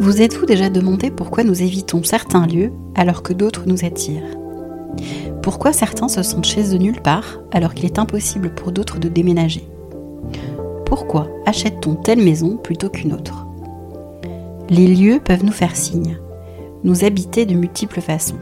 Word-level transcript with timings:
Vous 0.00 0.22
êtes-vous 0.22 0.46
déjà 0.46 0.70
demandé 0.70 1.10
pourquoi 1.10 1.42
nous 1.42 1.60
évitons 1.60 2.04
certains 2.04 2.46
lieux 2.46 2.72
alors 2.94 3.24
que 3.24 3.32
d'autres 3.32 3.64
nous 3.66 3.84
attirent 3.84 4.36
Pourquoi 5.42 5.72
certains 5.72 6.06
se 6.06 6.22
sentent 6.22 6.44
chez 6.44 6.72
eux 6.72 6.78
nulle 6.78 7.02
part 7.02 7.40
alors 7.50 7.74
qu'il 7.74 7.84
est 7.84 7.98
impossible 7.98 8.54
pour 8.54 8.70
d'autres 8.70 9.00
de 9.00 9.08
déménager 9.08 9.68
Pourquoi 10.86 11.26
achète-t-on 11.46 11.96
telle 11.96 12.22
maison 12.22 12.58
plutôt 12.58 12.90
qu'une 12.90 13.12
autre 13.12 13.44
Les 14.70 14.86
lieux 14.86 15.18
peuvent 15.18 15.44
nous 15.44 15.50
faire 15.50 15.74
signe, 15.74 16.16
nous 16.84 17.04
habiter 17.04 17.44
de 17.44 17.54
multiples 17.54 18.00
façons. 18.00 18.38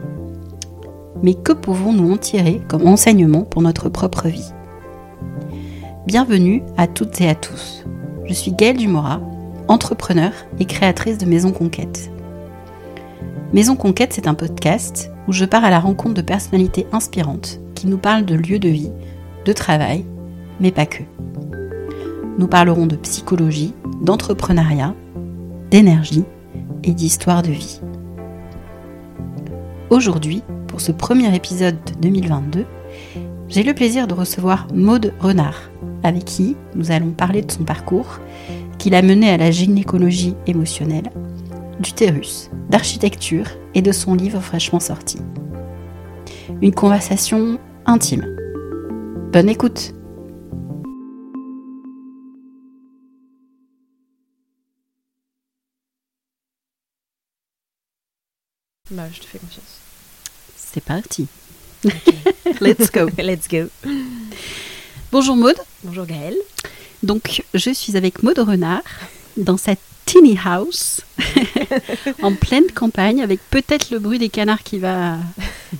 Mais 1.23 1.33
que 1.33 1.53
pouvons-nous 1.53 2.13
en 2.13 2.17
tirer 2.17 2.61
comme 2.67 2.85
enseignement 2.85 3.41
pour 3.41 3.63
notre 3.63 3.89
propre 3.89 4.27
vie? 4.27 4.53
Bienvenue 6.05 6.61
à 6.77 6.85
toutes 6.85 7.19
et 7.19 7.27
à 7.27 7.33
tous. 7.33 7.83
Je 8.25 8.33
suis 8.33 8.51
Gaëlle 8.51 8.77
Dumora, 8.77 9.21
entrepreneur 9.67 10.31
et 10.59 10.65
créatrice 10.65 11.17
de 11.17 11.25
Maison 11.25 11.51
Conquête. 11.51 12.11
Maison 13.53 13.75
Conquête, 13.75 14.13
c'est 14.13 14.27
un 14.27 14.33
podcast 14.33 15.11
où 15.27 15.31
je 15.31 15.45
pars 15.45 15.63
à 15.63 15.69
la 15.69 15.79
rencontre 15.79 16.15
de 16.15 16.21
personnalités 16.21 16.87
inspirantes 16.91 17.59
qui 17.75 17.87
nous 17.87 17.97
parlent 17.97 18.25
de 18.25 18.35
lieux 18.35 18.59
de 18.59 18.69
vie, 18.69 18.91
de 19.45 19.53
travail, 19.53 20.05
mais 20.59 20.71
pas 20.71 20.85
que. 20.85 21.03
Nous 22.37 22.47
parlerons 22.47 22.85
de 22.85 22.95
psychologie, 22.95 23.73
d'entrepreneuriat, 24.01 24.93
d'énergie 25.69 26.23
et 26.83 26.93
d'histoire 26.93 27.41
de 27.41 27.51
vie. 27.51 27.81
Aujourd'hui, 29.89 30.43
pour 30.67 30.81
ce 30.81 30.91
premier 30.91 31.33
épisode 31.35 31.77
de 31.85 31.93
2022, 32.01 32.65
j'ai 33.49 33.63
le 33.63 33.73
plaisir 33.73 34.07
de 34.07 34.13
recevoir 34.13 34.67
Maude 34.73 35.13
Renard, 35.19 35.71
avec 36.03 36.25
qui 36.25 36.55
nous 36.75 36.91
allons 36.91 37.11
parler 37.11 37.41
de 37.41 37.51
son 37.51 37.63
parcours 37.63 38.19
qui 38.87 38.91
l'a 38.91 39.01
mené 39.01 39.29
à 39.29 39.35
la 39.35 39.51
gynécologie 39.51 40.33
émotionnelle, 40.45 41.11
d'utérus, 41.81 42.49
d'architecture 42.69 43.45
et 43.73 43.81
de 43.81 43.91
son 43.91 44.13
livre 44.13 44.39
fraîchement 44.39 44.79
sorti. 44.79 45.17
Une 46.61 46.73
conversation 46.73 47.59
intime. 47.85 48.25
Bonne 49.33 49.49
écoute 49.49 49.93
Bah, 58.91 59.03
je 59.11 59.19
te 59.19 59.25
fais 59.25 59.39
confiance. 59.39 59.81
C'est 60.55 60.81
parti. 60.81 61.27
Let's 62.61 62.89
go. 62.89 63.09
Let's 63.17 63.49
go. 63.49 63.67
Bonjour 65.11 65.35
Maude. 65.35 65.59
Bonjour 65.83 66.05
Gaëlle. 66.05 66.37
Donc, 67.03 67.43
je 67.53 67.71
suis 67.71 67.97
avec 67.97 68.23
Maude 68.23 68.39
Renard 68.39 68.81
dans 69.37 69.57
cette 69.57 69.79
tiny 70.05 70.37
house 70.43 71.01
en 72.21 72.33
pleine 72.33 72.71
campagne 72.73 73.21
avec 73.21 73.39
peut-être 73.49 73.91
le 73.91 73.99
bruit 73.99 74.19
des 74.19 74.29
canards 74.29 74.63
qui 74.63 74.79
va 74.79 75.17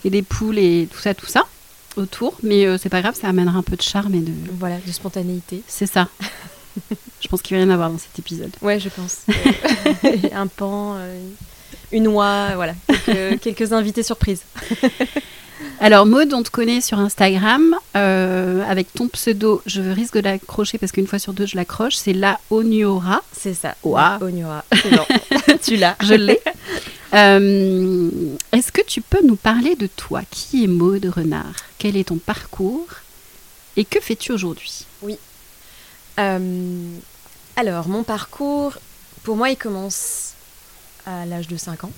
et 0.03 0.09
des 0.09 0.21
poules 0.21 0.59
et 0.59 0.87
tout 0.91 0.99
ça, 0.99 1.13
tout 1.13 1.27
ça 1.27 1.47
autour. 1.95 2.37
Mais 2.43 2.65
euh, 2.65 2.77
c'est 2.77 2.89
pas 2.89 3.01
grave, 3.01 3.15
ça 3.19 3.27
amènera 3.29 3.57
un 3.57 3.63
peu 3.63 3.75
de 3.75 3.81
charme 3.81 4.13
et 4.13 4.19
de. 4.19 4.31
Voilà, 4.59 4.77
de 4.85 4.91
spontanéité. 4.91 5.63
C'est 5.67 5.87
ça. 5.87 6.09
je 7.21 7.27
pense 7.27 7.41
qu'il 7.41 7.57
va 7.57 7.63
y 7.63 7.65
en 7.65 7.69
avoir 7.69 7.89
dans 7.89 7.97
cet 7.97 8.19
épisode. 8.19 8.52
Ouais, 8.61 8.79
je 8.79 8.89
pense. 8.89 9.21
un 10.33 10.47
pan, 10.47 10.95
euh, 10.97 11.19
une 11.91 12.07
oie, 12.07 12.53
voilà. 12.55 12.73
Quelques, 13.05 13.41
quelques 13.41 13.73
invités 13.73 14.03
surprises. 14.03 14.43
Alors 15.80 16.05
Maud, 16.05 16.33
on 16.33 16.44
te 16.44 16.50
connaît 16.50 16.81
sur 16.81 17.00
Instagram 17.00 17.75
euh, 17.95 18.63
avec 18.67 18.94
ton 18.94 19.08
pseudo. 19.08 19.61
Je 19.66 19.81
risque 19.81 20.16
de 20.16 20.22
l'accrocher 20.22 20.77
parce 20.77 20.91
qu'une 20.91 21.08
fois 21.08 21.19
sur 21.19 21.33
deux, 21.33 21.45
je 21.45 21.55
l'accroche. 21.55 21.95
C'est 21.95 22.14
la 22.14 22.39
Oniora. 22.49 23.22
C'est 23.31 23.53
ça. 23.53 23.75
Waouh. 23.83 24.23
Oniora. 24.23 24.64
tu 25.64 25.75
l'as. 25.75 25.95
Je 26.02 26.14
l'ai. 26.14 26.39
Euh, 27.14 28.09
Est-ce 28.52 28.71
que 28.71 28.81
tu 28.81 29.02
peux 29.02 29.26
nous 29.26 29.36
parler 29.36 29.76
de 29.76 29.87
toi? 29.87 30.21
Qui 30.30 30.64
est 30.64 30.67
Maud 30.67 31.05
Renard? 31.05 31.54
Quel 31.77 31.95
est 31.95 32.10
ton 32.10 32.17
parcours? 32.17 32.87
Et 33.76 33.86
que 33.86 33.99
fais-tu 33.99 34.31
aujourd'hui? 34.31 34.86
Oui. 35.02 35.17
Euh, 36.20 36.98
alors, 37.55 37.87
mon 37.87 38.04
parcours, 38.04 38.73
pour 39.23 39.36
moi, 39.36 39.49
il 39.49 39.58
commence 39.58 40.33
à 41.05 41.26
l'âge 41.26 41.48
de 41.48 41.58
5 41.58 41.83
ans. 41.83 41.92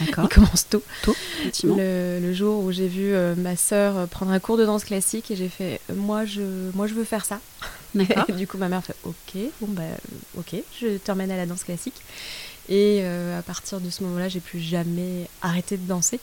D'accord. 0.00 0.24
Il 0.30 0.34
commence 0.34 0.68
tôt. 0.68 0.82
Tôt, 1.02 1.14
effectivement. 1.40 1.76
Le, 1.78 2.18
le 2.22 2.32
jour 2.34 2.62
où 2.64 2.72
j'ai 2.72 2.88
vu 2.88 3.12
euh, 3.12 3.34
ma 3.36 3.56
sœur 3.56 3.96
euh, 3.96 4.06
prendre 4.06 4.32
un 4.32 4.38
cours 4.40 4.56
de 4.56 4.64
danse 4.64 4.84
classique 4.84 5.30
et 5.30 5.36
j'ai 5.36 5.48
fait 5.48 5.80
euh, 5.90 5.94
moi 5.94 6.24
je 6.24 6.42
moi 6.74 6.86
je 6.86 6.94
veux 6.94 7.04
faire 7.04 7.24
ça. 7.24 7.40
D'accord. 7.94 8.24
Et 8.28 8.32
du 8.32 8.46
coup 8.46 8.56
ma 8.58 8.68
mère 8.68 8.84
fait 8.84 8.94
ok 9.04 9.40
bon 9.60 9.68
bah 9.70 9.82
ok 10.38 10.54
je 10.80 10.96
t'emmène 10.98 11.30
à 11.30 11.36
la 11.36 11.46
danse 11.46 11.64
classique 11.64 12.00
et 12.68 13.00
euh, 13.02 13.38
à 13.38 13.42
partir 13.42 13.80
de 13.80 13.90
ce 13.90 14.02
moment-là 14.04 14.28
j'ai 14.28 14.40
plus 14.40 14.60
jamais 14.60 15.28
arrêté 15.42 15.76
de 15.76 15.86
danser. 15.86 16.20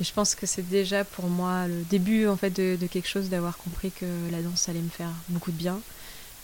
Et 0.00 0.04
je 0.04 0.12
pense 0.12 0.34
que 0.34 0.46
c'est 0.46 0.66
déjà 0.66 1.04
pour 1.04 1.26
moi 1.26 1.66
le 1.66 1.82
début 1.90 2.26
en 2.26 2.36
fait 2.36 2.50
de, 2.50 2.76
de 2.80 2.86
quelque 2.86 3.08
chose 3.08 3.28
d'avoir 3.28 3.58
compris 3.58 3.90
que 3.90 4.06
la 4.30 4.40
danse 4.40 4.68
allait 4.68 4.80
me 4.80 4.88
faire 4.88 5.10
beaucoup 5.28 5.50
de 5.50 5.56
bien 5.56 5.78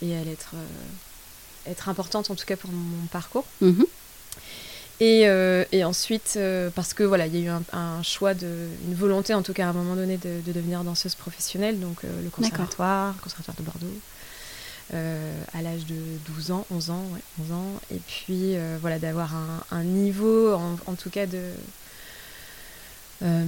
et 0.03 0.15
allait 0.15 0.33
être 0.33 0.51
euh, 0.55 1.71
être 1.71 1.89
importante 1.89 2.29
en 2.29 2.35
tout 2.35 2.45
cas 2.45 2.55
pour 2.55 2.69
mon 2.71 3.07
parcours. 3.07 3.45
Mhm. 3.61 3.85
Et, 4.99 5.27
euh, 5.27 5.63
et 5.71 5.83
ensuite, 5.83 6.33
euh, 6.37 6.71
parce 6.73 6.93
que 6.95 7.03
voilà, 7.03 7.27
il 7.27 7.35
y 7.35 7.41
a 7.43 7.45
eu 7.45 7.49
un, 7.49 7.61
un 7.71 8.01
choix, 8.01 8.33
de, 8.33 8.47
une 8.87 8.95
volonté 8.95 9.33
en 9.35 9.43
tout 9.43 9.53
cas 9.53 9.67
à 9.67 9.69
un 9.69 9.73
moment 9.73 9.95
donné 9.95 10.17
de, 10.17 10.41
de 10.43 10.51
devenir 10.51 10.83
danseuse 10.83 11.13
professionnelle, 11.13 11.79
donc 11.79 12.03
euh, 12.03 12.07
le 12.23 12.29
conservatoire, 12.31 13.13
le 13.15 13.21
conservatoire 13.21 13.57
de 13.57 13.61
Bordeaux, 13.63 13.99
euh, 14.95 15.39
à 15.53 15.61
l'âge 15.61 15.85
de 15.85 15.95
12 16.33 16.49
ans, 16.51 16.65
11 16.71 16.89
ans, 16.89 17.03
ouais, 17.13 17.21
11 17.43 17.51
ans, 17.51 17.73
et 17.91 17.99
puis 18.07 18.55
euh, 18.55 18.77
voilà, 18.81 18.97
d'avoir 18.97 19.35
un, 19.35 19.63
un 19.69 19.83
niveau 19.83 20.53
en, 20.55 20.77
en 20.87 20.95
tout 20.95 21.11
cas 21.11 21.27
de, 21.27 21.43
euh, 23.21 23.45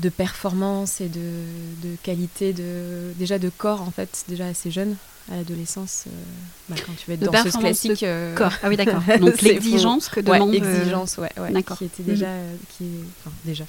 de 0.00 0.08
performance 0.08 1.02
et 1.02 1.08
de, 1.08 1.20
de 1.82 1.96
qualité, 2.02 2.54
de, 2.54 3.12
déjà 3.18 3.38
de 3.38 3.50
corps 3.50 3.82
en 3.82 3.90
fait, 3.90 4.24
déjà 4.28 4.46
assez 4.46 4.70
jeune, 4.70 4.96
à 5.30 5.36
l'adolescence, 5.36 6.04
euh, 6.06 6.10
bah, 6.68 6.76
quand 6.84 6.92
tu 6.96 7.06
vas 7.06 7.14
être 7.14 7.20
De 7.20 7.26
danseuse 7.26 7.52
de 7.54 7.58
classique. 7.58 8.02
euh, 8.02 8.34
Corps. 8.34 8.52
Ah 8.62 8.68
oui, 8.68 8.76
d'accord. 8.76 9.02
Donc 9.20 9.40
l'exigence 9.42 10.08
que 10.08 10.16
Ouais, 10.20 10.22
demande. 10.38 10.54
euh, 10.54 10.56
exigence, 10.80 11.18
ouais, 11.18 11.30
ouais, 11.38 11.52
d'accord. 11.52 11.78
qui 11.78 11.84
était 11.84 12.02
déjà, 12.02 12.26
euh, 12.26 12.54
qui, 12.76 12.84
enfin 13.20 13.34
déjà, 13.44 13.64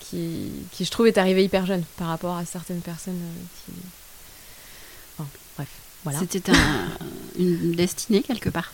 qui, 0.00 0.50
qui 0.72 0.84
je 0.84 0.90
trouve 0.90 1.06
est 1.06 1.18
arrivé 1.18 1.44
hyper 1.44 1.66
jeune 1.66 1.84
par 1.96 2.08
rapport 2.08 2.36
à 2.36 2.44
certaines 2.44 2.80
personnes 2.80 3.18
qui, 3.64 3.72
enfin, 5.18 5.28
bref, 5.56 5.68
voilà. 6.04 6.18
C'était 6.18 6.50
un- 6.50 6.88
une 7.38 7.72
destinée 7.72 8.22
quelque 8.22 8.50
part. 8.50 8.72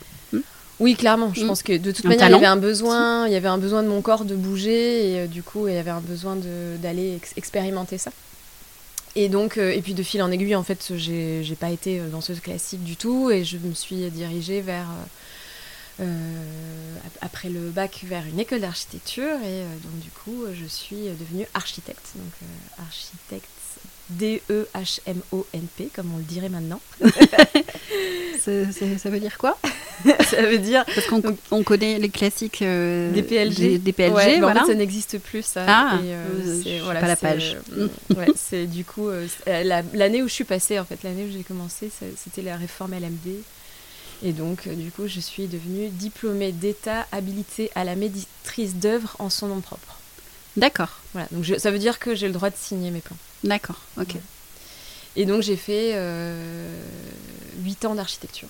Oui, 0.78 0.94
clairement. 0.94 1.32
Je 1.34 1.42
Mm. 1.42 1.46
pense 1.46 1.62
que 1.62 1.74
de 1.78 1.90
toute 1.90 2.04
Un 2.04 2.08
manière, 2.10 2.28
il 2.28 2.32
y 2.32 2.34
avait 2.34 2.44
un 2.46 2.56
besoin, 2.58 3.26
il 3.26 3.32
y 3.32 3.36
avait 3.36 3.48
un 3.48 3.56
besoin 3.56 3.82
de 3.82 3.88
mon 3.88 4.02
corps 4.02 4.26
de 4.26 4.34
bouger 4.36 5.10
et 5.12 5.20
euh, 5.20 5.26
du 5.26 5.42
coup, 5.42 5.68
il 5.68 5.74
y 5.74 5.78
avait 5.78 5.90
un 5.90 6.02
besoin 6.02 6.36
d'aller 6.82 7.16
ex- 7.16 7.32
expérimenter 7.36 7.96
ça. 7.96 8.10
Et 9.18 9.28
donc, 9.28 9.56
euh, 9.56 9.72
et 9.72 9.80
puis 9.82 9.94
de 9.94 10.02
fil 10.02 10.22
en 10.22 10.30
aiguille, 10.30 10.54
en 10.54 10.62
fait, 10.62 10.92
j'ai 10.96 11.42
j'ai 11.42 11.56
pas 11.56 11.70
été 11.70 11.98
euh, 11.98 12.08
danseuse 12.08 12.40
classique 12.40 12.84
du 12.84 12.96
tout 12.96 13.30
et 13.30 13.44
je 13.44 13.56
me 13.56 13.72
suis 13.74 14.10
dirigée 14.10 14.60
vers 14.60 14.88
euh, 16.00 16.96
ap- 17.06 17.18
après 17.22 17.48
le 17.48 17.70
bac 17.70 18.04
vers 18.06 18.24
une 18.26 18.38
école 18.38 18.60
d'architecture 18.60 19.38
et 19.44 19.62
donc 19.82 19.98
du 20.00 20.10
coup, 20.10 20.44
je 20.54 20.66
suis 20.66 21.04
devenue 21.18 21.46
architecte. 21.54 22.10
Donc 22.16 22.32
architecte 22.78 23.48
D-E-H-M-O-N-P, 24.10 25.90
comme 25.94 26.12
on 26.14 26.18
le 26.18 26.22
dirait 26.24 26.48
maintenant. 26.48 26.80
Ça 28.40 29.10
veut 29.10 29.18
dire 29.20 29.38
quoi 29.38 29.58
ça 30.30 30.42
veut 30.42 30.58
dire 30.58 30.84
Parce 30.84 31.06
qu'on 31.06 31.22
on 31.50 31.62
connaît 31.64 31.98
les 31.98 32.10
classiques 32.10 32.60
euh, 32.62 33.10
Des 33.12 33.22
PLG. 33.22 33.56
Des, 33.56 33.78
des 33.78 33.92
PLG, 33.92 34.14
Ouais, 34.14 34.38
voilà. 34.40 34.62
en 34.62 34.66
fait, 34.66 34.72
ça 34.72 34.78
n'existe 34.78 35.18
plus, 35.18 35.42
ça. 35.44 35.64
Ah, 35.66 35.98
Et, 36.04 36.12
euh, 36.12 36.62
c'est- 36.62 36.78
voilà, 36.80 37.00
pas 37.00 37.08
la 37.08 37.16
page. 37.16 37.56
euh, 37.76 37.88
ouais, 38.14 38.26
c'est 38.36 38.66
du 38.66 38.84
coup 38.84 39.08
euh, 39.08 39.26
la- 39.46 39.82
l'année 39.94 40.22
où 40.22 40.28
je 40.28 40.34
suis 40.34 40.44
passée, 40.44 40.78
en 40.78 40.84
fait, 40.84 41.02
l'année 41.02 41.24
où 41.24 41.32
j'ai 41.32 41.42
commencé, 41.42 41.88
ça- 41.98 42.06
c'était 42.22 42.42
la 42.42 42.56
réforme 42.56 42.92
LMD. 42.92 43.40
Et 44.22 44.32
donc, 44.32 44.68
du 44.68 44.90
coup, 44.90 45.08
je 45.08 45.18
suis 45.20 45.46
devenue 45.46 45.88
diplômée 45.88 46.52
d'État 46.52 47.06
habilitée 47.12 47.70
à 47.74 47.82
la 47.84 47.96
maîtrise 47.96 48.74
d'œuvre 48.76 49.16
en 49.18 49.28
son 49.30 49.48
nom 49.48 49.60
propre. 49.60 49.98
D'accord, 50.56 51.00
Voilà, 51.14 51.28
donc 51.32 51.42
je- 51.44 51.58
ça 51.58 51.70
veut 51.70 51.78
dire 51.78 51.98
que 51.98 52.14
j'ai 52.14 52.26
le 52.28 52.32
droit 52.32 52.48
de 52.50 52.56
signer 52.56 52.90
mes 52.90 53.00
plans. 53.00 53.16
D'accord, 53.46 53.80
ok. 53.98 54.14
Ouais. 54.14 54.20
Et 55.16 55.24
donc, 55.26 55.42
j'ai 55.42 55.56
fait 55.56 55.94
8 57.62 57.84
ans 57.86 57.94
d'architecture. 57.94 58.48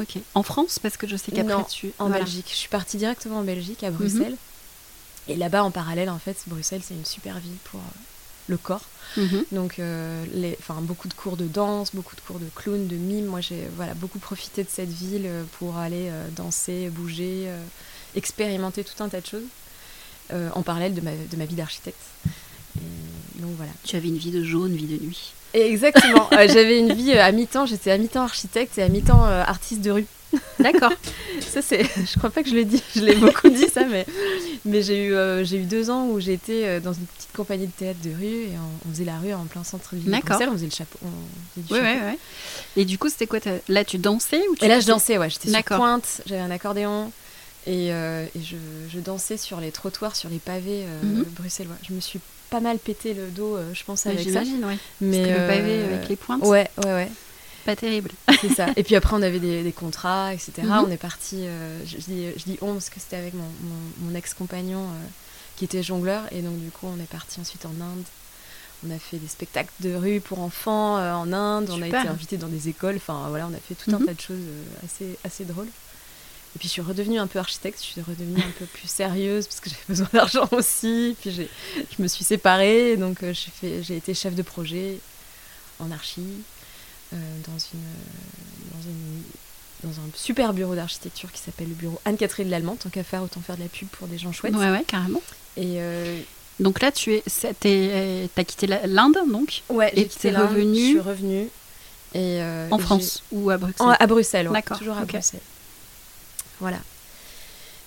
ok. 0.00 0.18
En 0.34 0.42
France, 0.42 0.78
parce 0.78 0.96
que 0.96 1.06
je 1.06 1.16
sais 1.16 1.32
qu'après 1.32 1.64
tu. 1.68 1.92
En 1.98 2.08
voilà. 2.08 2.24
Belgique. 2.24 2.46
Je 2.50 2.56
suis 2.56 2.68
partie 2.68 2.96
directement 2.96 3.38
en 3.38 3.44
Belgique, 3.44 3.82
Mhm. 3.82 3.88
à 3.88 3.90
Bruxelles. 3.90 4.36
Et 5.26 5.36
là-bas, 5.36 5.64
en 5.64 5.70
parallèle, 5.70 6.10
en 6.10 6.18
fait, 6.18 6.36
Bruxelles, 6.46 6.82
c'est 6.86 6.94
une 6.94 7.04
super 7.06 7.38
ville 7.40 7.56
pour 7.64 7.80
euh, 7.80 7.98
le 8.48 8.58
corps. 8.58 8.82
Mhm. 9.16 9.44
Donc, 9.52 9.78
euh, 9.78 10.24
les, 10.34 10.58
beaucoup 10.82 11.08
de 11.08 11.14
cours 11.14 11.36
de 11.36 11.46
danse, 11.46 11.94
beaucoup 11.94 12.14
de 12.14 12.20
cours 12.20 12.38
de 12.38 12.46
clown, 12.54 12.86
de 12.86 12.96
mime. 12.96 13.24
Moi, 13.26 13.40
j'ai 13.40 13.66
voilà, 13.76 13.94
beaucoup 13.94 14.18
profité 14.18 14.62
de 14.62 14.68
cette 14.70 14.90
ville 14.90 15.24
euh, 15.26 15.42
pour 15.58 15.78
aller 15.78 16.08
euh, 16.10 16.28
danser, 16.36 16.90
bouger, 16.90 17.44
euh, 17.46 17.58
expérimenter 18.14 18.84
tout 18.84 19.02
un 19.02 19.08
tas 19.08 19.20
de 19.20 19.26
choses 19.26 19.46
euh, 20.32 20.50
en 20.54 20.62
parallèle 20.62 20.94
de 20.94 21.00
ma, 21.00 21.10
de 21.12 21.36
ma 21.36 21.44
vie 21.46 21.54
d'architecte. 21.56 21.98
Et 22.76 23.40
donc 23.40 23.52
voilà. 23.56 23.72
Tu 23.84 23.96
avais 23.96 24.08
une 24.08 24.18
vie 24.18 24.30
de 24.30 24.44
jaune, 24.44 24.74
vie 24.74 24.86
de 24.86 25.04
nuit. 25.04 25.34
Exactement. 25.54 26.28
Euh, 26.34 26.48
J'avais 26.48 26.80
une 26.80 26.92
vie 26.92 27.12
euh, 27.12 27.22
à 27.22 27.30
mi-temps. 27.30 27.64
J'étais 27.64 27.92
à 27.92 27.98
mi-temps 27.98 28.22
architecte 28.22 28.76
et 28.78 28.82
à 28.82 28.88
mi-temps 28.88 29.24
euh, 29.24 29.42
artiste 29.46 29.82
de 29.82 29.90
rue. 29.92 30.06
D'accord. 30.58 30.92
ça 31.40 31.62
c'est, 31.62 31.84
je 31.96 32.18
crois 32.18 32.30
pas 32.30 32.42
que 32.42 32.48
je 32.48 32.56
l'ai 32.56 32.64
dit, 32.64 32.82
je 32.96 33.02
l'ai 33.02 33.14
beaucoup 33.14 33.48
dit 33.48 33.68
ça, 33.72 33.84
mais 33.84 34.04
mais 34.64 34.82
j'ai 34.82 35.06
eu 35.06 35.44
j'ai 35.44 35.58
eu 35.58 35.64
deux 35.64 35.90
ans 35.90 36.08
où 36.08 36.18
j'étais 36.18 36.80
dans 36.80 36.92
une 36.92 37.06
petite 37.06 37.32
compagnie 37.36 37.66
de 37.66 37.72
théâtre 37.72 38.00
de 38.02 38.10
rue 38.10 38.24
et 38.24 38.52
on, 38.84 38.90
faisait 38.90 39.04
la 39.04 39.16
rue 39.18 39.32
en 39.32 39.44
plein 39.44 39.62
centre 39.62 39.94
ville 39.94 40.10
Bruxelles, 40.10 40.48
on 40.50 40.54
faisait 40.54 40.66
le 40.66 40.72
chapeau. 40.72 40.98
On 41.04 41.60
faisait 41.62 41.80
du 41.80 41.86
chapeau. 41.86 42.18
Et 42.76 42.84
du 42.84 42.98
coup 42.98 43.08
c'était 43.08 43.28
quoi 43.28 43.38
Là 43.68 43.84
tu 43.84 43.98
dansais 43.98 44.42
ou 44.50 44.56
tu 44.56 44.64
Et 44.64 44.68
là 44.68 44.80
je 44.80 44.88
dansais, 44.88 45.18
ouais, 45.18 45.30
j'étais 45.30 45.50
sur 45.50 45.62
pointe, 45.62 46.22
j'avais 46.26 46.40
un 46.40 46.50
accordéon. 46.50 47.12
Et, 47.68 47.88
et 47.88 48.42
je, 48.42 48.56
je, 48.92 48.98
dansais 48.98 49.36
sur 49.36 49.60
les 49.60 49.70
trottoirs, 49.70 50.16
sur 50.16 50.28
les 50.28 50.38
pavés 50.38 50.84
mhm. 51.02 51.24
bruxellois. 51.36 51.76
Je 51.88 51.94
me 51.94 52.00
suis 52.00 52.18
pas 52.54 52.60
mal 52.60 52.78
pété 52.78 53.14
le 53.14 53.30
dos, 53.30 53.56
euh, 53.56 53.74
je 53.74 53.82
pense, 53.82 54.06
avec 54.06 54.30
ça. 54.30 54.42
Ouais. 54.42 54.78
Mais 55.00 55.26
le 55.26 55.46
pavé 55.48 55.80
euh, 55.80 55.86
avec 55.96 56.08
les 56.08 56.14
pointes. 56.14 56.44
Ouais, 56.44 56.70
ouais, 56.84 56.92
ouais. 56.92 57.10
Pas 57.64 57.74
terrible. 57.74 58.12
C'est 58.40 58.54
ça. 58.54 58.68
Et 58.76 58.84
puis 58.84 58.94
après, 58.94 59.16
on 59.16 59.22
avait 59.22 59.40
des, 59.40 59.72
contrats, 59.72 60.32
etc. 60.32 60.52
Mhm. 60.62 60.84
On 60.86 60.90
est 60.92 60.96
parti. 60.96 61.48
Euh, 61.48 61.80
je, 61.84 61.96
dis, 61.96 62.26
je 62.36 62.44
dis 62.44 62.56
on 62.60 62.74
parce 62.74 62.90
que 62.90 63.00
c'était 63.00 63.16
avec 63.16 63.34
mon, 63.34 63.48
mon, 64.02 64.14
ex-compagnon 64.14 64.86
qui 65.56 65.64
était 65.64 65.82
jongleur. 65.82 66.22
Et 66.30 66.42
donc, 66.42 66.56
du 66.60 66.70
coup, 66.70 66.86
on 66.86 67.02
est 67.02 67.08
parti 67.08 67.40
ensuite 67.40 67.66
en 67.66 67.70
Inde. 67.70 68.04
On 68.86 68.94
a 68.94 68.98
fait 69.00 69.16
des 69.16 69.26
spectacles 69.26 69.72
de 69.80 69.96
rue 69.96 70.20
pour 70.20 70.38
enfants 70.38 70.94
en 70.94 71.32
Inde. 71.32 71.70
On 71.72 71.82
a 71.82 71.88
été 71.88 71.96
invité 71.96 72.36
dans 72.36 72.46
des 72.46 72.68
écoles. 72.68 72.96
Enfin, 72.96 73.26
voilà, 73.30 73.48
on 73.50 73.54
a 73.54 73.58
fait 73.58 73.74
tout 73.74 73.90
un 73.90 73.98
mhm. 73.98 74.06
tas 74.06 74.14
de 74.14 74.20
choses 74.20 74.46
assez, 74.84 75.18
assez 75.24 75.44
drôles. 75.44 75.70
Et 76.54 76.58
puis 76.58 76.68
je 76.68 76.72
suis 76.72 76.82
redevenue 76.82 77.18
un 77.18 77.26
peu 77.26 77.40
architecte, 77.40 77.80
je 77.80 77.86
suis 77.86 78.00
redevenue 78.00 78.40
un 78.40 78.52
peu 78.58 78.66
plus 78.66 78.86
sérieuse 78.86 79.46
parce 79.46 79.60
que 79.60 79.70
j'avais 79.70 79.82
besoin 79.88 80.08
d'argent 80.12 80.48
aussi. 80.52 81.16
Puis 81.20 81.32
je 81.32 82.02
me 82.02 82.06
suis 82.06 82.24
séparée, 82.24 82.96
donc 82.96 83.22
euh, 83.22 83.34
j'ai 83.62 83.96
été 83.96 84.14
chef 84.14 84.34
de 84.34 84.42
projet 84.42 84.98
en 85.80 85.90
archi 85.90 86.22
euh, 87.12 87.16
dans, 87.46 87.58
une, 87.58 88.72
dans, 88.72 88.82
une, 88.88 89.22
dans 89.82 90.00
un 90.00 90.10
super 90.14 90.52
bureau 90.52 90.76
d'architecture 90.76 91.32
qui 91.32 91.40
s'appelle 91.40 91.68
le 91.68 91.74
bureau 91.74 92.00
Anne-Catherine 92.04 92.48
Lallemand. 92.48 92.76
Tant 92.76 92.88
qu'à 92.88 93.02
faire, 93.02 93.24
autant 93.24 93.40
faire 93.40 93.56
de 93.56 93.62
la 93.62 93.68
pub 93.68 93.88
pour 93.88 94.06
des 94.06 94.18
gens 94.18 94.30
chouettes. 94.30 94.54
Ouais, 94.54 94.70
ouais, 94.70 94.84
carrément. 94.86 95.22
Et 95.56 95.80
euh, 95.80 96.20
donc 96.60 96.80
là, 96.82 96.92
tu 96.92 97.14
es, 97.14 97.22
as 98.36 98.44
quitté 98.44 98.68
l'Inde, 98.68 99.18
donc? 99.28 99.62
Ouais, 99.68 99.92
j'ai 99.96 100.06
quitté 100.06 100.30
l'Inde. 100.30 100.56
Je 100.56 100.74
suis 100.74 101.00
revenue. 101.00 101.48
Et, 102.14 102.40
en 102.70 102.78
France 102.78 103.24
ou 103.32 103.50
à 103.50 103.56
Bruxelles? 103.56 103.96
À 103.98 104.06
Bruxelles, 104.06 104.50
D'accord. 104.52 104.78
Toujours 104.78 104.96
à 104.96 105.04
Bruxelles. 105.04 105.40
Voilà. 106.64 106.80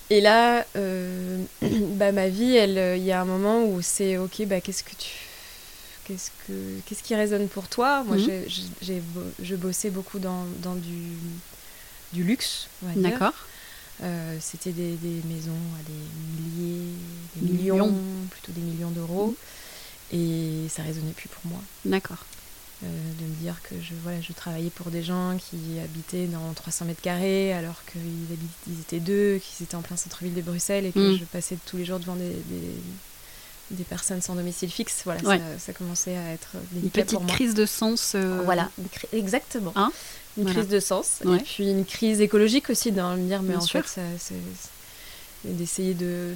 Et 0.08 0.20
là, 0.20 0.64
euh, 0.76 1.42
bah, 1.62 2.12
ma 2.12 2.28
vie, 2.28 2.56
euh, 2.56 2.96
il 2.96 3.02
y 3.02 3.10
a 3.10 3.20
un 3.20 3.24
moment 3.24 3.64
où 3.64 3.82
c'est 3.82 4.16
ok, 4.16 4.46
bah, 4.46 4.60
qu'est-ce 4.60 4.84
que 4.84 4.94
tu. 4.94 5.10
Qu'est-ce, 6.04 6.30
que, 6.46 6.52
qu'est-ce 6.86 7.02
qui 7.02 7.16
résonne 7.16 7.48
pour 7.48 7.66
toi? 7.66 8.04
Moi, 8.04 8.16
mhm. 8.18 8.44
j'ai, 8.80 9.02
je 9.42 9.56
bossais 9.56 9.90
beaucoup 9.90 10.20
dans, 10.20 10.44
dans 10.62 10.76
du, 10.76 11.16
du 12.12 12.22
luxe, 12.22 12.68
D'accord. 12.94 13.34
Euh, 14.04 14.38
c'était 14.40 14.70
des, 14.70 14.92
des, 14.92 15.22
maisons 15.24 15.50
à 15.50 15.82
des 15.82 16.62
milliers, 16.62 16.94
des 17.34 17.52
millions, 17.52 17.94
plutôt 18.30 18.52
des 18.52 18.60
millions 18.60 18.90
d'euros. 18.90 19.34
Et 20.12 20.68
ça 20.70 20.82
résonnait 20.82 21.12
plus 21.12 21.28
pour 21.28 21.42
moi. 21.50 21.60
D'accord. 21.84 22.24
Euh, 22.84 22.86
de 23.20 23.24
me 23.26 23.34
dire 23.42 23.56
que 23.64 23.74
je, 23.82 23.92
voilà, 24.04 24.20
je 24.20 24.32
travaillais 24.32 24.70
pour 24.70 24.92
des 24.92 25.02
gens 25.02 25.36
qui 25.36 25.80
habitaient 25.82 26.26
dans 26.26 26.52
300 26.54 26.84
mètres 26.84 27.00
carrés 27.00 27.52
alors 27.52 27.74
qu'ils 27.90 28.38
ils 28.68 28.80
étaient 28.80 29.00
deux, 29.00 29.38
qu'ils 29.38 29.64
étaient 29.64 29.74
en 29.74 29.82
plein 29.82 29.96
centre-ville 29.96 30.34
de 30.34 30.42
Bruxelles 30.42 30.86
et 30.86 30.92
que 30.92 31.14
mm. 31.14 31.18
je 31.18 31.24
passais 31.24 31.58
tous 31.66 31.76
les 31.76 31.84
jours 31.84 31.98
devant 31.98 32.14
des, 32.14 32.36
des, 33.72 33.82
personnes 33.82 34.22
sans 34.22 34.36
domicile 34.36 34.70
fixe. 34.70 35.00
Voilà, 35.04 35.40
ça, 35.58 35.72
commençait 35.72 36.16
à 36.16 36.32
être 36.32 36.52
délicat 36.70 37.00
Une 37.00 37.06
petite 37.06 37.26
crise 37.26 37.54
de 37.54 37.66
sens. 37.66 38.12
Euh, 38.14 38.42
voilà, 38.44 38.70
exactement. 39.12 39.72
Hein 39.74 39.90
une 40.38 40.46
crise 40.52 40.68
de 40.68 40.80
sens. 40.80 41.20
Et 41.24 41.42
puis 41.42 41.70
une 41.70 41.84
crise 41.84 42.20
écologique 42.20 42.70
aussi, 42.70 42.92
de 42.92 43.00
me 43.00 43.26
dire, 43.26 43.42
mais 43.42 43.56
en 43.56 43.60
fait, 43.60 43.84
c'est 44.18 44.34
d'essayer 45.44 45.94
de, 45.94 46.34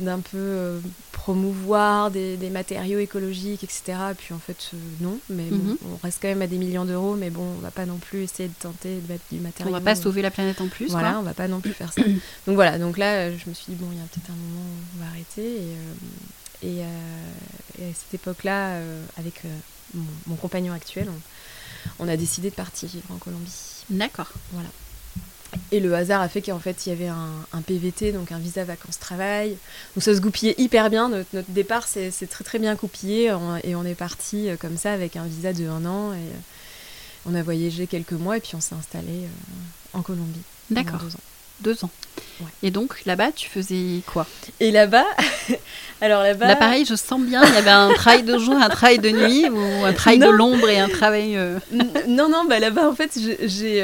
d'un 0.00 0.20
peu 0.20 0.36
euh, 0.36 0.80
promouvoir 1.12 2.10
des, 2.10 2.36
matériaux 2.50 2.98
écologiques, 2.98 3.64
etc. 3.64 3.98
Puis 4.16 4.34
en 4.34 4.38
fait, 4.38 4.70
euh, 4.74 4.76
non, 5.00 5.18
mais 5.28 5.44
mhm. 5.44 5.76
on 5.84 5.96
reste 6.02 6.18
quand 6.20 6.28
même 6.28 6.42
à 6.42 6.46
des 6.46 6.58
millions 6.58 6.84
d'euros, 6.84 7.14
mais 7.14 7.30
bon, 7.30 7.42
on 7.42 7.60
va 7.60 7.70
pas 7.70 7.86
non 7.86 7.96
plus 7.96 8.22
essayer 8.22 8.48
de 8.48 8.54
tenter 8.54 8.96
de 8.96 9.12
mettre 9.12 9.24
du 9.30 9.38
matériau. 9.38 9.70
On 9.70 9.78
va 9.78 9.80
pas 9.80 9.94
sauver 9.94 10.22
la 10.22 10.30
planète 10.30 10.60
en 10.60 10.68
plus. 10.68 10.90
Voilà, 10.90 11.18
on 11.18 11.22
va 11.22 11.34
pas 11.34 11.48
non 11.48 11.60
plus 11.60 11.72
faire 11.72 11.92
ça. 11.92 12.02
donc 12.46 12.54
voilà, 12.54 12.78
donc 12.78 12.98
là, 12.98 13.30
je 13.30 13.48
me 13.48 13.54
suis 13.54 13.72
dit, 13.72 13.76
bon, 13.76 13.88
il 13.92 13.98
y 13.98 14.00
a 14.00 14.04
peut-être 14.04 14.30
un 14.30 14.34
moment 14.34 14.64
où 14.64 14.98
on 14.98 15.04
va 15.04 15.10
arrêter. 15.10 15.56
Et, 16.62 16.82
euh, 16.82 17.90
à 17.90 17.94
cette 17.94 18.14
époque-là, 18.14 18.80
avec 19.16 19.42
mon, 20.26 20.36
compagnon 20.36 20.74
actuel, 20.74 21.08
on, 21.98 22.04
on 22.04 22.08
a 22.08 22.16
décidé 22.16 22.50
de 22.50 22.54
partir 22.54 22.88
vivre 22.88 23.10
en 23.10 23.16
Colombie. 23.16 23.84
D'accord. 23.88 24.30
Voilà. 24.52 24.68
Et 25.72 25.80
le 25.80 25.94
hasard 25.94 26.20
a 26.20 26.28
fait 26.28 26.42
qu'en 26.42 26.58
fait, 26.58 26.86
il 26.86 26.90
y 26.90 26.92
avait 26.92 27.08
un, 27.08 27.62
PVT, 27.62 28.12
donc 28.12 28.32
un 28.32 28.38
visa 28.38 28.64
vacances-travail. 28.64 29.56
Donc 29.94 30.02
ça 30.02 30.14
se 30.14 30.20
goupillait 30.20 30.54
hyper 30.58 30.90
bien. 30.90 31.08
Notre, 31.08 31.28
notre 31.32 31.50
départ, 31.50 31.86
c'est 31.86 32.28
très 32.28 32.44
très 32.44 32.58
bien 32.58 32.74
goupillé. 32.74 33.32
et 33.64 33.74
on 33.74 33.84
est 33.84 33.94
parti 33.94 34.48
euh, 34.48 34.56
comme 34.56 34.76
ça 34.76 34.92
avec 34.92 35.16
un 35.16 35.24
visa 35.24 35.52
de 35.52 35.68
un 35.68 35.84
an. 35.84 36.12
Et 36.12 36.16
euh, 36.16 37.26
on 37.26 37.34
a 37.34 37.42
voyagé 37.42 37.86
quelques 37.86 38.12
mois 38.12 38.36
et 38.36 38.40
puis 38.40 38.54
on 38.54 38.60
s'est 38.60 38.74
installé 38.74 39.08
euh, 39.08 39.98
en 39.98 40.02
Colombie. 40.02 40.42
D'accord. 40.70 41.00
Deux 41.00 41.14
ans. 41.14 41.20
Deux 41.60 41.84
ans. 41.84 41.90
Et 42.62 42.70
donc 42.70 43.04
là-bas, 43.04 43.32
tu 43.32 43.48
faisais 43.50 44.00
quoi? 44.06 44.26
Et 44.60 44.70
là-bas, 44.70 45.04
alors 46.00 46.22
là-bas. 46.22 46.46
Là, 46.46 46.56
pareil, 46.56 46.86
je 46.86 46.94
sens 46.94 47.20
bien, 47.20 47.44
il 47.44 47.52
y 47.52 47.56
avait 47.56 47.70
un 47.70 47.92
travail 47.92 48.22
de 48.22 48.38
jour, 48.38 48.54
un 48.54 48.70
travail 48.70 48.98
de 48.98 49.10
nuit, 49.10 49.46
ou 49.50 49.84
un 49.84 49.92
travail 49.92 50.20
de 50.20 50.28
l'ombre 50.28 50.70
et 50.70 50.78
un 50.78 50.88
travail. 50.88 51.38
Non, 52.08 52.30
non, 52.30 52.46
bah 52.48 52.60
là-bas, 52.60 52.88
en 52.88 52.94
fait, 52.94 53.18
j'ai. 53.42 53.82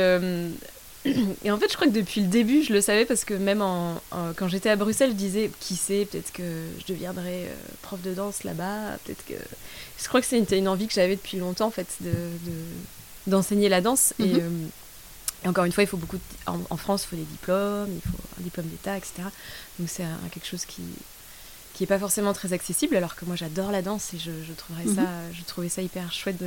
Et 1.45 1.51
en 1.51 1.59
fait, 1.59 1.71
je 1.71 1.77
crois 1.77 1.87
que 1.87 1.93
depuis 1.93 2.21
le 2.21 2.27
début, 2.27 2.63
je 2.63 2.73
le 2.73 2.81
savais 2.81 3.05
parce 3.05 3.25
que 3.25 3.35
même 3.35 3.63
en, 3.63 4.01
quand 4.37 4.49
j'étais 4.49 4.71
à 4.71 4.77
Bruxelles, 4.77 5.11
je 5.11 5.17
disais 5.17 5.51
qui 5.61 5.77
sait, 5.77 6.07
peut-être 6.11 6.33
que 6.33 6.43
je 6.81 6.93
deviendrai 6.93 7.45
euh, 7.45 7.55
prof 7.83 8.01
de 8.03 8.15
danse 8.15 8.45
là-bas. 8.45 8.99
Peut-être 9.05 9.25
que. 9.25 9.35
Je 9.99 10.09
crois 10.09 10.21
que 10.21 10.27
c'était 10.27 10.59
une 10.59 10.69
envie 10.69 10.87
que 10.87 10.95
j'avais 10.95 11.17
depuis 11.17 11.39
longtemps, 11.39 11.67
en 11.67 11.71
fait, 11.71 11.87
d'enseigner 13.27 13.67
de, 13.67 13.71
la 13.71 13.81
danse. 13.81 14.15
et, 14.19 14.25
mhm. 14.25 14.41
euh, 14.41 14.51
et, 15.45 15.49
encore 15.49 15.65
une 15.65 15.73
fois, 15.73 15.85
il 15.85 15.87
faut 15.87 15.97
beaucoup. 15.97 16.19
en, 16.47 16.77
France, 16.77 17.05
il 17.05 17.09
faut 17.09 17.17
des 17.17 17.23
diplômes, 17.23 17.89
il 17.95 18.11
faut 18.11 18.19
un 18.39 18.43
diplôme 18.43 18.67
d'État, 18.67 18.97
etc. 18.97 19.13
Donc 19.79 19.89
c'est 19.89 20.05
quelque 20.33 20.47
chose 20.47 20.65
qui 20.65 20.83
qui 21.77 21.85
est 21.85 21.87
pas 21.87 21.99
forcément 21.99 22.33
très 22.33 22.55
accessible, 22.55 22.97
alors 22.97 23.17
que 23.17 23.27
moi 23.27 23.37
j'adore 23.37 23.71
la 23.71 23.83
danse 23.83 24.15
et 24.15 24.19
je, 24.19 24.31
je 24.49 24.53
trouverais 24.55 24.87
mhm. 24.87 24.97
ça, 24.97 25.09
je 25.35 25.45
trouvais 25.45 25.69
ça 25.69 25.83
hyper 25.83 26.11
chouette 26.11 26.43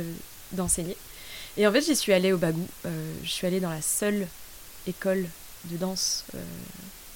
d'enseigner. 0.50 0.96
et 1.56 1.68
en 1.68 1.72
fait, 1.72 1.82
j'y 1.82 1.94
suis 1.94 2.12
allée 2.12 2.32
au 2.32 2.36
Bagou. 2.36 2.66
Euh, 2.84 3.12
je 3.22 3.30
suis 3.30 3.46
allée 3.46 3.60
dans 3.60 3.70
la 3.70 3.80
seule 3.80 4.26
école 4.86 5.26
de 5.70 5.76
danse 5.76 6.24
euh, 6.34 6.38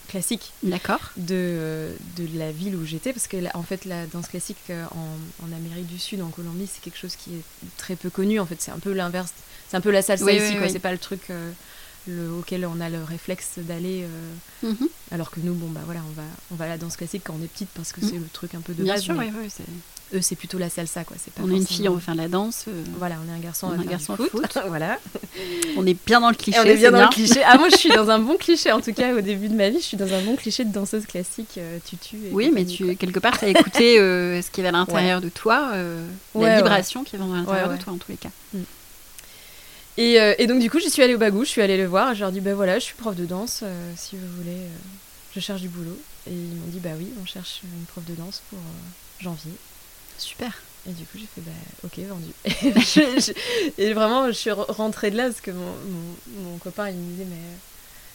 classique 0.08 0.52
D'accord. 0.62 1.00
De, 1.16 1.34
euh, 1.34 1.94
de 2.16 2.38
la 2.38 2.52
ville 2.52 2.76
où 2.76 2.84
j'étais 2.84 3.12
parce 3.12 3.26
que 3.26 3.36
en 3.54 3.62
fait 3.62 3.84
la 3.84 4.06
danse 4.06 4.28
classique 4.28 4.58
euh, 4.70 4.84
en, 4.92 5.46
en, 5.46 5.52
Amérique 5.52 5.86
du 5.86 5.98
Sud 5.98 6.20
en 6.20 6.28
Colombie 6.28 6.68
c'est 6.72 6.82
quelque 6.82 6.98
chose 6.98 7.16
qui 7.16 7.34
est 7.34 7.42
très 7.76 7.96
peu 7.96 8.10
connu 8.10 8.38
en 8.38 8.46
fait 8.46 8.60
c'est 8.60 8.70
un 8.70 8.78
peu 8.78 8.92
l'inverse 8.92 9.32
c'est 9.68 9.76
un 9.76 9.80
peu 9.80 9.90
la 9.90 10.02
salsa 10.02 10.30
ici 10.30 10.56
quoi 10.56 10.68
c'est 10.68 10.78
pas 10.78 10.92
le 10.92 10.98
truc 10.98 11.32
le, 12.06 12.30
auquel 12.32 12.66
on 12.66 12.80
a 12.80 12.90
le 12.90 13.02
réflexe 13.02 13.52
d'aller 13.56 14.04
mhm. 14.62 14.88
alors 15.10 15.30
que 15.30 15.40
nous 15.40 15.54
bon 15.54 15.70
bah 15.70 15.80
voilà 15.86 16.00
on 16.06 16.12
va 16.12 16.26
on 16.50 16.54
va 16.54 16.66
à 16.66 16.68
la 16.68 16.78
danse 16.78 16.96
classique 16.96 17.22
quand 17.24 17.34
on 17.40 17.42
est 17.42 17.48
petite 17.48 17.70
parce 17.74 17.92
que 17.92 18.02
mhm. 18.02 18.08
c'est 18.10 18.18
le 18.18 18.28
truc 18.30 18.54
un 18.54 18.60
peu 18.60 18.74
de 18.74 18.84
Bien 18.84 18.94
base 18.94 19.04
sûr, 19.04 19.16
oui, 19.16 19.30
eux 20.14 20.20
c'est 20.22 20.36
plutôt 20.36 20.58
la 20.58 20.68
salsa 20.68 21.04
quoi. 21.04 21.16
C'est 21.18 21.32
on 21.42 21.50
est 21.50 21.56
une 21.56 21.66
fille 21.66 21.88
on 21.88 21.94
veut 21.94 22.00
faire 22.00 22.14
de 22.14 22.20
la 22.20 22.28
danse 22.28 22.64
euh, 22.68 22.82
voilà 22.98 23.16
on 23.24 23.32
est 23.32 23.36
un 23.36 23.40
garçon 23.40 23.68
on, 23.68 23.80
un 23.80 23.84
garçon 23.84 24.16
foot, 24.16 24.30
foot. 24.30 24.58
voilà. 24.68 24.98
On 25.76 25.86
est 25.86 25.96
bien 26.06 26.20
dans 26.20 26.30
le 26.30 26.36
cliché 26.36 26.58
on 26.58 26.64
est 26.64 26.76
bien 26.76 26.90
dans 26.90 27.02
le 27.02 27.08
cliché. 27.08 27.42
Ah 27.44 27.56
moi 27.58 27.68
je 27.68 27.76
suis 27.76 27.90
dans 27.90 28.10
un 28.10 28.18
bon 28.18 28.36
cliché 28.38 28.72
en 28.72 28.80
tout 28.80 28.92
cas 28.92 29.14
au 29.14 29.20
début 29.20 29.48
de 29.48 29.54
ma 29.54 29.68
vie 29.68 29.78
je 29.78 29.84
suis 29.84 29.96
dans 29.96 30.12
un 30.12 30.22
bon 30.22 30.36
cliché 30.36 30.64
de 30.64 30.72
danseuse 30.72 31.06
classique 31.06 31.58
euh, 31.58 31.78
tutu 31.84 32.16
oui 32.32 32.50
mais 32.52 32.64
tu 32.64 32.96
quelque 32.96 33.18
part 33.18 33.38
tu 33.38 33.44
as 33.44 33.48
écouté 33.48 33.98
euh, 34.00 34.40
ce 34.42 34.50
qui 34.50 34.60
est 34.60 34.66
à 34.66 34.72
l'intérieur 34.72 35.20
de 35.20 35.28
toi 35.28 35.72
la 36.34 36.56
vibration 36.56 37.04
qui 37.04 37.16
est 37.16 37.18
à 37.18 37.22
l'intérieur 37.22 37.70
de 37.70 37.76
toi 37.76 37.92
en 37.92 37.98
tous 37.98 38.10
les 38.10 38.16
cas. 38.16 38.30
Mm. 38.52 38.58
et, 39.98 40.14
et, 40.38 40.46
donc 40.46 40.60
du 40.60 40.70
coup 40.70 40.78
j'y 40.78 40.90
suis 40.90 41.02
allée 41.02 41.14
au 41.14 41.18
bagou 41.18 41.44
je 41.44 41.50
suis 41.50 41.62
allée 41.62 41.76
le 41.76 41.86
voir 41.86 42.14
je 42.14 42.20
leur 42.20 42.30
ai 42.30 42.32
dit 42.32 42.40
ben 42.40 42.54
voilà 42.54 42.78
je 42.78 42.84
suis 42.84 42.94
prof 42.94 43.14
de 43.14 43.24
danse 43.24 43.64
si 43.96 44.16
vous 44.16 44.26
voulez 44.36 44.68
je 45.34 45.40
cherche 45.40 45.60
du 45.60 45.68
boulot. 45.68 45.98
Et 46.26 46.32
ils 46.32 46.54
m'ont 46.54 46.68
dit 46.68 46.80
bah 46.80 46.90
oui 46.96 47.08
on 47.20 47.26
cherche 47.26 47.60
une 47.64 47.84
prof 47.86 48.04
de 48.04 48.14
danse 48.14 48.42
pour 48.48 48.58
janvier 49.20 49.52
Super. 50.18 50.52
Et 50.86 50.92
du 50.92 51.04
coup, 51.04 51.16
j'ai 51.18 51.26
fait, 51.26 51.40
bah, 51.40 51.52
ok, 51.84 51.98
vendu. 52.00 53.32
et 53.78 53.94
vraiment, 53.94 54.26
je 54.26 54.32
suis 54.32 54.50
rentrée 54.50 55.10
de 55.10 55.16
là 55.16 55.24
parce 55.24 55.40
que 55.40 55.50
mon, 55.50 55.72
mon, 56.42 56.58
copain, 56.58 56.90
il 56.90 56.96
me 56.96 57.10
disait, 57.12 57.24
mais 57.24 57.36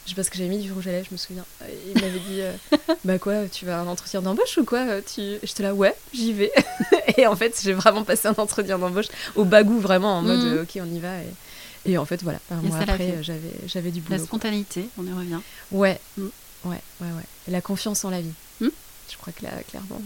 je 0.05 0.09
sais 0.11 0.15
pas 0.15 0.23
ce 0.23 0.29
que 0.29 0.37
j'avais 0.37 0.49
mis 0.49 0.59
du 0.59 0.71
rouge 0.71 0.87
à 0.87 0.91
lèvres, 0.91 1.07
je 1.07 1.13
me 1.13 1.17
souviens. 1.17 1.45
Il 1.87 1.99
m'avait 1.99 2.19
dit, 2.19 2.41
euh, 2.41 2.53
bah 3.05 3.17
quoi, 3.17 3.47
tu 3.47 3.65
vas 3.65 3.79
un 3.79 3.87
entretien 3.87 4.21
d'embauche 4.21 4.57
ou 4.59 4.65
quoi 4.65 5.01
tu... 5.01 5.21
J'étais 5.41 5.63
là, 5.63 5.73
ouais, 5.73 5.95
j'y 6.13 6.33
vais. 6.33 6.51
et 7.17 7.25
en 7.25 7.35
fait, 7.35 7.59
j'ai 7.63 7.73
vraiment 7.73 8.03
passé 8.03 8.27
un 8.27 8.35
entretien 8.37 8.77
d'embauche 8.77 9.07
au 9.35 9.45
bagou, 9.45 9.79
vraiment 9.79 10.19
en 10.19 10.21
mode, 10.21 10.39
mhm. 10.39 10.61
ok, 10.61 10.79
on 10.83 10.93
y 10.95 10.99
va. 10.99 11.21
Et, 11.21 11.91
et 11.91 11.97
en 11.97 12.05
fait, 12.05 12.21
voilà, 12.21 12.39
un 12.51 12.61
mois 12.61 12.77
après, 12.77 13.23
j'avais, 13.23 13.53
j'avais 13.65 13.89
du 13.89 14.01
boulot. 14.01 14.17
La 14.17 14.23
spontanéité, 14.23 14.89
on 14.99 15.07
y 15.07 15.11
revient. 15.11 15.39
Ouais, 15.71 15.99
mm. 16.17 16.27
ouais, 16.65 16.81
ouais, 17.01 17.07
ouais. 17.07 17.23
la 17.47 17.61
confiance 17.61 18.05
en 18.05 18.11
la 18.11 18.21
vie. 18.21 18.33
Mm. 18.61 18.67
Je 19.09 19.17
crois 19.17 19.33
que 19.33 19.43
là, 19.43 19.51
clairement. 19.67 20.01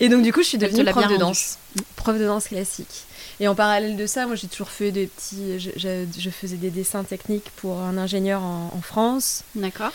Et 0.00 0.08
donc, 0.08 0.22
du 0.22 0.32
coup, 0.32 0.42
je 0.42 0.48
suis 0.48 0.58
devenue 0.58 0.84
prof 0.84 1.08
de 1.08 1.16
danse. 1.16 1.58
Prof 1.96 2.18
de 2.18 2.24
danse 2.24 2.48
classique. 2.48 3.04
Et 3.40 3.48
en 3.48 3.54
parallèle 3.54 3.96
de 3.96 4.06
ça, 4.06 4.26
moi, 4.26 4.36
j'ai 4.36 4.46
toujours 4.46 4.70
fait 4.70 4.92
des 4.92 5.06
petits. 5.06 5.58
Je, 5.58 6.30
faisais 6.30 6.56
des 6.56 6.70
dessins 6.70 7.04
techniques 7.04 7.50
pour 7.56 7.80
un 7.80 7.96
ingénieur 7.98 8.42
en, 8.42 8.80
France. 8.82 9.42
D'accord. 9.54 9.92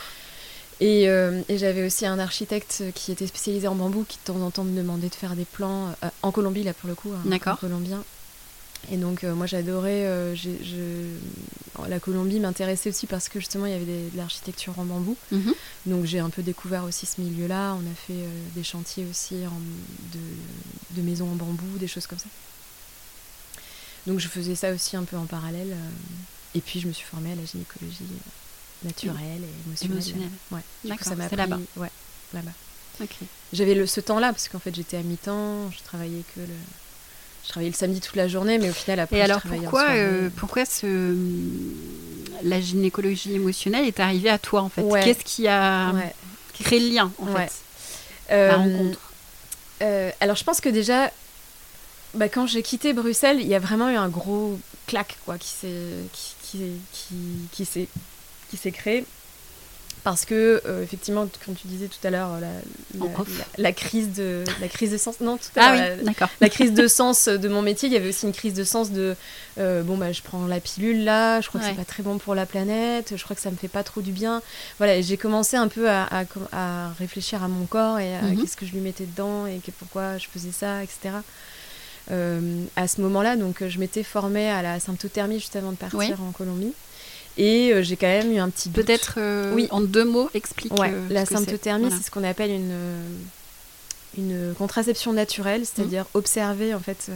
Euh, 0.82 1.42
et, 1.50 1.58
j'avais 1.58 1.86
aussi 1.86 2.06
un 2.06 2.20
architecte 2.20 2.84
qui 2.96 3.12
était 3.12 3.28
spécialisé 3.28 3.68
en 3.68 3.76
bambou 3.76 4.06
qui 4.08 4.18
de 4.18 4.34
temps 4.34 4.42
en 4.42 4.50
temps 4.50 4.64
me 4.64 4.76
demandait 4.76 5.10
de 5.10 5.16
faire 5.16 5.36
des 5.36 5.44
plans 5.44 5.90
euh, 6.04 6.10
en 6.22 6.32
Colombie, 6.32 6.64
là 6.64 6.74
pour 6.74 6.88
le 6.88 6.96
coup, 6.96 7.12
un, 7.12 7.56
colombien. 7.56 8.04
Et 8.92 8.98
donc, 8.98 9.24
euh, 9.24 9.36
moi, 9.36 9.46
j'adorais. 9.46 10.36
La 11.88 12.00
Colombie 12.00 12.40
m'intéressait 12.40 12.90
aussi 12.90 13.08
parce 13.08 13.30
que 13.30 13.40
justement, 13.40 13.66
il 13.66 13.72
y 13.72 13.76
avait 13.76 13.86
de 13.86 14.18
l'architecture 14.18 14.78
en 14.78 14.84
bambou. 14.84 15.16
Mhm. 15.32 15.54
Donc, 15.86 16.06
j'ai 16.06 16.20
un 16.20 16.30
peu 16.30 16.42
découvert 16.42 16.84
aussi 16.84 17.06
ce 17.06 17.22
milieu-là. 17.22 17.76
On 17.76 17.90
a 17.90 17.96
fait 17.96 18.26
des 18.56 18.64
chantiers 18.64 19.06
aussi 19.10 19.36
de, 19.36 20.20
de, 20.92 21.02
maisons 21.02 21.32
en 21.32 21.36
bambou, 21.36 21.78
des 21.78 21.88
choses 21.88 22.06
comme 22.06 22.20
ça. 22.20 22.28
Donc, 24.08 24.20
je 24.20 24.28
faisais 24.28 24.56
ça 24.56 24.72
aussi 24.72 24.98
un 24.98 25.04
peu 25.04 25.16
en 25.16 25.26
parallèle. 25.26 25.76
et 26.54 26.62
puis, 26.62 26.80
je 26.82 26.88
me 26.88 26.94
suis 26.94 27.06
formée 27.06 27.32
à 27.32 27.36
la 27.36 27.46
gynécologie 27.46 28.04
naturelle 28.84 29.44
et 29.44 29.86
émotionnelle. 29.86 30.30
Ouais. 30.52 30.62
D'accord, 30.84 31.14
c'est 31.30 31.36
là-bas. 31.36 31.60
Ouais, 31.78 31.92
là-bas. 32.34 32.52
J'avais 33.54 33.76
le, 33.76 33.88
ce 33.88 34.02
temps-là 34.02 34.32
parce 34.32 34.50
qu'en 34.50 34.60
fait, 34.60 34.76
j'étais 34.76 34.98
à 34.98 35.02
mi-temps. 35.02 35.72
Je 35.72 35.80
travaillais 35.84 36.24
que 36.36 36.42
le 36.42 36.48
je 37.50 37.54
travaillais 37.54 37.72
le 37.72 37.76
samedi 37.76 38.00
toute 38.00 38.16
la 38.16 38.28
journée, 38.28 38.60
mais 38.60 38.70
au 38.70 38.74
final, 38.74 39.00
après, 39.00 39.18
Et 39.18 39.22
alors, 39.24 39.42
pourquoi, 39.42 39.90
euh, 39.90 40.30
pourquoi 40.38 40.66
ce... 40.66 41.16
la 42.44 42.62
gynécologie 42.62 43.34
émotionnelle 43.34 43.88
est 43.88 44.00
arrivée 44.00 44.30
à 44.30 44.38
toi, 44.38 44.62
en 44.62 44.70
fait? 44.70 44.84
Qu'est-ce 45.04 45.24
qui 45.26 45.48
a 45.48 45.92
créé 46.54 46.80
le 46.80 46.90
lien, 46.94 47.12
en 47.18 47.26
fait? 47.26 47.52
Euh, 48.30 48.50
La 48.50 48.58
rencontre. 48.58 49.00
euh, 49.82 50.12
Alors, 50.20 50.36
je 50.36 50.44
pense 50.44 50.62
que 50.62 50.70
déjà, 50.70 51.12
bah, 52.14 52.30
quand 52.30 52.46
j'ai 52.46 52.62
quitté 52.62 52.94
Bruxelles, 52.94 53.40
il 53.42 53.48
y 53.48 53.56
a 53.56 53.60
vraiment 53.60 53.90
eu 53.90 53.96
un 53.96 54.10
gros 54.10 54.60
clac, 54.86 55.18
quoi, 55.26 55.40
qui 55.40 55.50
s'est 55.50 55.86
qui, 56.14 56.36
qui, 56.44 56.60
qui, 57.52 57.66
qui 57.66 57.88
qui 58.52 58.58
s'est 58.58 58.72
créé 58.72 59.06
parce 60.10 60.26
que 60.26 60.60
euh, 60.66 60.82
effectivement 60.82 61.28
comme 61.46 61.54
tu 61.54 61.68
disais 61.68 61.88
tout 61.88 62.06
à 62.08 62.10
l'heure 62.10 62.40
la, 62.40 63.08
la, 63.58 63.72
crise 63.72 64.12
de 64.12 64.44
la 64.60 64.68
crise 64.68 64.92
de 64.92 64.98
sens 64.98 65.20
non 65.22 65.38
tout 65.38 65.60
à 65.60 65.70
ah 65.70 65.96
oui, 66.04 66.14
la, 66.42 66.50
crise 66.50 66.74
de 66.74 66.88
sens 67.00 67.28
de 67.28 67.48
mon 67.48 67.62
métier 67.62 67.90
il 67.90 67.94
y 67.94 67.96
avait 67.96 68.10
aussi 68.10 68.26
une 68.26 68.34
crise 68.34 68.56
de 68.56 68.64
sens 68.64 68.90
de 68.90 69.16
euh, 69.60 69.84
bon 69.84 69.98
bah 69.98 70.12
je 70.12 70.24
prends 70.24 70.48
la 70.48 70.60
pilule 70.60 71.04
là 71.04 71.42
je 71.42 71.48
crois 71.48 71.62
que 71.62 71.68
c'est 71.68 71.76
pas 71.76 71.86
très 71.86 72.02
bon 72.02 72.18
pour 72.18 72.34
la 72.34 72.48
planète 72.48 73.14
je 73.16 73.24
crois 73.24 73.36
que 73.36 73.42
ça 73.42 73.52
me 73.52 73.56
fait 73.56 73.68
pas 73.68 73.84
trop 73.84 74.02
du 74.02 74.12
bien. 74.12 74.42
Voilà 74.80 75.00
j'ai 75.02 75.18
commencé 75.18 75.58
un 75.58 75.68
peu 75.68 75.88
à, 75.88 76.08
à, 76.52 76.90
réfléchir 76.98 77.44
à 77.44 77.48
mon 77.48 77.66
corps 77.66 78.00
et 78.00 78.16
à 78.16 78.24
mhm. 78.24 78.42
qu'est-ce 78.42 78.58
que 78.58 78.66
je 78.66 78.72
lui 78.72 78.82
mettais 78.82 79.06
dedans 79.06 79.46
et 79.46 79.60
que, 79.60 79.70
pourquoi 79.72 80.18
je 80.18 80.28
faisais 80.28 80.52
ça 80.52 80.84
etc 80.84 81.18
euh, 82.10 82.64
à 82.76 82.88
ce 82.88 83.02
moment-là 83.02 83.36
donc 83.36 83.64
je 83.68 83.80
m'étais 83.80 84.02
formée 84.02 84.50
à 84.50 84.64
la 84.64 84.80
symptothermie 84.80 85.40
juste 85.40 85.56
avant 85.56 85.72
de 85.72 85.78
partir 85.78 86.20
en 86.24 86.32
Colombie 86.32 86.74
et 87.38 87.72
euh, 87.72 87.82
j'ai 87.82 87.96
quand 87.96 88.08
même 88.08 88.32
eu 88.32 88.38
un 88.38 88.50
petit 88.50 88.70
Peut-être, 88.70 89.16
euh, 89.18 89.54
oui. 89.54 89.68
en 89.72 89.82
deux 89.82 90.06
mots, 90.06 90.30
explique. 90.34 90.74
Euh, 90.74 91.08
la 91.10 91.26
symptothermie, 91.26 91.90
c'est 91.90 92.04
ce 92.04 92.12
qu'on 92.12 92.24
appelle 92.24 92.52
une, 92.52 92.76
une 94.18 94.54
contraception 94.56 95.14
naturelle, 95.14 95.66
c'est-à-dire 95.66 96.04
mhm. 96.04 96.10
observer 96.16 96.74
en 96.74 96.80
fait 96.80 97.10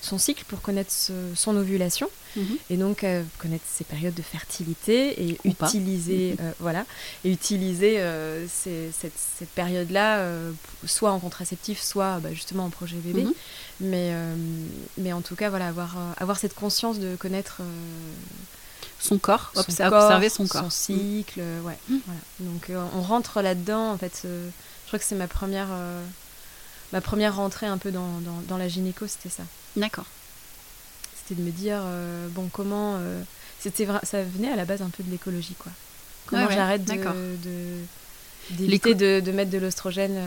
son 0.00 0.18
cycle 0.18 0.44
pour 0.46 0.60
connaître 0.60 0.92
son 1.34 1.56
ovulation 1.56 2.08
mhm. 2.36 2.56
et 2.70 2.76
donc 2.76 3.06
connaître 3.38 3.64
ses 3.66 3.84
périodes 3.84 4.14
de 4.14 4.22
fertilité 4.22 5.24
et 5.24 5.38
utiliser 5.44 6.36
mhm. 6.38 6.52
voilà 6.60 6.84
et 7.24 7.32
utiliser 7.32 8.00
cette, 8.48 9.18
cette 9.38 9.48
période-là 9.50 10.24
soit 10.86 11.10
en 11.10 11.18
contraceptif, 11.18 11.82
soit 11.82 12.20
bah, 12.20 12.32
justement 12.32 12.66
en 12.66 12.70
projet 12.70 12.96
bébé, 12.98 13.26
mais 13.80 14.12
mais 14.98 15.12
en 15.12 15.22
tout 15.22 15.34
cas 15.34 15.48
voilà 15.48 15.66
avoir 15.66 15.96
avoir 16.18 16.38
cette 16.38 16.54
conscience 16.54 17.00
de 17.00 17.16
connaître 17.16 17.62
son 19.04 19.18
corps, 19.18 19.52
observer 19.54 20.28
son 20.28 20.46
corps. 20.46 20.64
Son 20.64 20.70
cycle, 20.70 21.40
ouais. 21.40 21.78
Mm. 21.88 21.96
Voilà. 22.06 22.20
Donc 22.40 22.70
euh, 22.70 22.82
on 22.94 23.02
rentre 23.02 23.42
là-dedans, 23.42 23.92
en 23.92 23.98
fait. 23.98 24.22
Euh, 24.24 24.48
je 24.84 24.86
crois 24.88 24.98
que 24.98 25.04
c'est 25.04 25.14
ma 25.14 25.28
première, 25.28 25.68
euh, 25.70 26.02
ma 26.92 27.00
première 27.00 27.36
rentrée 27.36 27.66
un 27.66 27.78
peu 27.78 27.90
dans, 27.90 28.20
dans, 28.48 28.56
la 28.56 28.68
gynéco, 28.68 29.06
c'était 29.06 29.28
ça. 29.28 29.42
D'accord. 29.76 30.06
C'était 31.16 31.40
de 31.40 31.46
me 31.46 31.50
dire, 31.50 31.82
bon, 32.30 32.48
comment. 32.52 32.98
c'était 33.60 33.86
ça 34.02 34.22
venait 34.22 34.50
à 34.50 34.56
la 34.56 34.64
base 34.64 34.82
un 34.82 34.90
peu 34.90 35.02
de 35.02 35.10
l'écologie, 35.10 35.56
quoi. 35.58 35.72
Comment 36.26 36.50
j'arrête 36.50 36.84
de, 36.84 36.96
d'éviter 38.50 38.94
de, 38.94 39.20
de, 39.20 39.32
mettre 39.32 39.50
de 39.50 39.58
l'ostrogène 39.58 40.18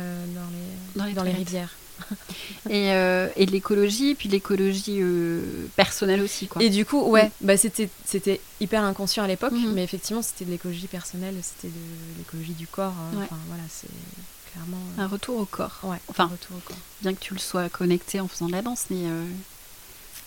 dans 0.95 1.05
les, 1.05 1.13
dans 1.13 1.23
les 1.23 1.31
rivières. 1.31 1.73
et, 2.69 2.91
euh, 2.91 3.27
et 3.35 3.45
de 3.45 3.51
l'écologie, 3.51 4.15
puis 4.15 4.29
l'écologie 4.29 4.99
euh, 5.01 5.67
personnelle 5.75 6.21
aussi. 6.21 6.47
Quoi. 6.47 6.63
Et 6.63 6.69
du 6.69 6.85
coup, 6.85 7.01
ouais, 7.03 7.25
mm. 7.25 7.31
bah, 7.41 7.57
c'était, 7.57 7.89
c'était 8.05 8.41
hyper 8.59 8.83
inconscient 8.83 9.23
à 9.23 9.27
l'époque, 9.27 9.53
mm-hmm. 9.53 9.73
mais 9.73 9.83
effectivement, 9.83 10.21
c'était 10.21 10.45
de 10.45 10.51
l'écologie 10.51 10.87
personnelle, 10.87 11.35
c'était 11.41 11.73
de 11.73 12.17
l'écologie 12.17 12.53
du 12.53 12.67
corps. 12.67 12.93
Hein. 12.93 13.19
Enfin, 13.23 13.37
voilà, 13.47 13.63
c'est 13.69 13.89
clairement. 14.51 14.77
Euh, 14.97 15.03
un 15.03 15.07
retour 15.07 15.39
au 15.39 15.45
corps. 15.45 15.79
Ouais, 15.83 15.97
enfin, 16.09 16.25
un 16.25 16.27
retour 16.27 16.57
au 16.57 16.61
corps. 16.61 16.77
Bien 17.01 17.13
que 17.13 17.19
tu 17.19 17.33
le 17.33 17.39
sois 17.39 17.69
connecté 17.69 18.19
en 18.19 18.27
faisant 18.27 18.47
de 18.47 18.53
la 18.53 18.61
danse, 18.61 18.85
mais, 18.89 19.03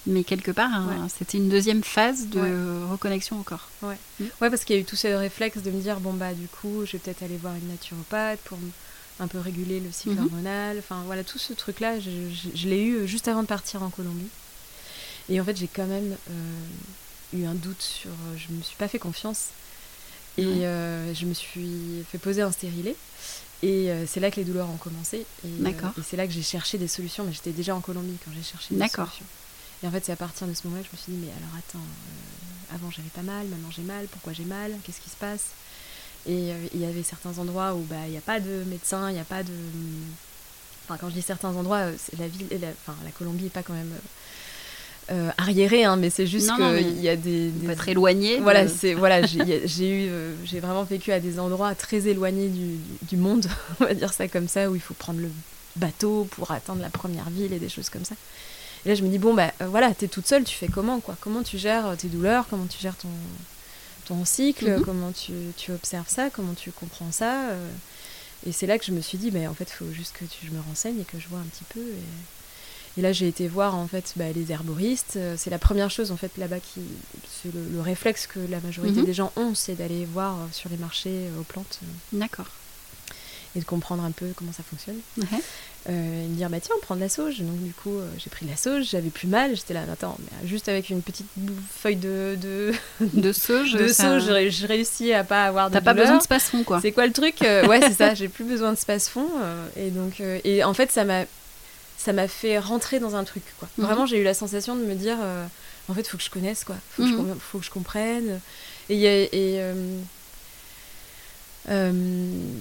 mais 0.06 0.24
quelque 0.24 0.50
part, 0.50 0.72
hein, 0.72 1.08
c'était 1.16 1.38
une 1.38 1.48
deuxième 1.48 1.82
phase 1.82 2.28
de 2.28 2.84
reconnexion 2.90 3.40
au 3.40 3.42
corps. 3.42 3.68
Ouais, 3.82 3.98
mm. 4.20 4.24
ouais 4.40 4.50
parce 4.50 4.64
qu'il 4.64 4.76
y 4.76 4.78
a 4.78 4.82
eu 4.82 4.84
tout 4.84 4.96
ce 4.96 5.08
réflexe 5.08 5.58
de 5.62 5.70
me 5.70 5.80
dire 5.80 6.00
bon, 6.00 6.12
bah, 6.12 6.34
du 6.34 6.48
coup, 6.48 6.84
je 6.84 6.92
vais 6.92 6.98
peut-être 6.98 7.22
aller 7.22 7.36
voir 7.36 7.54
une 7.54 7.68
naturopathe 7.68 8.40
pour 8.40 8.58
un 9.20 9.28
peu 9.28 9.38
réguler 9.38 9.80
le 9.80 9.92
cycle 9.92 10.16
mhm. 10.16 10.24
hormonal. 10.24 10.78
Enfin 10.78 11.02
voilà, 11.06 11.24
tout 11.24 11.38
ce 11.38 11.52
truc-là, 11.52 12.00
je, 12.00 12.68
l'ai 12.68 12.82
eu 12.82 13.06
juste 13.06 13.28
avant 13.28 13.42
de 13.42 13.48
partir 13.48 13.82
en 13.82 13.90
Colombie. 13.90 14.28
Et 15.28 15.40
en 15.40 15.44
fait, 15.44 15.56
j'ai 15.56 15.68
quand 15.68 15.86
même 15.86 16.16
euh, 16.30 17.38
eu 17.38 17.44
un 17.44 17.54
doute 17.54 17.82
sur. 17.82 18.10
Je 18.36 18.52
me 18.52 18.62
suis 18.62 18.76
pas 18.76 18.88
fait 18.88 18.98
confiance. 18.98 19.48
Et 20.38 20.64
euh, 20.64 21.12
je 21.12 21.26
me 21.26 21.34
suis 21.34 22.04
fait 22.10 22.18
poser 22.18 22.42
un 22.42 22.52
stérilet. 22.52 22.96
Et 23.62 23.90
euh, 23.90 24.06
c'est 24.06 24.20
là 24.20 24.30
que 24.30 24.36
les 24.36 24.44
douleurs 24.44 24.70
ont 24.70 24.78
commencé. 24.78 25.26
Et, 25.44 25.48
et 25.48 26.02
c'est 26.02 26.16
là 26.16 26.26
que 26.26 26.32
j'ai 26.32 26.42
cherché 26.42 26.78
des 26.78 26.88
solutions. 26.88 27.24
Mais 27.24 27.32
j'étais 27.32 27.52
déjà 27.52 27.74
en 27.74 27.80
Colombie 27.80 28.16
quand 28.24 28.30
j'ai 28.34 28.42
cherché 28.42 28.74
des 28.74 28.88
solutions. 28.88 29.26
Et 29.82 29.86
en 29.86 29.90
fait, 29.90 30.04
c'est 30.04 30.12
à 30.12 30.16
partir 30.16 30.46
de 30.46 30.54
ce 30.54 30.66
moment-là 30.66 30.82
que 30.82 30.88
je 30.90 30.96
me 30.96 31.02
suis 31.02 31.12
dit, 31.12 31.18
mais 31.26 31.32
alors 31.32 31.56
attends, 31.58 31.84
avant 32.74 32.90
j'avais 32.90 33.08
pas 33.08 33.22
mal, 33.22 33.46
maintenant 33.46 33.70
j'ai 33.70 33.82
mal, 33.82 34.06
pourquoi 34.08 34.32
j'ai 34.32 34.44
mal, 34.44 34.72
qu'est-ce 34.84 35.00
qui 35.00 35.10
se 35.10 35.16
passe? 35.16 35.46
Et 36.26 36.52
euh, 36.52 36.54
il 36.74 36.80
y 36.80 36.84
avait 36.84 37.02
certains 37.02 37.38
endroits 37.38 37.74
où 37.74 37.80
bah, 37.88 37.96
il 38.06 38.12
n'y 38.12 38.18
a 38.18 38.22
pas 38.22 38.40
de 38.40 38.64
médecin, 38.66 39.10
il 39.10 39.14
n'y 39.14 39.20
a 39.20 39.24
pas 39.24 39.42
de. 39.42 39.52
Enfin, 40.84 40.98
quand 41.00 41.08
je 41.08 41.14
dis 41.14 41.22
certains 41.22 41.54
endroits, 41.54 41.78
euh, 41.78 41.92
la 42.18 42.28
ville, 42.28 42.46
la, 42.60 42.68
enfin, 42.68 42.96
la 43.04 43.10
Colombie 43.10 43.44
n'est 43.44 43.50
pas 43.50 43.62
quand 43.62 43.72
même. 43.72 43.92
Euh, 45.10 45.30
arriérée, 45.38 45.82
hein, 45.82 45.96
mais 45.96 46.08
c'est 46.08 46.26
juste 46.26 46.52
qu'il 46.54 47.00
y 47.00 47.08
a 47.08 47.16
des, 47.16 47.48
des... 47.48 47.66
Pas 47.66 47.74
très 47.74 47.92
éloigné. 47.92 48.38
Voilà, 48.38 48.68
c'est 48.68 48.94
voilà, 48.94 49.26
j'ai 49.26 50.06
eu, 50.06 50.08
j'ai 50.44 50.60
vraiment 50.60 50.84
vécu 50.84 51.10
à 51.10 51.18
des 51.18 51.40
endroits 51.40 51.74
très 51.74 52.06
éloignés 52.06 52.46
du, 52.46 52.76
du, 53.08 53.16
monde, 53.16 53.48
on 53.80 53.86
va 53.86 53.94
dire 53.94 54.12
ça 54.12 54.28
comme 54.28 54.46
ça, 54.46 54.70
où 54.70 54.76
il 54.76 54.80
faut 54.80 54.94
prendre 54.94 55.18
le 55.18 55.28
bateau 55.74 56.28
pour 56.30 56.52
atteindre 56.52 56.80
la 56.80 56.90
première 56.90 57.28
ville 57.28 57.52
et 57.52 57.58
des 57.58 57.68
choses 57.68 57.88
comme 57.88 58.04
ça. 58.04 58.14
Et 58.86 58.88
là, 58.88 58.94
je 58.94 59.02
me 59.02 59.08
dis 59.08 59.18
bon 59.18 59.34
bah 59.34 59.50
voilà, 59.66 59.92
t'es 59.94 60.06
toute 60.06 60.28
seule, 60.28 60.44
tu 60.44 60.54
fais 60.54 60.68
comment 60.68 61.00
quoi? 61.00 61.16
Comment 61.20 61.42
tu 61.42 61.58
gères 61.58 61.96
tes 61.96 62.06
douleurs? 62.06 62.46
Comment 62.48 62.66
tu 62.66 62.78
gères 62.80 62.96
ton 62.96 63.08
ton 64.10 64.24
cycle, 64.24 64.68
mhm. 64.68 64.84
comment 64.84 65.12
tu, 65.12 65.32
tu, 65.56 65.70
observes 65.70 66.08
ça, 66.08 66.30
comment 66.30 66.54
tu 66.54 66.72
comprends 66.72 67.12
ça. 67.12 67.50
Euh. 67.50 67.70
et 68.46 68.52
c'est 68.52 68.66
là 68.66 68.78
que 68.78 68.84
je 68.84 68.92
me 68.92 69.00
suis 69.00 69.18
dit, 69.18 69.30
bah, 69.30 69.48
en 69.48 69.54
fait, 69.54 69.68
il 69.70 69.72
faut 69.72 69.92
juste 69.92 70.14
que 70.18 70.24
tu, 70.24 70.46
je 70.46 70.50
me 70.50 70.60
renseigne 70.60 71.00
et 71.00 71.04
que 71.04 71.18
je 71.18 71.28
vois 71.28 71.38
un 71.38 71.44
petit 71.44 71.64
peu. 71.68 71.80
Et, 72.96 73.02
là, 73.02 73.12
j'ai 73.12 73.28
été 73.28 73.48
voir 73.48 73.76
en 73.76 73.86
fait 73.86 74.12
bah, 74.16 74.30
les 74.34 74.52
herboristes. 74.52 75.14
Euh, 75.16 75.36
c'est 75.38 75.48
la 75.48 75.58
première 75.58 75.90
chose 75.90 76.10
en 76.10 76.18
fait 76.18 76.36
là-bas 76.36 76.60
qui, 76.60 76.82
c'est 77.42 77.50
le, 77.54 77.80
réflexe 77.80 78.26
que 78.26 78.40
la 78.40 78.60
majorité 78.60 79.00
mhm. 79.00 79.06
des 79.06 79.14
gens 79.14 79.32
ont, 79.36 79.54
c'est 79.54 79.74
d'aller 79.74 80.04
voir 80.04 80.34
euh, 80.34 80.46
sur 80.52 80.68
les 80.68 80.76
marchés 80.76 81.28
aux 81.38 81.44
plantes. 81.44 81.78
D'accord 82.12 82.48
et 83.56 83.60
de 83.60 83.64
comprendre 83.64 84.04
un 84.04 84.12
peu 84.12 84.32
comment 84.36 84.52
ça 84.52 84.62
fonctionne. 84.62 84.98
Euh, 85.88 86.24
et 86.24 86.28
me 86.28 86.34
dire, 86.34 86.50
bah 86.50 86.58
tiens, 86.60 86.74
on 86.76 86.80
prend 86.80 86.94
de 86.94 87.00
la 87.00 87.08
sauge. 87.08 87.40
Donc 87.40 87.58
du 87.62 87.72
coup, 87.72 87.98
euh, 87.98 88.06
j'ai 88.18 88.28
pris 88.28 88.44
de 88.44 88.50
la 88.50 88.56
sauge, 88.56 88.84
j'avais 88.90 89.08
plus 89.08 89.28
mal. 89.28 89.56
J'étais 89.56 89.72
là, 89.72 89.82
attends, 89.90 90.16
mais 90.18 90.48
juste 90.48 90.68
avec 90.68 90.90
une 90.90 91.00
petite 91.00 91.26
feuille 91.74 91.96
de, 91.96 92.36
de, 92.40 92.72
de 93.00 93.32
sauge, 93.32 93.72
de 93.76 93.88
sauge 93.88 94.24
je 94.24 94.66
réussis 94.66 95.12
à 95.12 95.24
pas 95.24 95.44
avoir 95.44 95.70
de 95.70 95.74
T'as 95.74 95.80
pas 95.80 95.94
besoin 95.94 96.18
de 96.18 96.22
space-fond, 96.22 96.64
quoi. 96.64 96.80
C'est 96.80 96.92
quoi 96.92 97.06
le 97.06 97.12
truc 97.12 97.42
euh, 97.42 97.66
Ouais, 97.66 97.80
c'est 97.80 97.94
ça, 97.94 98.14
j'ai 98.14 98.28
plus 98.28 98.44
besoin 98.44 98.72
de 98.72 98.78
space-fond. 98.78 99.28
et 99.76 99.90
donc, 99.90 100.20
et 100.20 100.64
en 100.64 100.74
fait, 100.74 100.90
ça 100.90 101.04
m'a 101.04 101.24
ça 101.96 102.14
m'a 102.14 102.28
fait 102.28 102.58
rentrer 102.58 102.98
dans 102.98 103.14
un 103.14 103.24
truc, 103.24 103.42
quoi. 103.58 103.68
Mhm. 103.76 103.84
Vraiment, 103.84 104.06
j'ai 104.06 104.18
eu 104.18 104.24
la 104.24 104.34
sensation 104.34 104.76
de 104.76 104.82
me 104.82 104.94
dire, 104.94 105.16
en 105.88 105.94
fait, 105.94 106.06
faut 106.06 106.18
que 106.18 106.24
je 106.24 106.30
connaisse, 106.30 106.64
quoi. 106.64 106.76
Faut, 106.90 107.02
que, 107.02 107.08
je, 107.08 107.14
mhm. 107.14 107.36
faut 107.38 107.58
que 107.58 107.64
je 107.64 107.70
comprenne. 107.70 108.40
Et, 108.90 109.04
et 109.04 109.60
euh, 111.68 111.92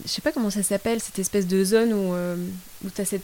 je 0.06 0.10
sais 0.10 0.22
pas 0.22 0.32
comment 0.32 0.50
ça 0.50 0.64
s'appelle, 0.64 1.00
cette 1.00 1.20
espèce 1.20 1.48
de 1.48 1.64
zone 1.64 1.94
où, 1.94 2.14
euh, 2.14 2.36
où 2.86 2.90
tu 2.90 3.02
as 3.02 3.06
cette. 3.06 3.24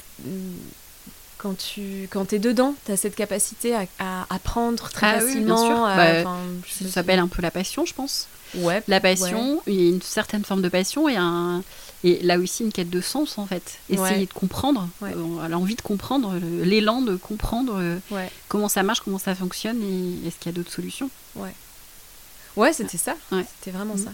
Quand 1.37 1.57
tu 1.57 2.07
quand 2.09 2.33
es 2.33 2.39
dedans, 2.39 2.73
tu 2.85 2.91
as 2.91 2.97
cette 2.97 3.15
capacité 3.15 3.75
à, 3.75 3.85
à 3.99 4.25
apprendre 4.29 4.89
très 4.89 5.07
ah 5.07 5.19
facilement. 5.19 5.83
Bah, 5.83 6.23
ça 6.67 6.89
s'appelle 6.89 7.19
un 7.19 7.27
peu 7.27 7.41
la 7.41 7.51
passion, 7.51 7.85
je 7.85 7.93
pense. 7.93 8.27
Ouais. 8.55 8.81
La 8.87 8.99
passion, 8.99 9.61
il 9.67 9.73
y 9.73 9.85
a 9.85 9.89
une 9.89 10.01
certaine 10.01 10.43
forme 10.45 10.61
de 10.61 10.69
passion 10.69 11.09
et 11.09 11.17
un, 11.17 11.61
Et 12.03 12.21
là 12.21 12.37
aussi, 12.37 12.63
une 12.63 12.71
quête 12.71 12.89
de 12.89 13.01
sens, 13.01 13.37
en 13.37 13.45
fait. 13.47 13.79
Essayer 13.89 14.27
de 14.27 14.33
comprendre, 14.33 14.87
ouais. 15.01 15.11
euh, 15.15 15.47
l'envie 15.47 15.75
de 15.75 15.81
comprendre, 15.81 16.35
l'élan 16.63 17.01
de 17.01 17.15
comprendre 17.15 17.77
euh, 17.77 17.97
comment 18.47 18.69
ça 18.69 18.83
marche, 18.83 19.01
comment 19.01 19.19
ça 19.19 19.35
fonctionne 19.35 19.81
et 19.81 20.27
est-ce 20.27 20.37
qu'il 20.37 20.51
y 20.51 20.55
a 20.55 20.55
d'autres 20.55 20.71
solutions. 20.71 21.09
Ouais. 21.35 21.53
Ouais, 22.55 22.73
c'était 22.73 22.97
ça. 22.97 23.15
C'était 23.29 23.75
vraiment 23.75 23.97
ça. 23.97 24.11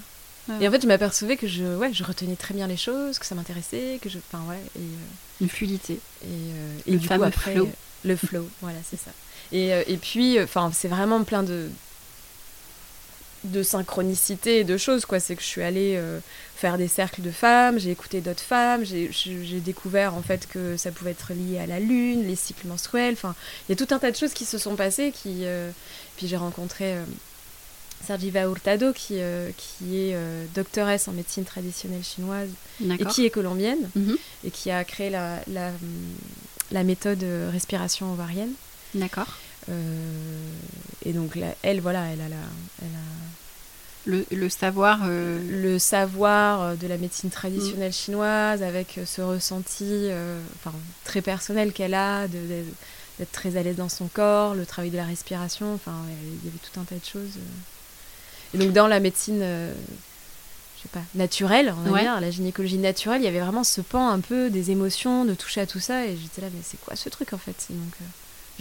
Et 0.59 0.67
en 0.67 0.71
fait, 0.71 0.81
je 0.81 0.87
m'apercevais 0.87 1.37
que 1.37 1.47
je, 1.47 1.77
ouais, 1.77 1.93
je 1.93 2.03
retenais 2.03 2.35
très 2.35 2.53
bien 2.53 2.67
les 2.67 2.77
choses, 2.77 3.19
que 3.19 3.25
ça 3.25 3.35
m'intéressait, 3.35 3.99
que 4.01 4.09
je, 4.09 4.17
enfin 4.17 4.43
ouais, 4.49 4.59
et, 4.75 5.43
une 5.43 5.49
fluidité. 5.49 5.99
Et, 6.25 6.87
et 6.87 6.93
le 6.93 6.99
du 6.99 7.07
fameux 7.07 7.21
coup, 7.21 7.27
après, 7.27 7.53
flow. 7.53 7.69
le 8.03 8.15
flow, 8.15 8.49
voilà, 8.61 8.79
c'est 8.83 8.99
ça. 8.99 9.11
Et, 9.51 9.69
et 9.87 9.97
puis, 9.97 10.41
enfin, 10.41 10.71
c'est 10.73 10.87
vraiment 10.87 11.23
plein 11.23 11.43
de 11.43 11.69
de 13.43 13.63
synchronicité 13.63 14.59
et 14.59 14.63
de 14.63 14.77
choses 14.77 15.05
quoi 15.05 15.19
c'est 15.19 15.35
que 15.35 15.41
je 15.41 15.47
suis 15.47 15.63
allée 15.63 15.95
euh, 15.95 16.19
faire 16.55 16.77
des 16.77 16.87
cercles 16.87 17.21
de 17.23 17.31
femmes 17.31 17.79
j'ai 17.79 17.89
écouté 17.89 18.21
d'autres 18.21 18.43
femmes 18.43 18.83
j'ai 18.85 19.59
découvert 19.59 20.13
en 20.13 20.21
fait 20.21 20.47
que 20.47 20.77
ça 20.77 20.91
pouvait 20.91 21.11
être 21.11 21.33
lié 21.33 21.57
à 21.57 21.65
la 21.65 21.79
lune 21.79 22.27
les 22.27 22.35
cycles 22.35 22.67
menstruels 22.67 23.13
enfin 23.13 23.33
il 23.67 23.71
y 23.71 23.81
a 23.81 23.85
tout 23.85 23.93
un 23.93 23.97
tas 23.97 24.11
de 24.11 24.15
choses 24.15 24.33
qui 24.33 24.45
se 24.45 24.59
sont 24.59 24.75
passées 24.75 25.11
qui 25.11 25.45
euh, 25.45 25.71
puis 26.17 26.27
j'ai 26.27 26.37
rencontré 26.37 26.93
euh, 26.93 27.03
Sergiva 28.05 28.43
Hurtado 28.43 28.93
qui, 28.93 29.19
qui 29.57 29.97
est 29.97 30.17
doctoresse 30.55 31.07
en 31.07 31.13
médecine 31.13 31.45
traditionnelle 31.45 32.03
chinoise 32.03 32.49
et 32.99 33.05
qui 33.05 33.25
est 33.25 33.29
colombienne 33.29 33.89
mhm. 33.95 34.17
et 34.43 34.51
qui 34.51 34.71
a 34.71 34.83
créé 34.83 35.09
la, 35.09 35.39
la, 35.47 35.71
la 36.71 36.83
méthode 36.83 37.25
respiration 37.51 38.11
ovarienne 38.13 38.51
d'accord 38.95 39.37
et 41.05 41.13
donc 41.13 41.37
elle 41.61 41.81
voilà 41.81 42.05
elle 42.11 42.21
a 42.21 42.29
la 42.29 42.43
elle 42.81 42.87
a 42.87 43.11
le, 44.05 44.25
le 44.31 44.49
savoir 44.49 45.01
euh, 45.05 45.39
le 45.49 45.77
savoir 45.77 46.61
euh, 46.61 46.75
de 46.75 46.87
la 46.87 46.97
médecine 46.97 47.29
traditionnelle 47.29 47.89
mm. 47.89 47.93
chinoise 47.93 48.63
avec 48.63 48.97
euh, 48.97 49.05
ce 49.05 49.21
ressenti 49.21 50.09
enfin, 50.55 50.75
très 51.03 51.21
personnel 51.21 51.71
qu'elle 51.71 51.93
a 51.93 52.27
d'être 52.27 53.31
très 53.31 53.57
à 53.57 53.63
l'aise 53.63 53.75
dans 53.75 53.89
son 53.89 54.07
corps 54.07 54.55
le 54.55 54.65
travail 54.65 54.89
de 54.89 54.97
la 54.97 55.05
respiration 55.05 55.73
enfin 55.73 55.95
il 56.09 56.45
y 56.45 56.47
avait 56.47 56.57
tout 56.57 56.79
un 56.79 56.83
tas 56.83 56.95
de 56.95 57.05
choses 57.05 57.37
et 58.53 58.57
donc 58.57 58.73
dans 58.73 58.87
la 58.87 58.99
médecine 58.99 59.39
je 59.39 60.81
sais 60.81 60.89
pas 60.91 61.01
naturelle 61.15 61.73
on 61.85 61.91
va 61.91 62.01
dire 62.01 62.19
la 62.19 62.31
gynécologie 62.31 62.77
naturelle 62.77 63.21
il 63.21 63.25
y 63.25 63.27
avait 63.27 63.39
vraiment 63.39 63.63
ce 63.63 63.81
pan 63.81 64.09
un 64.09 64.19
peu 64.19 64.49
des 64.49 64.71
émotions 64.71 65.25
de 65.25 65.33
toucher 65.33 65.61
à 65.61 65.67
tout 65.67 65.79
ça 65.79 66.05
et 66.05 66.17
j'étais 66.17 66.41
là 66.41 66.47
mais 66.53 66.61
c'est 66.63 66.79
quoi 66.79 66.95
ce 66.95 67.09
truc 67.09 67.33
en 67.33 67.37
fait? 67.37 67.67
Donc 67.69 67.93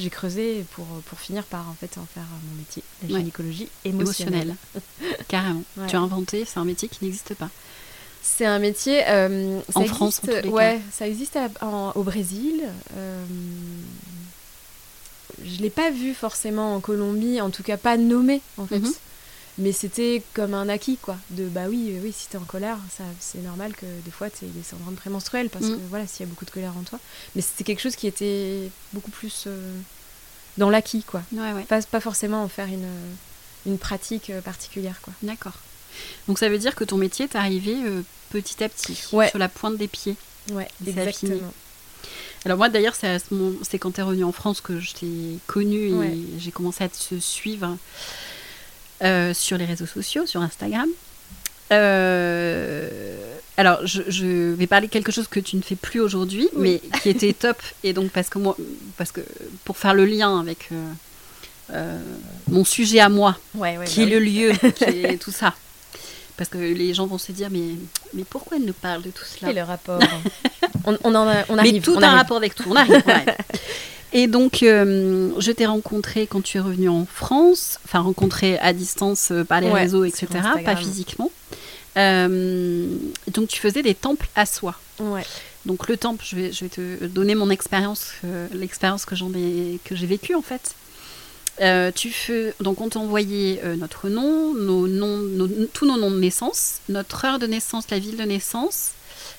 j'ai 0.01 0.11
creusé 0.11 0.65
pour, 0.73 0.87
pour 1.07 1.21
finir 1.21 1.45
par 1.45 1.69
en 1.69 1.75
fait 1.75 1.99
en 1.99 2.07
faire 2.07 2.25
mon 2.49 2.57
métier, 2.57 2.83
la 3.09 3.19
gynécologie 3.19 3.69
émotionnelle. 3.85 4.55
Carrément. 5.29 5.63
Tu 5.89 5.97
as 5.97 6.01
inventé, 6.01 6.45
c'est 6.45 6.59
un 6.59 6.65
métier 6.65 6.89
qui 6.89 7.05
n'existe 7.05 7.35
pas. 7.35 7.51
C'est 8.23 8.47
un 8.47 8.59
métier. 8.59 9.03
Euh, 9.09 9.61
en 9.75 9.85
France, 9.85 10.21
en 10.25 10.49
ouais, 10.49 10.81
ça 10.93 11.07
existe 11.07 11.39
au 11.95 12.03
Brésil. 12.03 12.63
Euh, 12.97 13.25
je 15.45 15.63
l'ai 15.63 15.71
pas 15.71 15.91
vu 15.91 16.13
forcément 16.13 16.75
en 16.75 16.81
Colombie, 16.81 17.41
en 17.41 17.51
tout 17.51 17.63
cas 17.63 17.77
pas 17.77 17.97
nommé 17.97 18.43
en 18.59 18.67
fait. 18.67 18.81
Mhm 18.81 18.93
mais 19.61 19.73
c'était 19.73 20.23
comme 20.35 20.55
un 20.55 20.69
acquis 20.69 20.97
quoi. 20.97 21.17
De 21.31 21.47
bah 21.49 21.67
oui 21.69 21.95
oui 22.03 22.13
si 22.17 22.29
t'es 22.29 22.39
en 22.39 22.45
colère 22.45 22.79
ça 22.97 23.05
c'est 23.21 23.43
normal 23.43 23.75
que 23.75 23.87
des 24.05 24.11
fois 24.11 24.31
tu 24.31 24.47
aies 24.47 24.49
des 24.49 24.63
syndromes 24.63 24.95
prémenstruels 24.95 25.51
parce 25.51 25.67
mm. 25.67 25.77
que 25.77 25.81
voilà 25.89 26.07
s'il 26.07 26.27
y 26.27 26.29
a 26.29 26.31
beaucoup 26.31 26.47
de 26.47 26.51
colère 26.51 26.73
en 26.79 26.83
toi. 26.83 26.99
Mais 27.37 27.43
c'était 27.43 27.65
quelque 27.65 27.81
chose 27.81 27.95
qui 27.95 28.07
était 28.07 28.71
beaucoup 28.93 29.11
plus 29.11 29.45
euh, 29.47 29.79
dans 30.57 30.71
l'acquis 30.71 31.03
quoi. 31.03 31.23
Pas, 31.69 31.83
pas 31.83 32.01
forcément 32.01 32.43
en 32.43 32.49
faire 32.49 32.67
une, 32.67 32.89
une 33.67 33.79
pratique 33.79 34.31
euh, 34.31 34.41
particulière 34.41 35.01
quoi. 35.03 35.13
D'accord. 35.23 35.59
Donc 36.27 36.39
ça 36.39 36.49
veut 36.49 36.59
dire 36.59 36.75
que 36.75 36.85
ton 36.85 36.97
métier 36.97 37.27
est 37.27 37.37
arrivé 37.37 37.77
euh, 37.85 38.03
petit 38.31 38.65
à 38.65 38.69
petit 38.69 38.95
sur 38.95 39.39
la 39.39 39.49
pointe 39.49 39.77
des 39.77 39.89
pieds. 39.89 40.17
Ouais 40.53 40.69
exactement. 40.87 41.53
Alors 42.47 42.57
moi 42.57 42.71
d'ailleurs 42.71 42.95
c'est 42.95 43.79
quand 43.79 43.91
tu 43.91 44.01
es 44.01 44.03
revenu 44.03 44.25
en 44.25 44.33
France 44.33 44.63
que 44.63 44.81
je 44.81 44.95
t'ai 44.95 45.39
connu 45.47 45.93
et 46.03 46.19
j'ai 46.39 46.51
commencé 46.51 46.83
à 46.83 46.89
te 46.89 47.19
suivre 47.19 47.77
euh, 49.03 49.33
sur 49.35 49.57
les 49.57 49.65
réseaux 49.65 49.87
sociaux, 49.87 50.27
sur 50.27 50.43
Instagram. 50.43 50.89
Euh, 51.73 52.89
alors, 53.57 53.87
je, 53.87 54.53
vais 54.55 54.67
parler 54.67 54.89
de 54.89 54.93
quelque 54.93 55.13
chose 55.13 55.29
que 55.29 55.41
tu 55.41 55.57
ne 55.57 55.63
fais 55.63 55.77
plus 55.77 56.01
aujourd'hui, 56.01 56.49
mais 56.57 56.81
qui 57.03 57.09
était 57.11 57.33
top. 57.33 57.63
Et 57.85 57.93
donc, 57.93 58.11
parce 58.11 58.29
que 58.29 58.39
moi, 58.39 58.57
parce 58.97 59.13
que 59.13 59.21
pour 59.65 59.77
faire 59.77 59.95
le 59.95 60.05
lien 60.05 60.41
avec 60.41 60.69
euh, 61.73 61.99
mon 62.49 62.65
sujet 62.65 63.01
à 63.01 63.09
moi, 63.09 63.37
qui 63.87 64.03
est 64.03 64.07
bah 64.07 64.11
le 64.13 64.19
lieu, 64.19 64.53
qui 64.77 64.85
est 64.85 65.19
tout 65.19 65.31
ça. 65.33 65.55
Parce 66.37 66.49
que 66.49 66.57
les 66.57 66.95
gens 66.95 67.07
vont 67.07 67.19
se 67.19 67.33
dire, 67.33 67.49
mais, 67.51 67.75
mais 68.15 68.25
pourquoi 68.25 68.57
elle 68.57 68.65
nous 68.65 68.73
parle 68.73 69.03
de 69.03 69.11
tout 69.11 69.25
cela? 69.25 69.51
Et 69.51 69.55
le 69.55 69.63
rapport? 69.63 70.01
On, 70.87 70.97
on, 71.05 71.15
en 71.15 71.29
a, 71.29 71.45
on 71.51 71.59
arrive. 71.59 71.75
Mais 71.75 71.81
tout 71.81 71.95
on 71.95 72.03
a 72.03 72.09
un 72.09 72.17
rapport 72.17 72.39
avec 72.39 72.55
tout. 72.55 72.65
On 72.71 72.75
arrive. 72.75 73.03
On 73.05 73.11
arrive. 73.11 73.35
Et 74.13 74.27
donc, 74.27 74.63
euh, 74.63 75.31
je 75.39 75.53
t'ai 75.53 75.67
rencontré 75.67 76.27
quand 76.27 76.43
tu 76.43 76.59
es 76.59 76.61
revenu 76.61 76.89
en 76.89 77.07
France, 77.07 77.79
enfin 77.85 78.01
rencontré 78.01 78.59
à 78.59 78.73
distance 78.73 79.29
euh, 79.31 79.45
par 79.45 79.61
les 79.61 79.71
réseaux, 79.71 80.05
etc., 80.05 80.27
pas 80.65 80.77
physiquement. 80.77 81.31
Euh, 81.97 82.87
donc, 83.33 83.49
tu 83.49 83.61
faisais 83.61 83.83
des 83.83 83.95
temples 83.95 84.29
à 84.35 84.47
soi. 84.47 84.75
Ouais. 84.99 85.25
Donc, 85.65 85.89
le 85.89 85.97
temple, 85.97 86.25
je 86.27 86.37
vais, 86.37 86.53
je 86.53 86.65
vais 86.65 86.71
te 86.71 87.05
donner 87.07 87.35
mon 87.35 87.51
expérience, 87.51 88.13
l'expérience 88.53 89.05
que 89.05 89.15
j'en 89.15 89.33
ai, 89.35 89.79
que 89.85 89.95
j'ai 89.95 90.07
vécue 90.07 90.35
en 90.35 90.43
fait. 90.43 90.75
tu 91.95 92.11
fais, 92.11 92.55
donc 92.61 92.81
on 92.81 92.89
t'a 92.89 92.99
envoyé 92.99 93.61
notre 93.77 94.09
nom, 94.09 94.55
nos 94.55 94.89
noms, 94.89 95.49
tous 95.73 95.87
nos 95.87 95.99
noms 95.99 96.11
de 96.11 96.19
naissance, 96.19 96.81
notre 96.89 97.25
heure 97.27 97.39
de 97.39 97.47
naissance, 97.47 97.85
la 97.91 97.99
ville 97.99 98.17
de 98.17 98.25
naissance, 98.25 98.93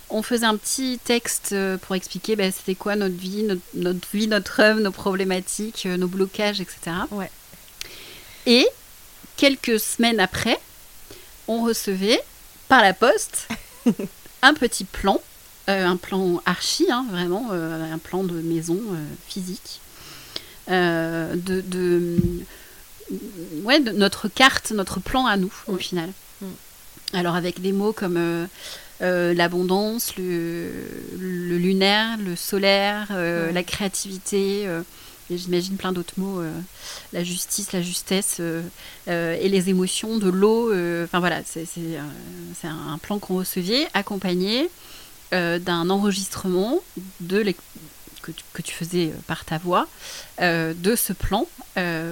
on 0.09 0.21
faisait 0.21 0.45
un 0.45 0.57
petit 0.57 0.99
texte 1.03 1.49
euh, 1.53 1.77
pour 1.77 1.95
expliquer 1.95 2.35
ben, 2.35 2.51
c'était 2.51 2.75
quoi 2.75 2.95
notre 2.95 3.15
vie, 3.15 3.47
notre, 3.73 4.07
vie, 4.13 4.27
notre 4.27 4.59
œuvre, 4.59 4.79
nos 4.79 4.91
problématiques, 4.91 5.85
euh, 5.85 5.97
nos 5.97 6.07
blocages, 6.07 6.61
etc. 6.61 6.91
Ouais. 7.11 7.31
Et 8.45 8.67
quelques 9.37 9.79
semaines 9.79 10.19
après, 10.19 10.59
on 11.47 11.63
recevait 11.63 12.21
par 12.67 12.81
la 12.81 12.93
poste 12.93 13.47
un 14.41 14.53
petit 14.53 14.83
plan, 14.83 15.21
euh, 15.69 15.85
un 15.85 15.97
plan 15.97 16.41
archi, 16.45 16.87
hein, 16.91 17.05
vraiment, 17.09 17.51
un 17.51 17.97
plan 17.97 18.23
de 18.23 18.33
maison 18.33 18.79
physique, 19.27 19.81
de, 20.67 21.35
de, 21.35 22.17
ouais, 23.63 23.79
de 23.79 23.91
notre 23.91 24.27
carte, 24.27 24.71
notre 24.71 24.99
plan 24.99 25.25
à 25.25 25.37
nous, 25.37 25.53
au 25.67 25.77
final. 25.77 26.09
Mm. 26.41 26.45
Alors 27.13 27.35
avec 27.35 27.61
des 27.61 27.73
mots 27.73 27.91
comme 27.91 28.47
euh, 29.01 29.33
l'abondance, 29.33 30.13
le, 30.17 30.69
lunaire, 31.17 32.17
le 32.23 32.35
solaire, 32.35 33.07
euh, 33.11 33.51
la 33.51 33.63
créativité, 33.63 34.67
euh, 34.67 34.81
et 35.31 35.37
j'imagine 35.37 35.75
plein 35.75 35.91
d'autres 35.91 36.13
mots, 36.17 36.43
la 37.13 37.23
justice, 37.23 37.71
la 37.71 37.81
justesse 37.81 38.41
et 39.07 39.49
les 39.49 39.69
émotions, 39.69 40.17
de 40.17 40.29
l'eau. 40.29 40.73
Enfin 41.05 41.19
voilà, 41.19 41.41
c'est 41.45 41.65
un, 42.65 42.97
plan 42.97 43.17
qu'on 43.17 43.37
recevait 43.37 43.87
accompagné 43.93 44.69
d'un 45.31 45.89
enregistrement 45.89 46.79
de 47.21 47.43
que 48.21 48.31
tu, 48.31 48.43
que 48.53 48.61
tu, 48.61 48.73
faisais 48.73 49.13
par 49.25 49.45
ta 49.45 49.57
voix, 49.57 49.87
de 50.41 50.95
ce 50.97 51.13
plan 51.13 51.47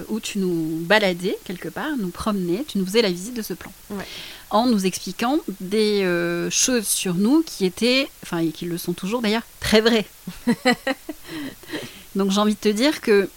où 0.07 0.21
tu 0.21 0.39
nous 0.39 0.79
baladais 0.85 1.37
quelque 1.43 1.67
part, 1.67 1.97
nous 1.97 2.11
promenais, 2.11 2.63
tu 2.65 2.77
nous 2.77 2.85
faisais 2.85 3.01
la 3.01 3.11
visite 3.11 3.33
de 3.33 3.41
ce 3.41 3.53
plan. 3.53 3.73
Ouais 3.89 4.05
en 4.49 4.65
nous 4.65 4.85
expliquant 4.85 5.39
des 5.59 6.03
euh, 6.03 6.49
choses 6.49 6.87
sur 6.87 7.15
nous 7.15 7.43
qui 7.43 7.65
étaient, 7.65 8.09
enfin, 8.23 8.39
et 8.39 8.49
qui 8.49 8.65
le 8.65 8.77
sont 8.77 8.93
toujours 8.93 9.21
d'ailleurs, 9.21 9.43
très 9.59 9.81
vraies. 9.81 10.07
Donc 12.15 12.31
j'ai 12.31 12.39
envie 12.39 12.55
de 12.55 12.59
te 12.59 12.69
dire 12.69 13.01
que 13.01 13.29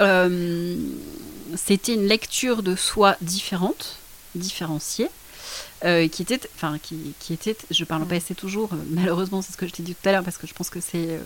euh, 0.00 0.76
c'était 1.56 1.94
une 1.94 2.06
lecture 2.06 2.62
de 2.62 2.76
soi 2.76 3.16
différente, 3.20 3.96
différenciée, 4.34 5.08
euh, 5.84 6.06
qui 6.08 6.22
était, 6.22 6.40
enfin, 6.54 6.78
qui, 6.80 7.14
qui, 7.18 7.32
était, 7.32 7.56
je 7.70 7.84
parle 7.84 8.06
pas 8.06 8.16
assez 8.16 8.34
toujours, 8.34 8.70
malheureusement, 8.90 9.42
c'est 9.42 9.52
ce 9.52 9.56
que 9.56 9.66
je 9.66 9.72
t'ai 9.72 9.82
dit 9.82 9.94
tout 9.94 10.08
à 10.08 10.12
l'heure, 10.12 10.24
parce 10.24 10.38
que 10.38 10.46
je 10.46 10.54
pense 10.54 10.70
que 10.70 10.80
c'est 10.80 11.18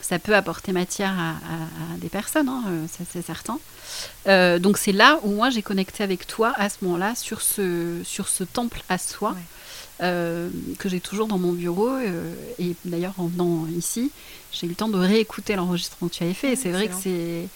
ça 0.00 0.18
peut 0.18 0.34
apporter 0.34 0.72
matière 0.72 1.12
à, 1.18 1.96
des 1.98 2.08
personnes, 2.08 2.48
hein, 2.48 2.64
euh, 2.68 2.86
ça 2.86 3.04
c'est 3.10 3.22
certain. 3.22 3.58
Euh, 4.28 4.58
donc 4.58 4.78
c'est 4.78 4.92
là 4.92 5.20
où 5.24 5.30
moi 5.30 5.50
j'ai 5.50 5.62
connecté 5.62 6.02
avec 6.02 6.26
toi 6.26 6.52
à 6.56 6.68
ce 6.68 6.76
moment-là 6.82 7.14
sur 7.14 7.42
ce, 7.42 8.00
sur 8.04 8.28
ce 8.28 8.44
temple 8.44 8.82
à 8.88 8.98
soi 8.98 9.34
euh, 10.02 10.48
que 10.78 10.88
j'ai 10.88 11.00
toujours 11.00 11.26
dans 11.26 11.38
mon 11.38 11.52
bureau. 11.52 11.90
et 12.58 12.74
d'ailleurs 12.84 13.14
en 13.18 13.26
venant 13.26 13.66
ici, 13.76 14.10
j'ai 14.52 14.66
eu 14.66 14.70
le 14.70 14.76
temps 14.76 14.88
de 14.88 14.98
réécouter 14.98 15.56
l'enregistrement 15.56 16.08
que 16.08 16.14
tu 16.14 16.22
avais 16.22 16.34
fait. 16.34 16.52
et 16.52 16.56
c'est 16.56 16.70
vrai 16.70 16.88
que 16.88 16.94
c'est 16.94 17.48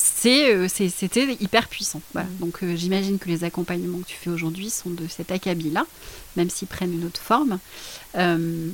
c'était 0.00 1.36
hyper 1.40 1.68
puissant. 1.68 2.00
Mm. 2.14 2.20
Donc 2.40 2.64
j'imagine 2.74 3.18
que 3.18 3.28
les 3.28 3.44
accompagnements 3.44 3.98
que 3.98 4.06
tu 4.06 4.16
fais 4.16 4.30
aujourd'hui 4.30 4.70
sont 4.70 4.90
de 4.90 5.06
cet 5.08 5.30
acabit-là, 5.30 5.86
même 6.36 6.50
s'ils 6.50 6.68
prennent 6.68 6.92
une 6.92 7.04
autre 7.04 7.20
forme. 7.20 7.58
Euh, 8.16 8.68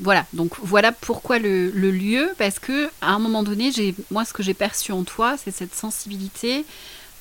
voilà, 0.00 0.26
donc 0.32 0.52
voilà 0.62 0.92
pourquoi 0.92 1.38
le, 1.38 1.70
lieu, 1.70 2.30
parce 2.38 2.58
que 2.58 2.88
à 3.00 3.12
un 3.12 3.18
moment 3.18 3.42
donné, 3.42 3.70
moi, 4.10 4.24
ce 4.24 4.32
que 4.32 4.42
j'ai 4.42 4.54
perçu 4.54 4.92
en 4.92 5.04
toi, 5.04 5.36
c'est 5.42 5.50
cette 5.50 5.74
sensibilité 5.74 6.64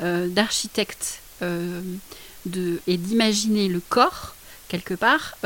euh, 0.01 0.27
d'architecte 0.27 1.19
euh, 1.41 1.81
et 2.87 2.97
d'imaginer 2.97 3.67
le 3.67 3.79
corps 3.79 4.35
quelque 4.67 4.93
part, 4.93 5.37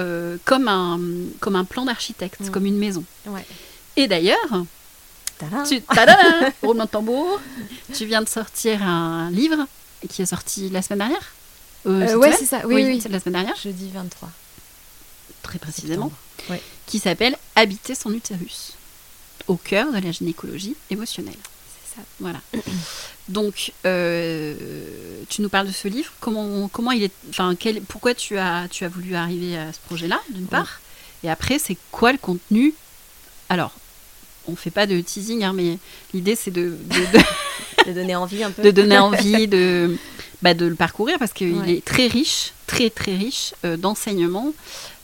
comme, 0.46 0.68
un, 0.68 1.00
comme 1.40 1.56
un 1.56 1.64
plan 1.64 1.86
d'architecte, 1.86 2.42
Mm. 2.42 2.50
comme 2.50 2.66
une 2.66 2.78
maison. 2.78 3.04
Ouais. 3.28 3.46
Et 3.96 4.08
d'ailleurs, 4.08 4.66
Tadam. 5.42 5.64
tu, 5.68 5.82
tadam, 5.82 6.52
roulement 6.62 6.86
de 6.86 6.90
tambour, 6.90 7.40
tu 7.94 8.06
viens 8.06 8.22
de 8.22 8.30
sortir 8.30 8.82
un 8.84 9.30
livre 9.32 9.68
qui 10.10 10.22
est 10.22 10.26
sorti 10.26 10.70
la 10.70 10.82
semaine 10.82 11.00
dernière 11.00 11.34
Euh, 11.88 12.08
Euh, 12.10 12.16
ouais, 12.18 12.32
c'est 12.34 12.46
ça. 12.46 12.62
Oui, 12.66 12.84
oui. 12.86 13.00
c'est 13.02 13.10
la 13.10 13.20
semaine 13.20 13.34
dernière, 13.34 13.56
Jeudi 13.56 13.90
23. 13.94 14.30
très 15.42 15.58
précisément. 15.60 16.12
Ouais. 16.50 16.62
qui 16.88 17.00
s'appelle 17.00 17.36
Habiter 17.56 17.94
son 17.96 18.14
utérus, 18.14 18.74
au 19.48 19.56
cœur 19.56 19.92
de 19.92 20.00
la 20.00 20.12
gynécologie 20.12 20.76
émotionnelle. 20.90 21.38
C'est 21.90 21.96
ça. 21.98 22.02
Voilà. 22.20 22.40
Donc, 23.30 23.74
euh, 23.86 24.56
tu 25.30 25.42
nous 25.42 25.50
parles 25.50 25.68
de 25.68 25.72
ce 25.72 25.88
livre. 25.88 26.12
Comment, 26.20 26.68
comment 26.68 26.92
il 26.92 27.04
est, 27.04 27.14
enfin, 27.30 27.56
quel, 27.60 27.82
pourquoi 27.82 28.14
tu 28.14 28.38
as, 28.38 28.68
tu 28.70 28.84
as 28.86 28.90
voulu 28.90 29.16
arriver 29.16 29.58
à 29.58 29.72
ce 29.74 29.80
projet-là, 29.88 30.20
d'une 30.30 30.48
part, 30.48 30.82
et 31.24 31.30
après, 31.30 31.60
c'est 31.60 31.78
quoi 31.92 32.12
le 32.12 32.18
contenu? 32.18 32.74
Alors, 33.50 33.72
on 34.48 34.56
fait 34.56 34.72
pas 34.72 34.88
de 34.88 35.00
teasing, 35.02 35.44
hein, 35.44 35.54
mais 35.54 35.78
l'idée 36.14 36.36
c'est 36.36 36.52
de, 36.52 36.76
de- 36.90 37.18
de- 37.18 37.90
De 37.90 37.94
donner 37.94 38.16
envie 38.16 38.44
un 38.44 38.52
peu. 38.52 38.62
de 38.64 38.72
donner 38.72 38.98
envie 38.98 39.48
de, 39.58 39.98
bah, 40.42 40.54
de 40.54 40.66
le 40.66 40.76
parcourir 40.76 41.18
parce 41.20 41.34
qu'il 41.34 41.54
Ouais. 41.58 41.74
est 41.78 41.86
très 41.86 42.08
riche, 42.08 42.54
très 42.68 42.90
très 42.90 43.16
riche 43.16 43.54
euh, 43.66 43.78
d'enseignements 43.78 44.54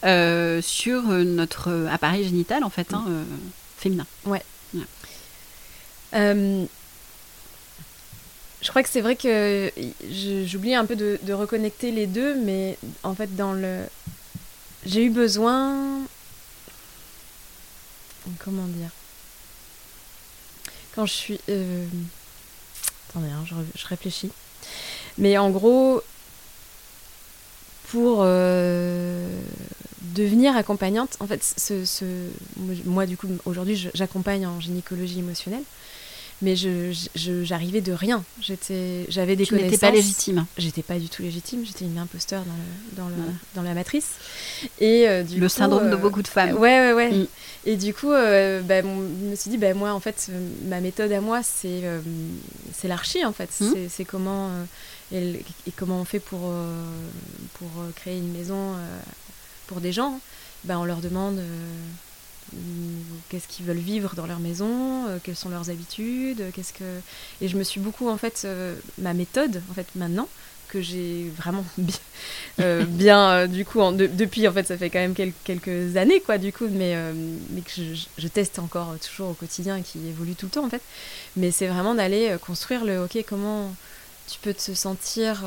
euh, 0.05 0.61
sur 0.61 1.09
euh, 1.09 1.23
notre 1.23 1.87
appareil 1.91 2.23
génital 2.23 2.63
en 2.63 2.69
fait, 2.69 2.93
hein, 2.93 3.03
euh, 3.09 3.23
féminin. 3.77 4.05
Euh, 6.13 6.65
je 8.61 8.69
crois 8.69 8.81
que 8.81 8.89
c'est 8.89 9.01
vrai 9.01 9.15
que 9.15 9.71
j'oublie 10.45 10.73
un 10.73 10.85
peu 10.85 10.95
de, 10.95 11.19
de 11.23 11.33
reconnecter 11.33 11.91
les 11.91 12.07
deux, 12.07 12.35
mais 12.35 12.77
en 13.03 13.13
fait, 13.13 13.35
dans 13.35 13.53
le. 13.53 13.81
J'ai 14.85 15.03
eu 15.03 15.09
besoin. 15.09 15.99
Comment 18.39 18.65
dire 18.65 18.89
Quand 20.97 21.05
je 21.05 21.13
suis. 21.13 21.39
euh, 21.49 21.85
Attendez, 23.09 23.29
hein, 23.29 23.45
je, 23.45 23.87
réfléchis. 23.87 24.31
Mais 25.19 25.37
en 25.37 25.51
gros, 25.51 26.01
pour 27.89 28.21
euh, 28.21 29.29
devenir 30.15 30.57
accompagnante, 30.57 31.15
en 31.19 31.27
fait, 31.27 31.43
moi, 32.85 33.05
du 33.05 33.15
coup, 33.15 33.27
aujourd'hui, 33.45 33.89
j'accompagne 33.93 34.47
en 34.47 34.59
gynécologie 34.59 35.19
émotionnelle, 35.19 35.61
mais 36.41 36.55
je- 36.55 36.91
je- 37.15 37.43
j'arrivais 37.43 37.81
de 37.81 37.91
rien. 37.91 38.23
J'étais, 38.41 39.05
j'avais 39.09 39.35
des 39.35 39.45
Tu 39.45 39.53
n'étais 39.55 39.65
connaissances. 39.65 39.79
pas 39.89 39.95
légitime. 39.95 40.45
J'étais 40.57 40.83
pas 40.83 40.99
du 40.99 41.09
tout 41.09 41.21
légitime. 41.23 41.65
J'étais 41.65 41.85
une 41.85 41.97
imposteur 41.97 42.43
dans, 42.43 42.53
le, 42.53 43.09
dans, 43.09 43.09
le, 43.09 43.31
dans 43.55 43.61
la 43.63 43.73
matrice. 43.73 44.11
Et 44.79 45.07
euh, 45.07 45.23
du 45.23 45.39
Le 45.39 45.47
coup, 45.47 45.53
syndrome 45.53 45.89
de 45.89 45.95
euh, 45.95 45.97
beaucoup 45.97 46.21
de 46.21 46.27
femmes. 46.27 46.53
Ouais, 46.57 46.79
ouais, 46.79 46.93
ouais. 46.93 47.11
Mm. 47.11 47.27
Et 47.65 47.75
du 47.75 47.93
coup, 47.93 48.11
euh, 48.11 48.61
bah, 48.61 48.81
je 48.81 48.87
me 48.87 49.35
suis 49.35 49.49
dit, 49.49 49.57
bah, 49.57 49.73
moi, 49.73 49.93
en 49.93 49.99
fait, 49.99 50.27
euh, 50.29 50.49
ma 50.65 50.79
méthode 50.79 51.11
à 51.11 51.21
moi, 51.21 51.41
c'est 51.43 51.83
c'est 52.73 52.87
l'archi, 52.87 53.25
en 53.25 53.33
fait. 53.33 53.49
Mm. 53.59 53.73
C'est- 53.89 54.05
comment, 54.05 54.51
et, 55.11 55.43
comment 55.75 56.01
on 56.01 56.05
fait 56.05 56.19
pour, 56.19 56.51
pour 57.55 57.69
créer 57.95 58.17
une 58.17 58.31
maison 58.31 58.73
pour 59.67 59.81
des 59.81 59.91
gens. 59.91 60.19
Bah, 60.63 60.77
on 60.79 60.85
leur 60.85 60.97
demande 60.97 61.39
qu'est-ce 63.29 63.47
qu'ils 63.47 63.65
veulent 63.65 63.77
vivre 63.77 64.15
dans 64.15 64.25
leur 64.25 64.39
maison, 64.39 65.07
euh, 65.07 65.17
quelles 65.21 65.35
sont 65.35 65.49
leurs 65.49 65.69
habitudes, 65.69 66.41
euh, 66.41 66.49
qu'est-ce 66.53 66.73
que... 66.73 66.99
Et 67.41 67.47
je 67.47 67.57
me 67.57 67.63
suis 67.63 67.79
beaucoup, 67.79 68.09
en 68.09 68.17
fait, 68.17 68.43
euh, 68.45 68.75
ma 68.97 69.13
méthode, 69.13 69.61
en 69.69 69.73
fait, 69.73 69.87
maintenant, 69.95 70.27
que 70.69 70.81
j'ai 70.81 71.29
vraiment 71.37 71.63
bien, 71.77 71.95
euh, 72.59 72.83
bien 72.83 73.47
du 73.47 73.63
coup 73.63 73.79
en- 73.79 73.93
de- 73.93 74.07
depuis 74.07 74.45
en 74.49 74.51
fait 74.51 74.67
ça 74.67 74.77
fait 74.77 74.89
quand 74.89 74.99
même 74.99 75.13
quel- 75.13 75.31
quelques 75.45 75.95
années 75.95 76.19
quoi 76.19 76.37
du 76.37 76.51
coup 76.51 76.67
mais 76.69 76.93
mais 77.51 77.61
que 77.61 77.71
je, 78.17 78.27
teste 78.27 78.59
encore 78.59 78.93
toujours 78.99 79.29
au 79.29 79.33
quotidien 79.33 79.77
et 79.77 79.81
qui 79.81 79.97
évolue 80.05 80.35
tout 80.35 80.47
le 80.47 80.51
temps 80.51 80.65
en 80.65 80.69
fait. 80.69 80.81
Mais 81.37 81.51
c'est 81.51 81.67
vraiment 81.67 81.95
d'aller 81.95 82.35
construire 82.45 82.83
le 82.83 83.01
ok 83.01 83.23
comment 83.25 83.73
tu 84.27 84.39
peux 84.41 84.53
te 84.53 84.73
sentir 84.73 85.45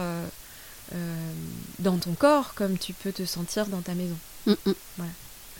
dans 1.81 1.99
ton 1.99 2.13
corps 2.13 2.55
comme 2.55 2.79
tu 2.79 2.95
peux 2.95 3.13
te 3.13 3.27
sentir 3.27 3.67
dans 3.67 3.83
ta 3.83 3.93
maison. 3.93 4.17
Mm, 4.47 4.55
mm. 4.65 4.73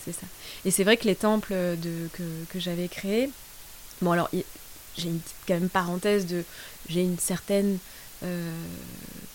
C'est 0.05 0.13
ça. 0.13 0.27
Et 0.65 0.71
c'est 0.71 0.85
vrai 0.85 0.97
que 0.97 1.05
les 1.07 1.15
temples 1.17 1.53
de, 1.53 2.09
que, 2.13 2.23
que 2.51 2.59
j'avais 2.61 2.89
créés, 2.89 3.31
bon 4.03 4.13
alors 4.13 4.29
j'ai 4.97 5.09
une 5.09 5.19
petite 5.21 5.37
quand 5.47 5.55
même 5.55 5.69
parenthèse 5.69 6.27
de, 6.27 6.45
j'ai 6.89 7.03
une 7.03 7.19
certaine 7.19 7.79
euh, 8.25 8.51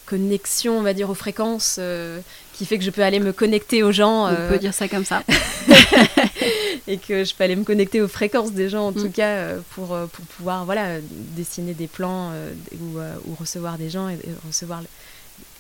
connexion, 0.06 0.78
on 0.78 0.82
va 0.84 0.94
dire, 0.94 1.10
aux 1.10 1.16
fréquences, 1.16 1.78
euh, 1.80 2.20
qui 2.54 2.66
fait 2.66 2.78
que 2.78 2.84
je 2.84 2.92
peux 2.92 3.04
aller 3.04 3.20
me 3.20 3.34
connecter 3.34 3.82
aux 3.82 3.92
gens. 3.92 4.26
On 4.26 4.34
euh, 4.34 4.50
peut 4.50 4.60
dire 4.60 4.74
ça 4.74 4.88
comme 4.88 5.06
ça. 5.06 5.24
et 6.88 6.98
que 6.98 7.24
je 7.24 7.34
peux 7.34 7.44
aller 7.44 7.56
me 7.56 7.64
connecter 7.64 8.02
aux 8.02 8.08
fréquences 8.08 8.52
des 8.52 8.70
gens 8.70 8.88
en 8.88 8.92
Mm. 8.92 9.02
tout 9.02 9.10
cas 9.10 9.28
euh, 9.30 9.60
pour, 9.72 9.94
euh, 9.94 10.06
pour 10.08 10.24
pouvoir 10.26 10.66
voilà 10.66 11.00
dessiner 11.36 11.74
des 11.74 11.88
plans 11.88 12.30
euh, 12.34 12.54
ou, 12.80 13.00
euh, 13.00 13.16
ou 13.26 13.34
recevoir 13.36 13.78
des 13.80 13.90
gens 13.90 14.08
et, 14.10 14.14
et 14.14 14.30
recevoir 14.48 14.82
le- 14.82 14.88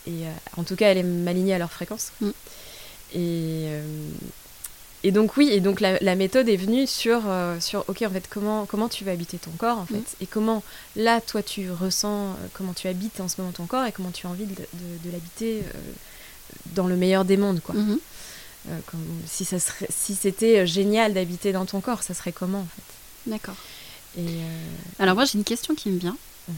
et 0.07 0.27
euh, 0.27 0.31
en 0.57 0.63
tout 0.63 0.75
cas 0.75 0.89
aller 0.91 1.01
m'aligner 1.01 1.55
à 1.55 1.57
leurs 1.57 1.71
fréquences 1.71 2.11
Mm. 2.21 2.27
et 2.29 2.33
euh, 3.15 3.83
et 5.07 5.11
donc 5.11 5.37
oui 5.37 5.49
et 5.51 5.59
donc 5.59 5.81
la, 5.81 5.97
la 6.01 6.15
méthode 6.15 6.49
est 6.49 6.55
venue 6.57 6.87
sur 6.87 7.21
euh, 7.27 7.59
sur 7.59 7.85
ok 7.87 8.01
en 8.01 8.09
fait 8.09 8.27
comment 8.29 8.65
comment 8.65 8.89
tu 8.89 9.03
vas 9.05 9.11
habiter 9.11 9.37
ton 9.37 9.51
corps 9.51 9.77
en 9.77 9.85
fait 9.85 9.93
Mm. 9.95 10.21
et 10.23 10.25
comment 10.25 10.63
là 10.95 11.21
toi 11.21 11.43
tu 11.43 11.69
ressens 11.71 12.31
euh, 12.31 12.47
comment 12.53 12.73
tu 12.73 12.87
habites 12.87 13.19
en 13.19 13.27
ce 13.27 13.35
moment 13.39 13.51
ton 13.53 13.65
corps 13.67 13.85
et 13.85 13.91
comment 13.91 14.11
tu 14.11 14.25
as 14.25 14.29
envie 14.29 14.45
de, 14.45 14.55
de- 14.55 14.97
de 15.05 15.11
l'habiter 15.11 15.59
euh, 15.59 15.79
dans 16.75 16.87
le 16.87 16.95
meilleur 16.95 17.23
des 17.25 17.37
mondes 17.37 17.61
quoi 17.61 17.75
comme, 18.87 19.05
si 19.27 19.45
ça 19.45 19.59
serait, 19.59 19.87
si 19.95 20.15
c'était 20.15 20.65
génial 20.65 21.13
d'habiter 21.13 21.51
dans 21.51 21.65
ton 21.67 21.81
corps, 21.81 22.01
ça 22.01 22.15
serait 22.15 22.31
comment 22.31 22.61
en 22.61 22.65
fait? 22.75 23.29
D'accord. 23.29 23.55
Et 24.17 24.25
Alors 24.97 25.13
moi 25.13 25.25
j'ai 25.25 25.37
une 25.37 25.43
question 25.43 25.75
qui 25.75 25.89
me 25.89 25.99
vient. 25.99 26.17
mhm. 26.47 26.55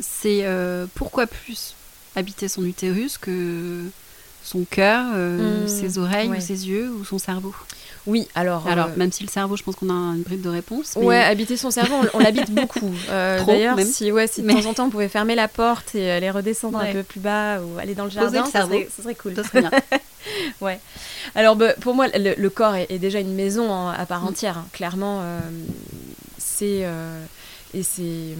C'est 0.00 0.44
pourquoi 0.94 1.26
plus 1.26 1.74
habiter 2.14 2.48
son 2.48 2.64
utérus 2.64 3.18
que 3.18 3.84
son 4.46 4.64
cœur, 4.64 5.04
euh, 5.14 5.64
Mm, 5.64 5.68
ses 5.68 5.98
oreilles 5.98 6.28
ouais. 6.28 6.38
ou 6.38 6.40
ses 6.40 6.68
yeux 6.68 6.90
ou 6.90 7.04
son 7.04 7.18
cerveau 7.18 7.54
oui, 8.08 8.28
alors, 8.36 8.68
Alors 8.68 8.86
euh, 8.86 8.96
même 8.96 9.10
si 9.10 9.24
le 9.24 9.28
cerveau, 9.28 9.56
je 9.56 9.64
pense 9.64 9.74
qu'on 9.74 9.90
a 9.90 9.92
une 10.14 10.22
bribe 10.22 10.40
de 10.40 10.48
réponse. 10.48 10.94
mais- 10.96 11.04
ouais, 11.06 11.18
habiter 11.24 11.56
son 11.56 11.72
cerveau, 11.72 11.96
on, 12.14 12.18
on 12.18 12.20
l'habite 12.20 12.50
beaucoup. 12.54 12.94
Euh, 13.10 13.42
D'ailleurs, 13.44 13.76
si, 13.80 14.12
ouais, 14.12 14.28
si 14.28 14.42
de 14.42 14.46
Mais- 14.46 14.62
temps 14.62 14.70
en 14.70 14.74
temps 14.74 14.84
on 14.86 14.90
pouvait 14.90 15.08
fermer 15.08 15.34
la 15.34 15.48
porte 15.48 15.96
et 15.96 16.08
aller 16.12 16.30
redescendre 16.30 16.78
Ouais. 16.78 16.90
un 16.90 16.92
peu 16.92 17.02
plus 17.02 17.18
bas 17.18 17.58
ou 17.60 17.76
aller 17.80 17.96
dans 17.96 18.04
le 18.04 18.10
jardin, 18.10 18.44
le 18.44 18.48
ça 18.48 18.62
serait, 18.64 18.88
ça 18.96 19.02
serait 19.02 19.16
cool. 19.16 19.34
Ça 19.34 19.42
serait 19.42 19.60
bien. 19.62 19.70
Ouais. 20.60 20.78
Alors 21.34 21.56
bah, 21.56 21.72
pour 21.80 21.94
moi, 21.96 22.06
le, 22.14 22.34
le 22.36 22.50
corps 22.50 22.76
est, 22.76 22.86
est 22.90 22.98
déjà 23.00 23.18
une 23.18 23.34
maison 23.34 23.68
en- 23.70 23.88
à 23.88 24.06
part 24.06 24.22
Mm. 24.22 24.26
entière. 24.28 24.58
hein. 24.58 24.66
Clairement, 24.72 25.22
c'est 26.38 26.84
et 27.74 27.82
c'est 27.82 28.36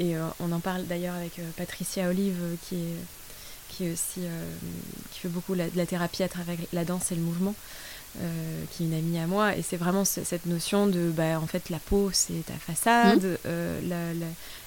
et 0.00 0.14
on 0.40 0.50
en 0.52 0.58
parle 0.58 0.84
d'ailleurs 0.86 1.14
avec 1.14 1.32
Patricia 1.56 2.08
Olive 2.08 2.34
qui 2.68 2.74
est 2.74 2.96
qui 3.76 3.86
est 3.86 3.92
aussi 3.92 4.20
euh, 4.20 4.44
qui 5.12 5.20
fait 5.20 5.28
beaucoup 5.28 5.54
la- 5.54 5.68
de 5.68 5.76
la 5.76 5.86
thérapie 5.86 6.22
à 6.22 6.28
travers 6.28 6.56
la 6.72 6.84
danse 6.84 7.10
et 7.12 7.14
le 7.14 7.22
mouvement. 7.22 7.54
euh, 8.20 8.64
qui 8.70 8.82
est 8.82 8.86
une 8.88 8.92
amie 8.92 9.18
à 9.18 9.26
moi 9.26 9.56
et 9.56 9.62
c'est 9.62 9.78
vraiment 9.78 10.04
ce- 10.04 10.22
cette 10.22 10.44
notion 10.44 10.86
de 10.86 11.08
bah, 11.10 11.40
en 11.40 11.46
fait 11.46 11.70
la 11.70 11.78
peau 11.78 12.10
c'est 12.12 12.44
ta 12.44 12.52
façade 12.52 13.24
Mm. 13.24 13.36
euh, 13.46 13.80
la- 13.88 14.12
la- 14.12 14.26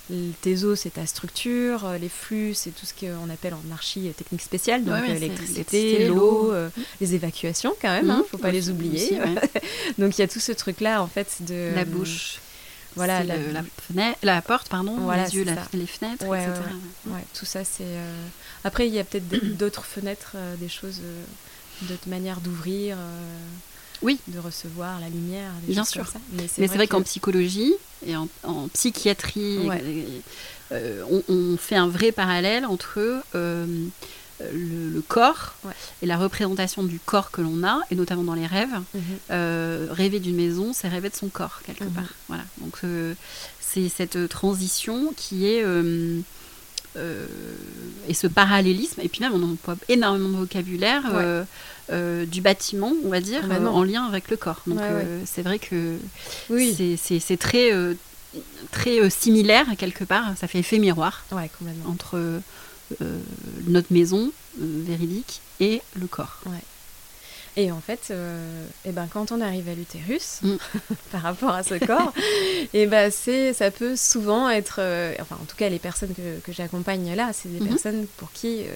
le- 0.09 0.31
tes 0.41 0.63
os 0.63 0.79
c'est 0.79 0.95
ta 0.95 1.05
structure 1.05 1.87
les 2.01 2.09
flux 2.09 2.55
c'est 2.55 2.71
tout 2.71 2.87
ce 2.87 2.93
qu'on 2.99 3.29
appelle 3.29 3.53
en 3.53 3.71
archi 3.71 4.11
technique 4.17 4.41
spéciale 4.41 4.83
donc 4.83 4.95
Ouais, 4.99 5.13
l'électricité 5.13 6.07
l'eau 6.07 6.51
euh, 6.53 6.69
les 7.01 7.13
évacuations 7.13 7.75
quand 7.79 7.89
même, 7.93 8.09
hein, 8.09 8.17
Mhm. 8.21 8.25
faut 8.31 8.39
pas 8.39 8.49
les 8.51 8.71
oublier. 8.71 8.95
aussi, 8.95 9.13
ouais. 9.19 9.35
Donc 9.99 10.17
il 10.17 10.21
y 10.21 10.23
a 10.23 10.27
tout 10.27 10.39
ce 10.39 10.51
truc 10.51 10.81
là 10.81 11.03
en 11.03 11.07
fait 11.07 11.27
de 11.41 11.71
la 11.75 11.85
bouche. 11.85 12.39
Voilà, 12.95 13.23
la- 13.23 13.37
le- 13.37 13.51
la, 13.51 13.61
fenêtre, 13.87 14.19
la 14.23 14.41
porte, 14.41 14.69
pardon, 14.69 14.95
Voilà, 14.97 15.25
les 15.25 15.35
yeux, 15.35 15.43
la- 15.43 15.67
les 15.73 15.85
fenêtres, 15.87 16.25
Ouais, 16.25 16.43
etc. 16.43 16.59
ouais, 17.07 17.25
tout 17.37 17.45
ça 17.45 17.63
c'est. 17.63 17.83
euh, 17.83 18.25
Après 18.63 18.87
il 18.87 18.93
y 18.93 18.99
a 18.99 19.03
peut-être 19.03 19.27
d'autres 19.57 19.85
fenêtres, 19.85 20.33
euh, 20.35 20.55
des 20.55 20.69
choses, 20.69 20.99
euh, 21.03 21.23
d'autres 21.83 22.07
manières 22.09 22.39
d'ouvrir. 22.41 22.97
Oui. 24.01 24.19
De 24.27 24.39
recevoir 24.39 24.99
la 24.99 25.07
lumière. 25.09 25.51
Des 25.65 25.73
Bien 25.73 25.85
sûr. 25.85 26.03
comme 26.03 26.13
ça. 26.13 26.19
Mais 26.33 26.47
c'est 26.47 26.67
vrai 26.67 26.85
que- 26.85 26.91
qu'en 26.91 27.01
psychologie 27.01 27.73
et 28.05 28.15
en, 28.15 28.27
en 28.43 28.67
psychiatrie, 28.67 29.59
et- 29.67 30.21
on, 31.09 31.23
on 31.29 31.57
fait 31.57 31.75
un 31.77 31.87
vrai 31.87 32.11
parallèle 32.11 32.65
entre 32.65 33.23
le, 34.41 34.89
le 34.89 35.01
corps 35.01 35.55
Ouais. 35.63 35.71
et 36.01 36.05
la 36.05 36.17
représentation 36.17 36.83
du 36.83 36.99
corps 36.99 37.31
que 37.31 37.41
l'on 37.41 37.63
a, 37.63 37.79
et 37.91 37.95
notamment 37.95 38.23
dans 38.23 38.33
les 38.33 38.45
rêves. 38.47 38.75
Mhm. 38.93 39.01
Euh, 39.31 39.87
rêver 39.91 40.19
d'une 40.19 40.35
maison, 40.35 40.73
c'est 40.73 40.87
rêver 40.89 41.09
de 41.09 41.15
son 41.15 41.29
corps 41.29 41.61
quelque 41.65 41.85
Mhm. 41.85 41.91
part. 41.91 42.13
Voilà. 42.27 42.43
Donc 42.59 42.77
euh, 42.83 43.13
c'est 43.61 43.89
cette 43.89 44.27
transition 44.29 45.13
qui 45.15 45.47
est 45.47 45.63
euh, 45.63 46.19
et 48.07 48.13
ce 48.13 48.27
parallélisme. 48.27 49.01
Et 49.01 49.09
puis 49.09 49.19
même 49.21 49.33
on 49.33 49.43
emploie 49.53 49.75
énormément 49.89 50.29
de 50.29 50.37
vocabulaire 50.37 51.03
Ouais. 51.13 52.25
du 52.25 52.41
bâtiment, 52.41 52.93
on 53.03 53.09
va 53.09 53.19
dire, 53.21 53.41
Complètement. 53.41 53.69
euh, 53.71 53.79
en 53.79 53.83
lien 53.83 54.05
avec 54.05 54.29
le 54.29 54.37
corps. 54.37 54.61
Donc 54.65 54.79
Ouais, 54.79 55.05
c'est 55.25 55.41
vrai 55.41 55.59
que 55.59 55.97
Oui. 56.49 56.73
c'est- 56.97 57.37
très 57.37 57.71
très 58.71 59.09
similaire 59.09 59.65
quelque 59.77 60.03
part. 60.03 60.33
Ça 60.39 60.47
fait 60.47 60.59
effet 60.59 60.79
miroir 60.79 61.23
complètement. 61.29 61.89
entre 61.91 62.41
notre 63.67 63.91
maison 63.91 64.31
véridique 64.57 65.41
et 65.59 65.81
le 65.95 66.07
corps. 66.07 66.39
Ouais. 66.45 66.61
Et 67.57 67.71
en 67.71 67.79
fait, 67.79 68.07
euh, 68.11 68.65
eh 68.83 68.91
ben, 68.91 69.07
quand 69.11 69.31
on 69.31 69.39
arrive 69.39 69.69
à 69.69 69.75
l'utérus, 69.75 70.39
mm. 70.41 70.55
par 71.11 71.21
rapport 71.21 71.51
à 71.51 71.63
ce 71.63 71.75
corps, 71.75 72.13
et 72.17 72.67
eh 72.81 72.85
ben, 72.85 73.09
c'est, 73.09 73.53
ça 73.53 73.71
peut 73.71 73.95
souvent 73.95 74.49
être, 74.49 74.77
euh, 74.79 75.13
enfin 75.21 75.37
en 75.41 75.45
tout 75.45 75.55
cas 75.55 75.69
les 75.69 75.79
personnes 75.79 76.13
que, 76.13 76.39
que 76.39 76.51
j'accompagne 76.51 77.15
là, 77.15 77.31
c'est 77.31 77.47
des 77.47 77.59
mm-hmm. 77.59 77.69
personnes 77.69 78.07
pour 78.17 78.31
qui 78.33 78.63
euh, 78.63 78.75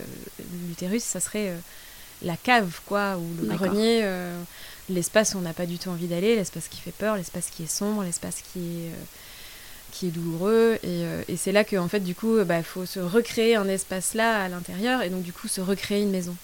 l'utérus, 0.67 1.03
ça 1.03 1.19
serait 1.19 1.53
la 2.21 2.37
cave, 2.37 2.79
quoi, 2.85 3.17
ou 3.17 3.45
le 3.45 3.55
grenier, 3.55 4.03
l'espace 4.89 5.35
où 5.35 5.37
on 5.37 5.41
n'a 5.41 5.53
pas 5.53 5.65
du 5.65 5.77
tout 5.77 5.89
envie 5.89 6.07
d'aller, 6.07 6.35
l'espace 6.35 6.67
qui 6.69 6.79
fait 6.79 6.91
peur, 6.91 7.15
l'espace 7.15 7.49
qui 7.49 7.63
est 7.63 7.71
sombre, 7.71 8.03
l'espace 8.03 8.43
qui 8.53 8.59
est 8.59 8.91
qui 9.99 10.07
est 10.07 10.11
douloureux 10.11 10.77
et, 10.83 11.03
et 11.27 11.35
c'est 11.35 11.51
là 11.51 11.63
que 11.63 11.75
en 11.75 11.89
fait 11.89 11.99
du 11.99 12.15
coup 12.15 12.39
il 12.39 12.45
bah, 12.45 12.63
faut 12.63 12.85
se 12.85 12.99
recréer 12.99 13.55
un 13.55 13.67
espace 13.67 14.13
là 14.13 14.43
à 14.43 14.47
l'intérieur 14.47 15.01
et 15.01 15.09
donc 15.09 15.23
du 15.23 15.33
coup 15.33 15.47
se 15.47 15.59
recréer 15.59 16.01
une 16.01 16.11
maison 16.11 16.35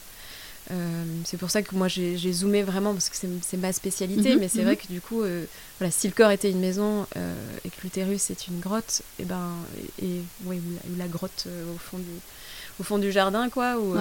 euh, 0.71 1.03
c'est 1.25 1.37
pour 1.37 1.51
ça 1.51 1.61
que 1.61 1.75
moi 1.75 1.87
j'ai 1.87 2.33
zoomé 2.33 2.63
vraiment 2.63 2.93
parce 2.93 3.09
que 3.09 3.15
c'est 3.15 3.57
ma 3.57 3.71
spécialité, 3.71 4.33
mhm, 4.33 4.39
mais 4.39 4.47
c'est 4.47 4.59
mhm. 4.59 4.65
vrai 4.65 4.77
que 4.77 4.87
du 4.87 4.99
coup, 4.99 5.21
euh, 5.21 5.45
voilà, 5.79 5.91
si 5.91 6.07
le 6.07 6.13
corps 6.13 6.31
était 6.31 6.49
une 6.49 6.59
maison 6.59 7.05
euh, 7.17 7.35
et 7.63 7.69
que 7.69 7.75
l'utérus 7.83 8.31
est 8.31 8.47
une 8.47 8.59
grotte, 8.59 9.03
et 9.19 9.23
eh 9.23 9.25
ben, 9.25 9.51
et, 10.01 10.21
ouais, 10.45 10.57
ou, 10.57 10.97
la, 10.97 11.07
grotte 11.07 11.47
au, 11.47 11.77
fond 11.77 11.97
du, 11.97 12.09
au 12.79 12.83
fond 12.83 12.97
du 12.97 13.11
jardin, 13.11 13.49
quoi, 13.49 13.77
ou, 13.77 13.93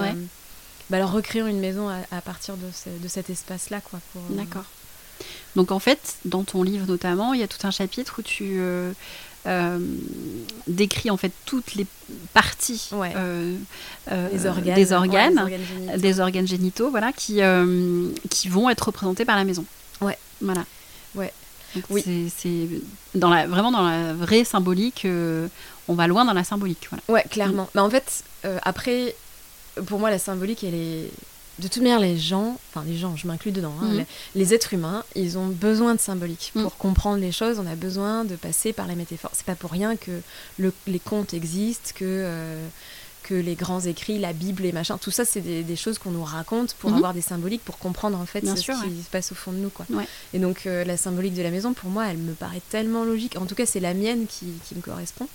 bah 0.89 0.97
alors 0.97 1.11
recréons 1.11 1.47
une 1.47 1.59
maison 1.59 1.89
à, 1.89 2.21
partir 2.21 2.55
de, 2.57 2.67
de 2.99 3.07
cet 3.07 3.29
espace-là, 3.29 3.81
quoi. 3.81 3.99
D'accord. 4.31 4.65
Donc 5.55 5.71
en 5.71 5.79
fait, 5.79 6.15
dans 6.25 6.43
ton 6.43 6.61
livre 6.61 6.85
notamment, 6.87 7.33
il 7.33 7.39
y 7.39 7.43
a 7.43 7.47
tout 7.47 7.65
un 7.65 7.71
chapitre 7.71 8.19
où 8.19 8.21
tu 8.21 8.59
euh, 9.47 9.79
décrit 10.67 11.11
en 11.11 11.17
fait 11.17 11.31
toutes 11.45 11.75
les 11.75 11.85
parties 12.33 12.89
euh, 12.93 13.55
euh, 14.11 14.29
des 14.29 14.45
organes, 14.47 14.75
des 14.75 14.91
organes, 14.91 15.51
des 15.97 16.19
organes, 16.19 16.47
génitaux, 16.47 16.89
voilà, 16.89 17.11
qui, 17.13 17.41
qui 18.29 18.49
vont 18.49 18.69
être 18.69 18.87
représentés 18.87 19.25
par 19.25 19.35
la 19.35 19.43
maison. 19.43 19.65
Ouais. 20.01 20.17
Voilà. 20.41 20.65
Ouais. 21.13 21.31
oui. 21.89 22.31
C'est 22.35 22.67
dans 23.13 23.29
la, 23.29 23.47
vraiment 23.47 23.71
dans 23.71 23.87
la 23.87 24.13
vraie 24.13 24.43
symbolique, 24.43 25.07
on 25.87 25.93
va 25.93 26.07
loin 26.07 26.25
dans 26.25 26.33
la 26.33 26.43
symbolique. 26.43 26.87
Voilà. 26.89 27.03
Ouais, 27.07 27.23
clairement. 27.29 27.63
Mm. 27.63 27.69
Mais 27.75 27.81
en 27.81 27.89
fait, 27.89 28.23
après, 28.63 29.15
pour 29.85 29.99
moi, 29.99 30.09
la 30.09 30.19
symbolique, 30.19 30.63
elle 30.63 30.73
est 30.73 31.11
de 31.59 31.67
toute 31.67 31.81
manière, 31.81 31.99
les 31.99 32.17
gens, 32.17 32.59
enfin 32.69 32.85
les 32.85 32.97
gens, 32.97 33.15
je 33.15 33.27
m'inclus 33.27 33.51
dedans, 33.51 33.73
hein, 33.81 33.87
mhm. 33.87 34.05
les, 34.35 34.53
êtres 34.53 34.73
humains, 34.73 35.03
ils 35.15 35.37
ont 35.37 35.47
besoin 35.47 35.95
de 35.95 35.99
symbolique. 35.99 36.51
Mhm. 36.55 36.63
Pour 36.63 36.77
comprendre 36.77 37.19
les 37.19 37.31
choses, 37.31 37.59
on 37.59 37.65
a 37.65 37.75
besoin 37.75 38.25
de 38.25 38.35
passer 38.35 38.73
par 38.73 38.87
la 38.87 38.95
métaphore. 38.95 39.31
C'est 39.33 39.45
pas 39.45 39.55
pour 39.55 39.71
rien 39.71 39.95
que 39.95 40.21
les 40.87 40.99
contes 40.99 41.33
existent, 41.33 41.91
que, 41.95 42.03
euh, 42.03 42.67
que 43.23 43.33
les 43.33 43.55
grands 43.55 43.79
écrits, 43.79 44.19
la 44.19 44.33
Bible, 44.33 44.63
les 44.63 44.73
machins, 44.73 44.97
tout 44.99 45.11
ça, 45.11 45.23
c'est 45.23 45.39
des, 45.39 45.75
choses 45.77 45.97
qu'on 45.97 46.11
nous 46.11 46.25
raconte 46.25 46.73
pour 46.73 46.89
mhm. 46.89 46.97
avoir 46.97 47.13
des 47.13 47.21
symboliques, 47.21 47.63
pour 47.63 47.77
comprendre 47.77 48.19
en 48.19 48.25
fait 48.25 48.45
ce 48.45 48.53
qui 48.53 49.03
se 49.03 49.09
passe 49.09 49.31
au 49.31 49.35
fond 49.35 49.53
de 49.53 49.57
nous. 49.57 49.69
Quoi. 49.69 49.85
Et 50.33 50.39
donc, 50.39 50.65
euh, 50.65 50.83
la 50.83 50.97
symbolique 50.97 51.35
de 51.35 51.41
la 51.41 51.51
maison, 51.51 51.73
pour 51.73 51.89
moi, 51.89 52.05
elle 52.07 52.17
me 52.17 52.33
paraît 52.33 52.61
tellement 52.69 53.05
logique. 53.05 53.37
En 53.37 53.45
tout 53.45 53.55
cas, 53.55 53.65
c'est 53.65 53.79
la 53.79 53.93
mienne 53.93 54.25
qui, 54.27 54.47
me 54.75 54.81
correspond. 54.81 55.29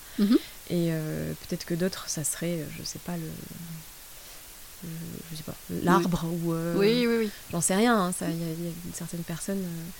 Et 0.68 0.90
euh, 0.92 1.32
peut-être 1.48 1.64
que 1.64 1.74
d'autres, 1.74 2.08
ça 2.08 2.24
serait, 2.24 2.58
je 2.78 2.84
sais 2.84 3.00
pas, 3.00 3.16
le 3.16 3.26
je 5.30 5.36
sais 5.36 5.42
pas, 5.42 5.54
l'arbre 5.82 6.24
ou. 6.24 6.52
Euh, 6.52 6.74
oui, 6.76 7.06
oui, 7.06 7.16
oui. 7.18 7.30
J'en 7.52 7.60
sais 7.60 7.74
rien. 7.74 8.06
Hein, 8.06 8.12
il 8.22 8.66
y, 8.66 8.68
a 8.68 8.94
certaines 8.94 9.22
personnes 9.22 9.62
euh, 9.62 9.90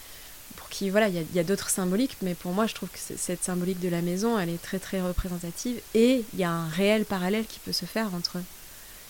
pour 0.56 0.68
qui, 0.68 0.90
voilà, 0.90 1.08
il 1.08 1.24
y 1.34 1.38
a, 1.38 1.44
d'autres 1.44 1.70
symboliques, 1.70 2.16
mais 2.22 2.34
pour 2.34 2.52
moi, 2.52 2.66
je 2.66 2.74
trouve 2.74 2.88
que 2.88 2.98
cette 2.98 3.44
symbolique 3.44 3.80
de 3.80 3.88
la 3.88 4.02
maison, 4.02 4.38
elle 4.38 4.48
est 4.48 4.62
très, 4.62 4.78
très 4.78 5.00
représentative. 5.00 5.80
Et 5.94 6.24
il 6.32 6.38
y 6.38 6.44
a 6.44 6.50
un 6.50 6.68
réel 6.68 7.04
parallèle 7.04 7.46
qui 7.46 7.58
peut 7.60 7.72
se 7.72 7.84
faire 7.84 8.14
entre 8.14 8.38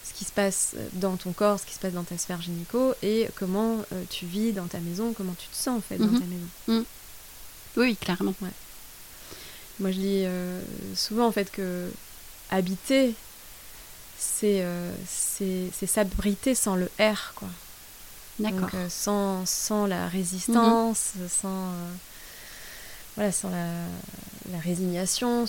ce 0.05 0.15
qui 0.15 0.25
se 0.25 0.33
passe 0.33 0.75
dans 0.95 1.17
ton 1.17 1.33
corps, 1.33 1.61
ce 1.61 1.67
qui 1.67 1.75
se 1.75 1.79
passe 1.79 1.93
dans 1.93 2.05
ta 2.05 2.19
sphère 2.19 2.43
gynéco, 2.43 2.95
et 3.03 3.29
comment 3.37 3.85
euh, 3.93 4.03
tu 4.11 4.27
vis 4.27 4.53
dans 4.53 4.67
ta 4.67 4.81
maison, 4.81 5.13
comment 5.13 5.35
tu 5.39 5.49
te 5.49 5.57
sens, 5.57 5.79
en 5.79 5.81
fait, 5.81 5.99
dans 5.99 6.07
mhm. 6.07 6.21
ta 6.21 6.27
maison. 6.27 6.47
Mhm. 6.69 6.85
Oui, 7.77 7.97
clairement. 7.97 8.35
Ouais. 8.43 8.49
Moi, 9.79 9.93
je 9.93 9.99
dis 9.99 10.25
souvent, 10.95 11.27
en 11.27 11.33
fait, 11.33 11.51
que 11.51 11.91
habiter 12.51 13.15
c'est 14.21 15.87
s'abriter 15.87 16.55
sans 16.55 16.77
le 16.77 16.91
R, 17.01 17.33
quoi. 17.35 17.49
D'accord. 18.41 18.71
Euh, 18.75 18.87
sans, 18.89 19.45
sans 19.47 19.87
la 19.87 20.09
résistance, 20.09 21.13
mhm. 21.17 21.29
sans, 21.29 21.49
euh, 21.49 21.89
voilà, 23.17 23.33
sans 23.33 23.51
la, 23.51 23.67
la 24.53 24.59
résignation. 24.59 25.45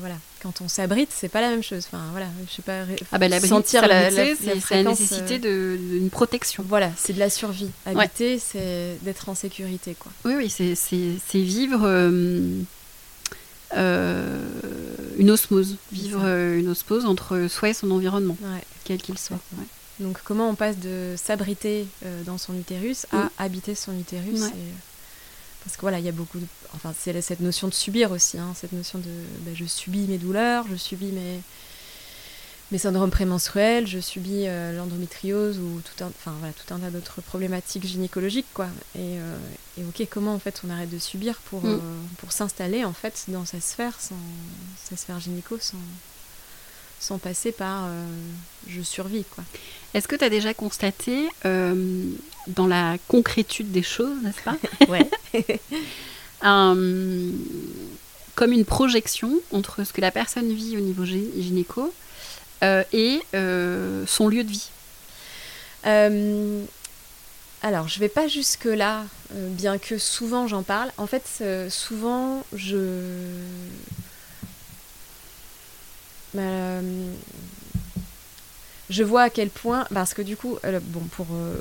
voilà. 0.00 0.14
Quand 0.40 0.60
on 0.60 0.68
s'abrite, 0.68 1.10
c'est 1.12 1.28
pas 1.28 1.40
la 1.40 1.50
même 1.50 1.64
chose. 1.64 1.84
Enfin, 1.88 2.04
voilà, 2.12 2.26
je 2.48 2.54
sais 2.54 2.62
pas. 2.62 2.82
Ah 3.10 3.18
ben, 3.18 3.40
sentir 3.40 3.88
la, 3.88 4.10
c'est 4.10 4.36
la 4.70 4.82
nécessité 4.84 5.38
d'une 5.38 6.10
protection. 6.10 6.64
Voilà, 6.68 6.92
c'est 6.96 7.12
de 7.12 7.18
la 7.18 7.30
survie. 7.30 7.70
Habiter, 7.86 8.38
c'est 8.38 8.98
d'être 9.02 9.28
en 9.28 9.34
sécurité, 9.34 9.96
quoi. 9.98 10.12
Oui, 10.24 10.34
oui, 10.36 10.48
c'est 10.50 11.38
vivre 11.40 11.80
euh, 13.76 14.40
une 15.18 15.30
osmose, 15.30 15.76
vivre 15.92 16.22
euh, 16.24 16.58
une 16.58 16.68
osmose 16.68 17.04
entre 17.04 17.46
soi 17.48 17.70
et 17.70 17.74
son 17.74 17.90
environnement, 17.90 18.36
quel 18.84 18.98
qu'il 18.98 19.18
soit. 19.18 19.38
Donc 20.00 20.20
comment 20.24 20.48
on 20.48 20.54
passe 20.54 20.78
de 20.78 21.14
s'abriter 21.16 21.86
euh, 22.04 22.22
dans 22.22 22.38
son 22.38 22.56
utérus 22.56 23.06
à 23.12 23.24
mm. 23.24 23.30
habiter 23.38 23.74
son 23.74 23.98
utérus 23.98 24.42
Parce 25.64 25.76
que 25.76 25.80
voilà, 25.80 25.98
il 25.98 26.04
y 26.04 26.08
a 26.08 26.12
beaucoup 26.12 26.38
de... 26.38 26.46
Enfin, 26.74 26.94
c'est 26.96 27.20
cette 27.20 27.40
notion 27.40 27.66
de 27.68 27.74
subir 27.74 28.12
aussi, 28.12 28.38
hein, 28.38 28.52
cette 28.54 28.72
notion 28.72 28.98
de... 29.00 29.10
Ben, 29.40 29.54
je 29.56 29.64
subis 29.64 30.06
mes 30.06 30.18
douleurs, 30.18 30.66
je 30.70 30.76
subis 30.76 31.12
mes 31.12 31.40
mes 32.70 32.78
syndromes 32.78 33.10
prémenstruels, 33.10 33.86
je 33.86 33.98
subis 33.98 34.44
euh, 34.46 34.76
l'endométriose 34.76 35.58
ou 35.58 35.80
tout 35.80 36.04
un, 36.04 36.08
enfin, 36.08 36.34
voilà, 36.38 36.52
tout 36.52 36.74
un 36.74 36.78
tas 36.78 36.90
d'autres 36.90 37.22
problématiques 37.22 37.86
gynécologiques. 37.86 38.46
Quoi. 38.52 38.66
Et, 38.94 39.18
euh, 39.18 39.36
et, 39.78 39.84
ok, 39.84 40.06
comment 40.10 40.34
en 40.34 40.38
fait 40.38 40.62
on 40.66 40.70
arrête 40.70 40.90
de 40.90 40.98
subir 40.98 41.36
pour, 41.50 41.64
mm. 41.64 41.68
euh, 41.68 41.78
pour 42.18 42.32
s'installer 42.32 42.84
en 42.84 42.92
fait 42.92 43.24
dans 43.28 43.44
sa 43.44 43.60
sphère, 43.60 44.00
sans, 44.00 44.16
sa 44.82 44.96
sphère 44.96 45.20
gynéco, 45.20 45.58
sans, 45.60 45.78
sans 47.00 47.18
passer 47.18 47.52
par 47.52 47.88
je 48.66 48.82
survis. 48.82 49.24
Quoi. 49.34 49.44
Est-ce 49.94 50.08
que 50.08 50.16
tu 50.16 50.24
as 50.24 50.30
déjà 50.30 50.52
constaté 50.54 51.28
dans 51.44 52.66
la 52.66 52.96
concrétude 53.08 53.70
des 53.70 53.82
choses, 53.82 54.22
n'est-ce 54.22 54.42
pas 54.42 54.56
Ouais. 54.88 55.08
comme 58.38 58.52
une 58.52 58.64
projection 58.64 59.32
entre 59.50 59.82
ce 59.82 59.92
que 59.92 60.00
la 60.00 60.12
personne 60.12 60.52
vit 60.52 60.76
au 60.76 60.80
niveau 60.80 61.04
gynéco 61.04 61.92
euh, 62.62 62.84
et 62.92 63.20
euh, 63.34 64.04
son 64.06 64.28
lieu 64.28 64.44
de 64.44 64.50
vie? 64.50 64.68
Euh, 65.86 66.62
alors, 67.62 67.88
je 67.88 67.98
vais 67.98 68.08
pas 68.08 68.28
jusque-là, 68.28 69.04
bien 69.32 69.78
que 69.78 69.98
souvent 69.98 70.46
j'en 70.46 70.62
parle. 70.62 70.90
En 70.96 71.06
fait, 71.06 71.42
souvent, 71.70 72.44
je 72.54 73.36
je 78.90 79.02
vois 79.02 79.22
à 79.22 79.30
quel 79.30 79.50
point, 79.50 79.86
parce 79.92 80.14
que 80.14 80.22
du 80.22 80.36
coup, 80.36 80.58
euh, 80.64 80.80
bon, 80.82 81.00
pour, 81.12 81.26
euh, 81.32 81.56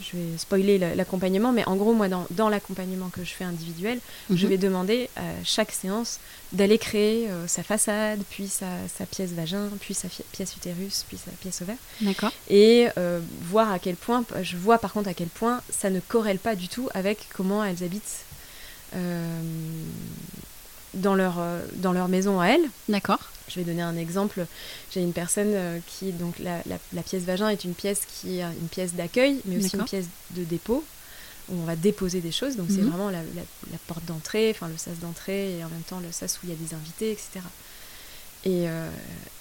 je 0.00 0.16
vais 0.16 0.38
spoiler 0.38 0.78
l'accompagnement, 0.78 1.52
mais 1.52 1.64
en 1.66 1.76
gros, 1.76 1.92
moi, 1.92 2.08
dans, 2.08 2.26
dans 2.30 2.48
l'accompagnement 2.48 3.08
que 3.08 3.24
je 3.24 3.32
fais 3.32 3.44
individuel, 3.44 4.00
je 4.30 4.44
mhm. 4.44 4.50
vais 4.50 4.58
demander 4.58 5.08
à 5.16 5.22
chaque 5.44 5.72
séance 5.72 6.18
d'aller 6.52 6.78
créer 6.78 7.30
euh, 7.30 7.46
sa 7.46 7.62
façade, 7.62 8.20
puis 8.30 8.48
sa, 8.48 8.66
sa, 8.94 9.06
pièce 9.06 9.30
vagin, 9.30 9.68
puis 9.80 9.94
sa 9.94 10.08
pièce 10.32 10.56
utérus, 10.56 11.04
puis 11.06 11.16
sa 11.16 11.30
pièce 11.32 11.62
ovaire. 11.62 11.76
D'accord. 12.00 12.32
Et 12.50 12.88
voir 13.42 13.70
à 13.70 13.78
quel 13.78 13.96
point, 13.96 14.24
je 14.42 14.56
vois 14.56 14.78
par 14.78 14.92
contre 14.92 15.08
à 15.08 15.14
quel 15.14 15.28
point 15.28 15.60
ça 15.70 15.90
ne 15.90 16.00
corrèle 16.00 16.38
pas 16.38 16.54
du 16.56 16.68
tout 16.68 16.88
avec 16.94 17.28
comment 17.32 17.64
elles 17.64 17.84
habitent 17.84 18.24
dans, 20.94 21.14
leur, 21.14 21.40
dans 21.74 21.92
leur 21.92 22.08
maison 22.08 22.40
à 22.40 22.48
elles. 22.48 22.68
D'accord. 22.88 23.32
Je 23.52 23.60
vais 23.60 23.64
donner 23.64 23.82
un 23.82 23.96
exemple. 23.96 24.46
J'ai 24.92 25.00
une 25.00 25.12
personne 25.12 25.52
euh, 25.52 25.78
qui, 25.86 26.12
donc 26.12 26.38
la, 26.38 26.62
la, 26.66 27.02
pièce 27.02 27.22
vagin 27.22 27.48
est 27.48 27.64
une 27.64 27.74
pièce 27.74 28.02
qui 28.06 28.38
est 28.38 28.42
une 28.42 28.68
pièce 28.68 28.94
d'accueil, 28.94 29.40
mais 29.44 29.58
aussi 29.58 29.76
une 29.76 29.84
pièce 29.84 30.06
de 30.30 30.44
dépôt 30.44 30.84
où 31.48 31.60
on 31.60 31.64
va 31.64 31.76
déposer 31.76 32.20
des 32.20 32.32
choses. 32.32 32.56
Donc 32.56 32.68
c'est 32.70 32.80
mhm. 32.80 32.88
vraiment 32.88 33.10
la, 33.10 33.20
la 33.20 33.78
porte 33.86 34.04
d'entrée, 34.06 34.50
enfin 34.50 34.68
le 34.68 34.76
sas 34.76 34.98
d'entrée 35.00 35.58
et 35.58 35.64
en 35.64 35.68
même 35.68 35.82
temps 35.82 36.00
le 36.00 36.12
sas 36.12 36.38
où 36.38 36.40
il 36.44 36.50
y 36.50 36.52
a 36.52 36.56
des 36.56 36.74
invités, 36.74 37.10
etc. 37.10 37.40
Et, 38.44 38.68
euh, 38.68 38.90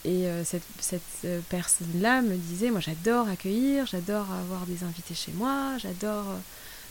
et 0.06 0.28
euh, 0.28 0.44
cette, 0.44 0.62
cette 0.80 1.44
personne-là 1.50 2.22
me 2.22 2.36
disait, 2.36 2.70
moi 2.70 2.82
j'adore 2.82 3.28
accueillir, 3.30 3.86
j'adore 3.88 4.28
avoir 4.32 4.66
des 4.68 4.84
invités 4.84 5.16
chez 5.16 5.32
moi, 5.32 5.78
j'adore... 5.80 6.26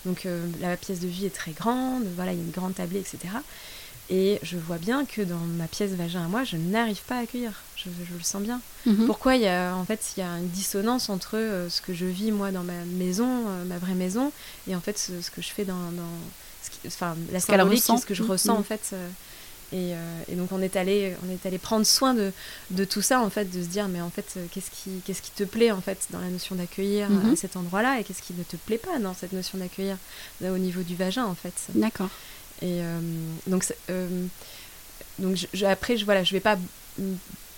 donc 0.05 0.27
la 0.61 0.77
pièce 0.77 0.99
de 0.99 1.07
vie 1.07 1.27
est 1.27 1.35
très 1.35 1.53
grande, 1.53 2.05
voilà, 2.17 2.33
il 2.33 2.39
y 2.39 2.41
a 2.41 2.45
une 2.45 2.51
grande 2.51 2.75
tablée, 2.75 2.99
etc. 2.99 3.29
Et 4.11 4.41
je 4.43 4.57
vois 4.59 4.79
bien 4.79 5.05
que 5.05 5.23
dans 5.23 5.39
ma 5.39 5.69
pièce 5.69 5.93
vagin 5.93 6.25
à 6.25 6.29
moi, 6.29 6.43
je 6.43 6.57
n'arrive 6.57 7.01
pas 7.07 7.17
à 7.17 7.21
accueillir. 7.21 7.53
Je, 7.77 7.89
le 7.89 8.23
sens 8.23 8.43
bien. 8.43 8.61
Mhm. 8.85 9.07
Pourquoi 9.07 9.37
il 9.37 9.43
y 9.43 9.47
a, 9.47 9.75
en 9.77 9.85
fait, 9.85 10.15
il 10.17 10.21
y 10.21 10.23
a 10.25 10.31
une 10.39 10.49
dissonance 10.49 11.09
entre 11.09 11.37
euh, 11.37 11.71
ce 11.71 11.81
que 11.81 11.95
je 11.95 12.07
vis 12.07 12.33
moi 12.33 12.51
dans 12.51 12.65
ma 12.65 12.85
maison, 12.99 13.29
euh, 13.29 13.65
ma 13.65 13.79
vraie 13.79 13.95
maison, 13.95 14.33
et 14.69 14.75
en 14.75 14.81
fait 14.81 14.99
ce, 14.99 15.31
que 15.31 15.41
je 15.41 15.49
fais 15.49 15.65
dans, 15.65 15.93
dans 15.93 16.03
ce 16.63 16.89
enfin, 16.89 17.17
la 17.33 17.39
symbolique, 17.39 17.85
ce 17.85 18.05
que 18.05 18.15
je 18.15 18.25
ressens 18.25 18.55
en 18.55 18.59
mhm. 18.59 18.65
fait. 18.65 18.91
Euh, 18.95 19.09
Et, 20.29 20.35
donc 20.35 20.51
on 20.51 20.61
est 20.61 20.75
allé, 20.75 21.15
on 21.25 21.31
est 21.31 21.47
allé 21.47 21.59
prendre 21.59 21.87
soin 21.87 22.13
de, 22.13 22.33
de, 22.73 22.85
tout 22.85 23.03
ça 23.03 23.21
en 23.21 23.31
fait, 23.31 23.45
de 23.45 23.63
se 23.63 23.69
dire 23.69 23.87
mais 23.87 24.01
en 24.01 24.11
fait 24.11 24.41
qu'est-ce 24.51 24.73
qui, 24.73 24.91
qu'est-ce 25.05 25.23
qui 25.23 25.31
te 25.31 25.45
plaît 25.45 25.71
en 25.71 25.81
fait 25.81 26.09
dans 26.11 26.19
la 26.19 26.29
notion 26.29 26.57
d'accueillir 26.57 27.09
Mhm. 27.09 27.33
à 27.33 27.37
cet 27.37 27.57
endroit-là 27.57 28.01
et 28.01 28.05
qu'est-ce 28.05 28.23
qui 28.23 28.35
ne 28.35 28.43
te 28.43 28.57
plaît 28.57 28.79
pas 28.79 28.99
dans 28.99 29.15
cette 29.15 29.33
notion 29.33 29.59
d'accueillir 29.59 29.97
au 30.43 30.59
niveau 30.59 30.83
du 30.83 30.97
vagin 30.97 31.25
en 31.25 31.37
fait. 31.37 31.55
D'accord. 31.77 32.11
Et 32.63 32.81
euh, 32.83 32.99
donc, 33.47 33.65
euh, 33.91 34.09
donc 35.19 35.37
je, 35.37 35.47
je- 35.55 35.65
après, 35.67 35.97
je, 35.97 36.05
voilà, 36.05 36.25
je 36.25 36.33
vais 36.33 36.41
pas 36.41 36.57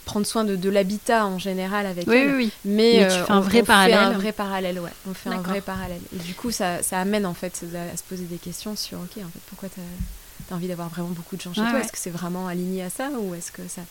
prendre 0.04 0.26
soin 0.26 0.44
de, 0.44 0.56
de 0.56 0.68
l'habitat 0.68 1.26
en 1.26 1.38
général 1.38 1.86
avec 1.86 2.06
Oui, 2.08 2.16
elle, 2.16 2.28
oui, 2.30 2.34
oui. 2.36 2.50
mais, 2.64 2.72
Mais 2.72 3.06
tu 3.06 3.12
euh, 3.14 3.24
fais 3.24 3.32
un 3.32 3.38
on- 3.38 3.40
vrai 3.40 3.60
on 3.62 3.64
parallèle. 3.64 3.98
Fait 3.98 4.04
un 4.04 4.18
vrai 4.18 4.32
parallèle, 4.32 4.78
ouais. 4.80 4.90
On 5.08 5.14
fait 5.14 5.30
un 5.30 5.40
vrai 5.40 5.60
parallèle. 5.60 6.00
Et 6.14 6.18
du 6.18 6.34
coup, 6.34 6.50
ça, 6.50 6.82
ça 6.82 7.00
amène 7.00 7.24
en 7.26 7.34
fait 7.34 7.64
à, 7.74 7.92
à 7.92 7.96
se 7.96 8.02
poser 8.02 8.24
des 8.24 8.36
questions 8.38 8.76
sur, 8.76 8.98
ok, 8.98 9.18
en 9.18 9.28
fait, 9.28 9.40
pourquoi 9.48 9.68
tu 9.68 9.80
as, 9.80 10.54
envie 10.54 10.68
d'avoir 10.68 10.88
vraiment 10.90 11.08
beaucoup 11.10 11.36
de 11.36 11.40
gens 11.40 11.54
chez 11.54 11.60
toi? 11.62 11.72
ouais. 11.74 11.80
Est-ce 11.80 11.92
que 11.92 11.98
c'est 11.98 12.10
vraiment 12.10 12.46
aligné 12.48 12.82
à 12.82 12.90
ça 12.90 13.10
ou 13.18 13.34
est-ce 13.34 13.50
que 13.52 13.62
ça 13.68 13.82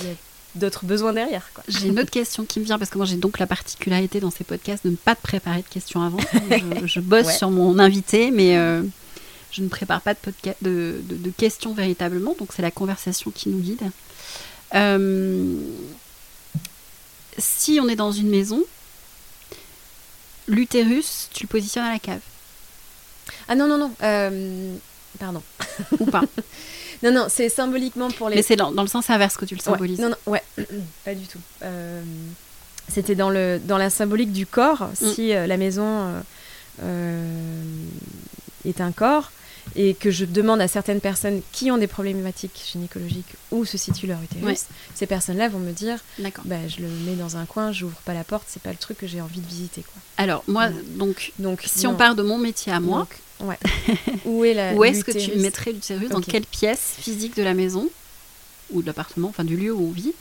il 0.00 0.06
y 0.06 0.08
a 0.10 0.14
d'autres 0.54 0.84
besoins 0.86 1.12
derrière 1.12 1.48
J'ai 1.68 1.88
une 1.88 1.98
autre 2.00 2.10
question 2.10 2.44
qui 2.44 2.58
me 2.58 2.64
vient 2.64 2.78
parce 2.78 2.90
que 2.90 2.96
moi 2.96 3.06
j'ai 3.06 3.16
donc 3.16 3.38
la 3.38 3.46
particularité 3.46 4.18
dans 4.18 4.30
ces 4.30 4.44
podcasts 4.44 4.84
de 4.84 4.90
ne 4.90 4.96
pas 4.96 5.14
te 5.14 5.22
préparer 5.22 5.62
de 5.62 5.68
questions 5.68 6.02
avant. 6.02 6.18
Je, 6.50 6.86
je 6.86 7.00
bosse 7.00 7.26
Ouais. 7.26 7.32
sur 7.34 7.50
mon 7.50 7.78
invité, 7.78 8.30
mais 8.30 8.56
euh, 8.56 8.82
je 9.52 9.62
ne 9.62 9.68
prépare 9.68 10.00
pas 10.00 10.14
de, 10.14 10.18
podca- 10.18 10.54
de, 10.62 11.00
de- 11.02 11.16
de 11.16 11.30
questions 11.30 11.72
véritablement, 11.74 12.34
donc 12.38 12.50
c'est 12.54 12.62
la 12.62 12.70
conversation 12.70 13.30
qui 13.30 13.48
nous 13.48 13.58
guide. 13.60 13.90
Euh, 14.74 15.56
si 17.38 17.78
on 17.82 17.88
est 17.88 17.96
dans 17.96 18.12
une 18.12 18.28
maison, 18.28 18.62
l'utérus, 20.48 21.28
tu 21.32 21.44
le 21.44 21.48
positionnes 21.48 21.84
à 21.84 21.92
la 21.92 21.98
cave 21.98 22.20
Ah 23.48 23.54
non, 23.54 23.66
non, 23.66 23.78
non. 23.78 23.92
euh, 24.02 24.76
pardon. 25.18 25.42
ou 25.98 26.06
pas 26.06 26.22
Non, 27.02 27.12
non, 27.12 27.26
c'est 27.30 27.48
symboliquement 27.48 28.10
pour 28.10 28.28
les. 28.28 28.36
Mais 28.36 28.42
c'est 28.42 28.56
dans, 28.56 28.72
dans 28.72 28.82
le 28.82 28.88
sens 28.88 29.08
inverse 29.08 29.36
que 29.38 29.46
tu 29.46 29.54
le 29.54 29.60
Ouais, 29.60 29.64
symbolises. 29.64 29.98
non, 30.00 30.10
non, 30.10 30.16
ouais, 30.26 30.42
pas 31.04 31.14
du 31.14 31.26
tout. 31.26 31.38
Euh, 31.62 32.02
C'était 32.88 33.14
dans, 33.14 33.30
le, 33.30 33.58
dans 33.64 33.78
la 33.78 33.88
symbolique 33.88 34.32
du 34.32 34.44
corps. 34.46 34.90
Mm. 35.00 35.06
Si 35.14 35.32
euh, 35.34 35.46
la 35.46 35.56
maison 35.56 36.22
est 38.66 38.80
un 38.82 38.92
corps 38.92 39.32
et 39.76 39.94
que 39.94 40.10
je 40.10 40.24
demande 40.24 40.60
à 40.60 40.68
certaines 40.68 41.00
personnes 41.00 41.42
qui 41.52 41.70
ont 41.70 41.78
des 41.78 41.86
problématiques 41.86 42.60
gynécologiques 42.72 43.34
où 43.50 43.64
se 43.64 43.78
situe 43.78 44.06
leur 44.06 44.20
utérus, 44.22 44.44
Ouais. 44.44 44.56
ces 44.94 45.06
personnes-là 45.06 45.48
vont 45.48 45.58
me 45.60 45.72
dire 45.72 45.98
bah, 46.44 46.56
je 46.68 46.80
le 46.82 46.88
mets 46.88 47.14
dans 47.16 47.36
un 47.36 47.46
coin, 47.46 47.72
j'ouvre 47.72 47.96
pas 48.04 48.14
la 48.14 48.24
porte, 48.24 48.44
c'est 48.48 48.62
pas 48.62 48.70
le 48.72 48.76
truc 48.78 48.98
que 48.98 49.06
j'ai 49.06 49.20
envie 49.20 49.40
de 49.40 49.46
visiter. 49.46 49.82
Quoi. 49.82 50.02
Alors, 50.16 50.42
moi, 50.48 50.68
donc, 50.96 51.32
Donc, 51.38 51.62
si 51.66 51.84
non. 51.86 51.92
on 51.92 51.94
part 51.96 52.14
de 52.14 52.22
mon 52.22 52.38
métier 52.38 52.72
à 52.72 52.80
moi, 52.80 53.06
Donc, 53.40 53.48
ouais. 53.48 53.58
où 54.24 54.44
est 54.44 54.54
la 54.54 54.74
Où 54.76 54.84
est-ce 54.84 55.04
que 55.04 55.12
tu 55.12 55.36
mettrais 55.38 55.72
l'utérus? 55.72 56.08
Dans 56.10 56.18
Ok. 56.18 56.26
quelle 56.26 56.46
pièce 56.46 56.94
physique 56.98 57.36
de 57.36 57.42
la 57.42 57.54
maison? 57.54 57.88
Ou 58.72 58.82
de 58.82 58.86
l'appartement, 58.86 59.28
enfin 59.28 59.44
du 59.44 59.56
lieu 59.56 59.72
où 59.72 59.88
on 59.88 59.90
vit, 59.90 60.12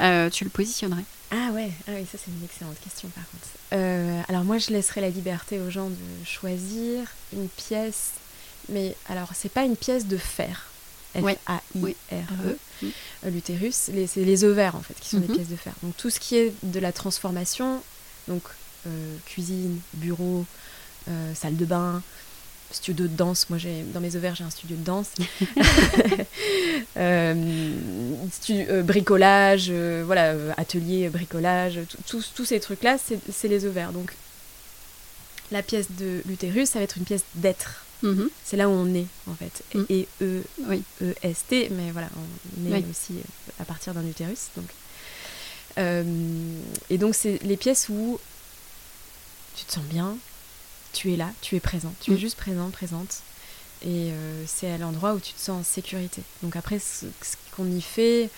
euh, 0.00 0.30
tu 0.30 0.44
le 0.44 0.50
positionnerais? 0.50 1.04
Ah 1.30 1.50
ouais, 1.52 1.70
ah 1.88 1.92
oui, 1.94 2.06
ça 2.10 2.16
c'est 2.22 2.30
une 2.30 2.44
excellente 2.44 2.76
question 2.82 3.08
par 3.08 3.24
contre. 3.30 3.46
Euh, 3.72 4.20
alors 4.28 4.44
moi 4.44 4.58
je 4.58 4.70
laisserais 4.70 5.00
la 5.00 5.08
liberté 5.10 5.58
aux 5.58 5.68
gens 5.70 5.88
de 5.90 5.96
choisir 6.24 7.08
une 7.32 7.48
pièce, 7.48 8.10
mais 8.68 8.94
alors 9.08 9.30
c'est 9.34 9.48
pas 9.52 9.64
une 9.64 9.76
pièce 9.76 10.06
de 10.06 10.16
fer. 10.16 10.70
F-A-I-R-E. 11.14 12.58
Mhm. 12.82 12.90
Euh, 13.24 13.30
L'utérus, 13.30 13.88
les- 13.92 14.06
c'est 14.08 14.24
les 14.24 14.42
ovaires 14.44 14.74
en 14.74 14.80
fait 14.80 14.94
qui 15.00 15.10
sont 15.10 15.20
des 15.20 15.32
pièces 15.32 15.48
de 15.48 15.56
fer. 15.56 15.72
Donc 15.82 15.96
tout 15.96 16.10
ce 16.10 16.18
qui 16.18 16.36
est 16.36 16.52
de 16.64 16.80
la 16.80 16.92
transformation, 16.92 17.80
donc 18.28 18.42
euh, 18.86 19.16
cuisine, 19.26 19.78
bureau, 19.94 20.44
euh, 21.08 21.34
salle 21.34 21.56
de 21.56 21.64
bain, 21.64 22.02
studio 22.72 23.06
de 23.06 23.14
danse. 23.14 23.48
Moi 23.48 23.58
j'ai 23.58 23.82
dans 23.94 24.00
mes 24.00 24.16
ovaires 24.16 24.34
j'ai 24.34 24.42
un 24.44 24.50
studio 24.50 24.76
de 24.76 24.82
danse. 24.84 25.08
Euh, 26.96 27.34
stu- 28.32 28.66
euh, 28.68 28.82
bricolage, 28.82 29.66
euh, 29.70 30.02
voilà, 30.06 30.34
atelier, 30.56 31.08
bricolage, 31.08 31.80
tous 32.06 32.44
ces 32.44 32.60
trucs-là, 32.60 32.98
c'est 33.04 33.18
c'est 33.32 33.48
les 33.48 33.64
ovaires. 33.64 33.92
Donc, 33.92 34.12
la 35.50 35.62
pièce 35.62 35.86
de 35.90 36.22
l'utérus, 36.26 36.70
ça 36.70 36.78
va 36.78 36.84
être 36.84 36.96
une 36.98 37.04
pièce 37.04 37.24
d'être. 37.34 37.83
Mhm. 38.04 38.28
C'est 38.44 38.56
là 38.56 38.68
où 38.68 38.72
on 38.72 38.94
est, 38.94 39.06
en 39.28 39.34
fait. 39.34 39.62
Mm. 39.74 39.84
Et 39.88 40.08
E, 40.22 40.42
Oui. 40.68 40.82
E, 41.02 41.14
S, 41.22 41.44
T, 41.48 41.68
mais 41.70 41.90
voilà, 41.90 42.08
on 42.16 42.70
est 42.70 42.74
Oui. 42.74 42.84
aussi 42.90 43.14
euh, 43.14 43.22
à 43.60 43.64
partir 43.64 43.94
d'un 43.94 44.06
utérus. 44.06 44.48
Donc. 44.56 44.66
Euh, 45.78 46.04
et 46.90 46.98
donc, 46.98 47.14
c'est 47.14 47.42
les 47.42 47.56
pièces 47.56 47.88
où 47.88 48.18
tu 49.56 49.64
te 49.64 49.72
sens 49.72 49.84
bien, 49.84 50.16
tu 50.92 51.12
es 51.12 51.16
là, 51.16 51.30
tu 51.40 51.56
es 51.56 51.60
présent, 51.60 51.92
tu 52.00 52.12
es 52.12 52.14
Mm. 52.14 52.18
juste 52.18 52.36
présent, 52.36 52.70
présente. 52.70 53.22
Et 53.82 54.12
euh, 54.12 54.44
c'est 54.46 54.70
à 54.70 54.78
l'endroit 54.78 55.14
où 55.14 55.20
tu 55.20 55.32
te 55.32 55.40
sens 55.40 55.60
en 55.60 55.64
sécurité. 55.64 56.22
Donc 56.42 56.56
après, 56.56 56.78
ce, 56.78 57.06
ce 57.22 57.36
qu'on 57.56 57.70
y 57.70 57.80
fait, 57.82 58.30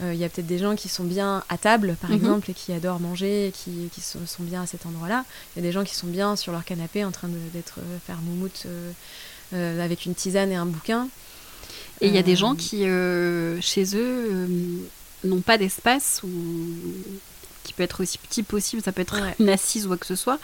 il 0.00 0.14
y 0.16 0.24
a 0.24 0.28
peut-être 0.28 0.46
des 0.46 0.58
gens 0.58 0.74
qui 0.74 0.88
sont 0.88 1.04
bien 1.04 1.44
à 1.48 1.58
table, 1.58 1.96
par 2.00 2.10
Mhm. 2.10 2.16
exemple, 2.16 2.50
et 2.50 2.54
qui 2.54 2.72
adorent 2.72 2.98
manger, 3.00 3.48
et 3.48 3.50
qui, 3.52 3.90
qui 3.94 4.00
sont, 4.00 4.24
sont 4.26 4.42
bien 4.42 4.62
à 4.62 4.66
cet 4.66 4.86
endroit-là. 4.86 5.24
Il 5.54 5.62
y 5.62 5.64
a 5.64 5.68
des 5.68 5.72
gens 5.72 5.84
qui 5.84 5.94
sont 5.94 6.06
bien 6.06 6.34
sur 6.36 6.50
leur 6.52 6.64
canapé 6.64 7.04
en 7.04 7.10
train 7.12 7.28
d'être 7.52 7.78
euh, 7.78 7.98
faire 8.06 8.16
moumoute 8.22 8.62
euh, 8.66 8.90
euh, 9.54 9.84
avec 9.84 10.06
une 10.06 10.14
tisane 10.14 10.50
et 10.50 10.56
un 10.56 10.66
bouquin. 10.66 11.08
Et 12.00 12.08
il 12.08 12.14
y 12.14 12.18
a 12.18 12.22
des 12.22 12.32
Euh, 12.32 12.36
gens 12.36 12.54
qui, 12.56 12.84
euh, 12.84 13.60
chez 13.60 13.84
eux, 13.94 14.28
euh, 14.32 14.46
n'ont 15.24 15.40
pas 15.42 15.58
d'espace 15.58 16.22
ou 16.24 16.28
qui 17.62 17.72
peut 17.74 17.84
être 17.84 18.02
aussi 18.02 18.18
petit 18.18 18.42
possible, 18.42 18.82
ça 18.82 18.90
peut 18.92 19.02
être 19.02 19.20
Ouais. 19.20 19.34
une 19.40 19.48
assise 19.50 19.84
ou 19.84 19.88
quoi 19.88 19.96
que 19.98 20.06
ce 20.06 20.16
soit, 20.16 20.38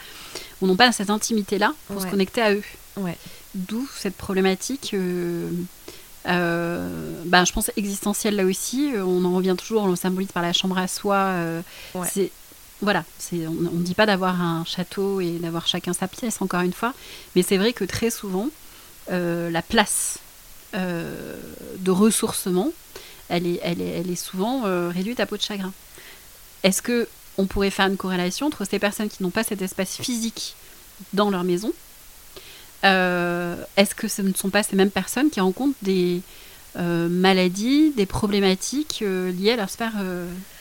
ou 0.61 0.67
n'ont 0.67 0.77
pas 0.77 0.91
cette 0.93 1.09
intimité-là 1.09 1.73
pour 1.87 2.01
se 2.01 2.07
connecter 2.07 2.41
à 2.41 2.53
eux. 2.53 2.63
Ouais. 2.97 3.17
D'où 3.55 3.89
cette 3.97 4.15
problématique, 4.15 4.91
euh, 4.93 5.49
euh, 5.49 5.49
ben, 6.29 7.45
je 7.45 7.51
pense 7.53 7.71
existentielle 7.77 8.35
là 8.35 8.45
aussi. 8.45 8.93
Euh, 8.95 9.03
On 9.03 9.23
en 9.25 9.35
revient 9.35 9.55
toujours, 9.57 9.83
on 9.83 9.87
le 9.87 9.95
symbolise 9.95 10.31
par 10.31 10.43
la 10.43 10.53
chambre 10.53 10.77
à 10.77 10.87
soi. 10.87 11.15
euh, 11.15 11.61
Ouais. 11.95 12.07
C'est 12.11 12.31
voilà, 12.81 13.03
on 13.33 13.51
ne 13.77 13.83
dit 13.83 13.93
pas 13.93 14.05
d'avoir 14.05 14.41
un 14.41 14.63
château 14.63 15.19
et 15.19 15.31
d'avoir 15.31 15.67
chacun 15.67 15.91
sa 15.91 16.07
pièce 16.07 16.41
encore 16.41 16.61
une 16.61 16.71
fois, 16.71 16.93
mais 17.35 17.41
c'est 17.43 17.57
vrai 17.57 17.73
que 17.73 17.83
très 17.83 18.09
souvent 18.09 18.47
euh, 19.11 19.49
la 19.51 19.61
place 19.61 20.19
euh, 20.75 21.35
de 21.79 21.91
ressourcement, 21.91 22.71
elle 23.27 23.47
est, 23.47 23.59
elle 23.63 23.81
est, 23.81 23.99
elle 23.99 24.09
est 24.09 24.15
souvent 24.15 24.61
euh, 24.65 24.89
réduite 24.95 25.19
à 25.19 25.25
peau 25.25 25.35
de 25.35 25.41
chagrin. 25.41 25.73
Est-ce 26.63 26.81
que 26.81 27.09
on 27.37 27.47
pourrait 27.47 27.69
faire 27.69 27.87
une 27.87 27.97
corrélation 27.97 28.47
entre 28.47 28.63
ces 28.63 28.79
personnes 28.79 29.09
qui 29.09 29.23
n'ont 29.23 29.29
pas 29.29 29.43
cet 29.43 29.61
espace 29.61 29.97
physique 29.97 30.55
dans 31.11 31.29
leur 31.29 31.43
maison 31.43 31.73
euh, 32.85 33.55
Est-ce 33.77 33.95
que 33.95 34.07
ce 34.07 34.21
ne 34.21 34.33
sont 34.33 34.49
pas 34.49 34.63
ces 34.63 34.75
mêmes 34.75 34.91
personnes 34.91 35.29
qui 35.29 35.39
rencontrent 35.39 35.77
des 35.81 36.21
euh, 36.77 37.07
maladies, 37.09 37.91
des 37.97 38.05
problématiques 38.05 38.99
euh, 39.01 39.31
liées 39.31 39.51
à 39.51 39.55
leur 39.55 39.69
sphère 39.69 39.93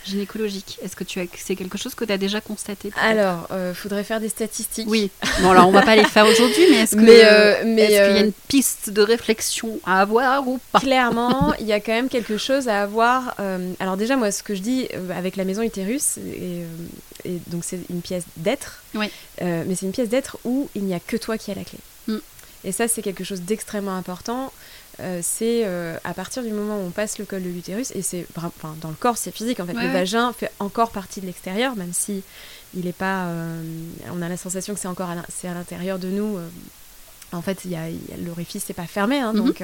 gynécologique? 0.07 0.79
Est-ce 0.83 0.97
que 0.97 1.05
tu 1.05 1.21
as, 1.21 1.25
c'est 1.37 1.55
quelque 1.55 1.77
chose 1.77 1.95
que 1.95 2.05
tu 2.05 2.13
as 2.13 2.17
déjà 2.19 2.41
constaté 2.41 2.91
Alors, 3.01 3.47
euh, 3.51 3.75
faudrait 3.75 4.05
faire 4.05 4.19
des 4.19 4.31
statistiques. 4.31 4.87
Oui. 4.89 5.11
Bon, 5.43 5.51
alors 5.51 5.69
on 5.69 5.71
va 5.71 5.83
pas 5.83 5.97
les 5.97 6.05
faire 6.05 6.27
aujourd'hui, 6.27 6.65
mais 6.71 6.77
est-ce 6.79 6.97
Mais, 6.97 7.63
mais, 7.65 7.87
qu'il 7.87 7.95
y 7.95 7.99
a 7.99 8.21
une 8.21 8.33
piste 8.33 8.89
de 8.91 9.03
réflexion 9.03 9.79
à 9.85 10.01
avoir 10.01 10.49
ou 10.49 10.59
pas? 10.73 10.81
Clairement, 10.81 11.53
il 11.61 11.67
y 11.67 11.73
a 11.75 11.81
quand 11.81 11.93
même 11.93 12.09
quelque 12.09 12.39
chose 12.39 12.69
à 12.69 12.83
avoir. 12.83 13.35
alors 13.79 13.99
déjà, 13.99 14.17
moi, 14.17 14.33
ce 14.33 14.43
que 14.43 14.55
je 14.55 14.63
dis 14.63 14.89
avec 15.15 15.37
la 15.37 15.45
maison 15.45 15.61
utérus, 15.63 16.17
et, 16.17 16.63
et 17.27 17.39
donc 17.49 17.65
c'est 17.65 17.81
une 17.91 18.01
pièce 18.01 18.25
d'être, 18.39 18.83
Oui. 18.95 19.11
mais 19.43 19.75
c'est 19.75 19.85
une 19.87 19.93
pièce 19.93 20.09
d'être 20.09 20.39
où 20.45 20.71
il 20.75 20.85
n'y 20.85 20.95
a 20.95 21.01
que 21.01 21.19
toi 21.19 21.37
qui 21.37 21.51
as 21.51 21.55
la 21.55 21.65
clé. 21.65 21.79
Mm. 22.09 22.17
Et 22.65 22.73
ça, 22.73 22.89
c'est 22.89 23.03
quelque 23.03 23.23
chose 23.23 23.43
d'extrêmement 23.43 23.95
important. 23.97 24.53
Euh, 25.01 25.21
c'est 25.23 25.63
euh, 25.65 25.97
à 26.03 26.13
partir 26.13 26.43
du 26.43 26.51
moment 26.51 26.77
où 26.79 26.87
on 26.87 26.91
passe 26.91 27.19
le 27.19 27.25
col 27.25 27.41
de 27.45 27.49
l'utérus, 27.49 27.93
et 27.95 28.03
c'est 28.03 28.27
enfin, 28.37 28.75
dans 28.81 28.89
le 28.89 28.97
corps, 28.97 29.17
c'est 29.17 29.31
physique 29.31 29.61
en 29.61 29.67
fait. 29.67 29.75
Ouais, 29.77 29.85
le 29.87 29.93
vagin 29.93 30.33
fait 30.33 30.51
encore 30.59 30.91
partie 30.91 31.21
de 31.21 31.27
l'extérieur, 31.27 31.77
même 31.77 31.93
si 31.93 32.25
il 32.75 32.89
est 32.89 32.93
pas. 32.93 33.27
euh, 33.27 33.63
on 34.13 34.21
a 34.23 34.29
la 34.29 34.37
sensation 34.37 34.75
que 34.75 34.81
c'est 34.81 34.89
encore 34.89 35.09
à 35.11 35.15
l'intérieur 35.55 36.01
de 36.01 36.09
nous. 36.09 36.37
en 37.33 37.43
fait, 37.43 37.61
il 37.67 37.71
y 37.71 37.77
a, 37.77 37.89
il 37.91 37.97
y 38.09 38.13
a- 38.15 38.17
l'orifice 38.27 38.69
n'est 38.69 38.75
pas 38.75 38.87
fermé, 38.87 39.19
hein, 39.21 39.33
Mhm. 39.35 39.45
donc 39.45 39.63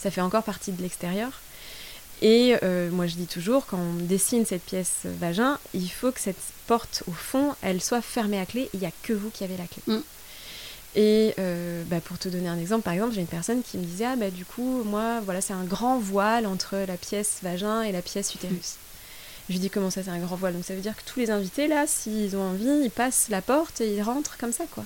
ça 0.00 0.10
fait 0.10 0.22
encore 0.22 0.42
partie 0.42 0.72
de 0.72 0.82
l'extérieur. 0.82 1.30
Et 2.22 2.54
moi, 2.90 3.06
je 3.06 3.14
dis 3.14 3.26
toujours, 3.26 3.66
quand 3.66 3.78
on 3.78 3.92
dessine 4.04 4.44
cette 4.46 4.62
pièce 4.64 5.00
vagin, 5.04 5.58
il 5.74 5.88
faut 5.88 6.10
que 6.10 6.20
cette 6.20 6.36
porte, 6.66 7.02
au 7.06 7.12
fond, 7.12 7.54
elle 7.62 7.80
soit 7.82 8.00
fermée 8.00 8.40
à 8.40 8.46
clé. 8.46 8.70
Il 8.74 8.80
n'y 8.80 8.86
a 8.86 8.92
que 9.02 9.12
vous 9.12 9.30
qui 9.30 9.44
avez 9.44 9.56
la 9.56 9.66
clé. 9.66 9.82
Mm. 9.86 10.00
Et 10.96 11.34
euh, 11.38 11.82
bah, 11.86 12.00
pour 12.00 12.18
te 12.18 12.28
donner 12.28 12.48
un 12.48 12.58
exemple, 12.58 12.82
par 12.82 12.92
exemple, 12.92 13.14
j'ai 13.14 13.20
une 13.20 13.26
personne 13.26 13.62
qui 13.62 13.78
me 13.78 13.84
disait 13.84 14.04
Ah, 14.06 14.16
bah, 14.16 14.30
du 14.30 14.44
coup, 14.44 14.82
moi, 14.84 15.20
voilà, 15.24 15.40
c'est 15.40 15.52
un 15.52 15.64
grand 15.64 15.98
voile 15.98 16.46
entre 16.46 16.76
la 16.86 16.96
pièce 16.96 17.38
vagin 17.42 17.82
et 17.82 17.90
la 17.92 18.02
pièce 18.02 18.34
utérus. 18.34 18.76
Je 19.48 19.54
lui 19.54 19.60
dis 19.60 19.70
Comment 19.70 19.90
ça, 19.90 20.02
c'est 20.04 20.10
un 20.10 20.18
grand 20.20 20.36
voile? 20.36 20.54
Donc 20.54 20.64
ça 20.64 20.74
veut 20.74 20.80
dire 20.80 20.94
que 20.96 21.02
tous 21.04 21.18
les 21.18 21.30
invités, 21.30 21.66
là, 21.66 21.86
s'ils 21.86 22.36
ont 22.36 22.42
envie, 22.42 22.64
ils 22.84 22.90
passent 22.90 23.26
la 23.28 23.42
porte 23.42 23.80
et 23.80 23.94
ils 23.94 24.02
rentrent 24.02 24.36
comme 24.38 24.52
ça, 24.52 24.64
quoi. 24.70 24.84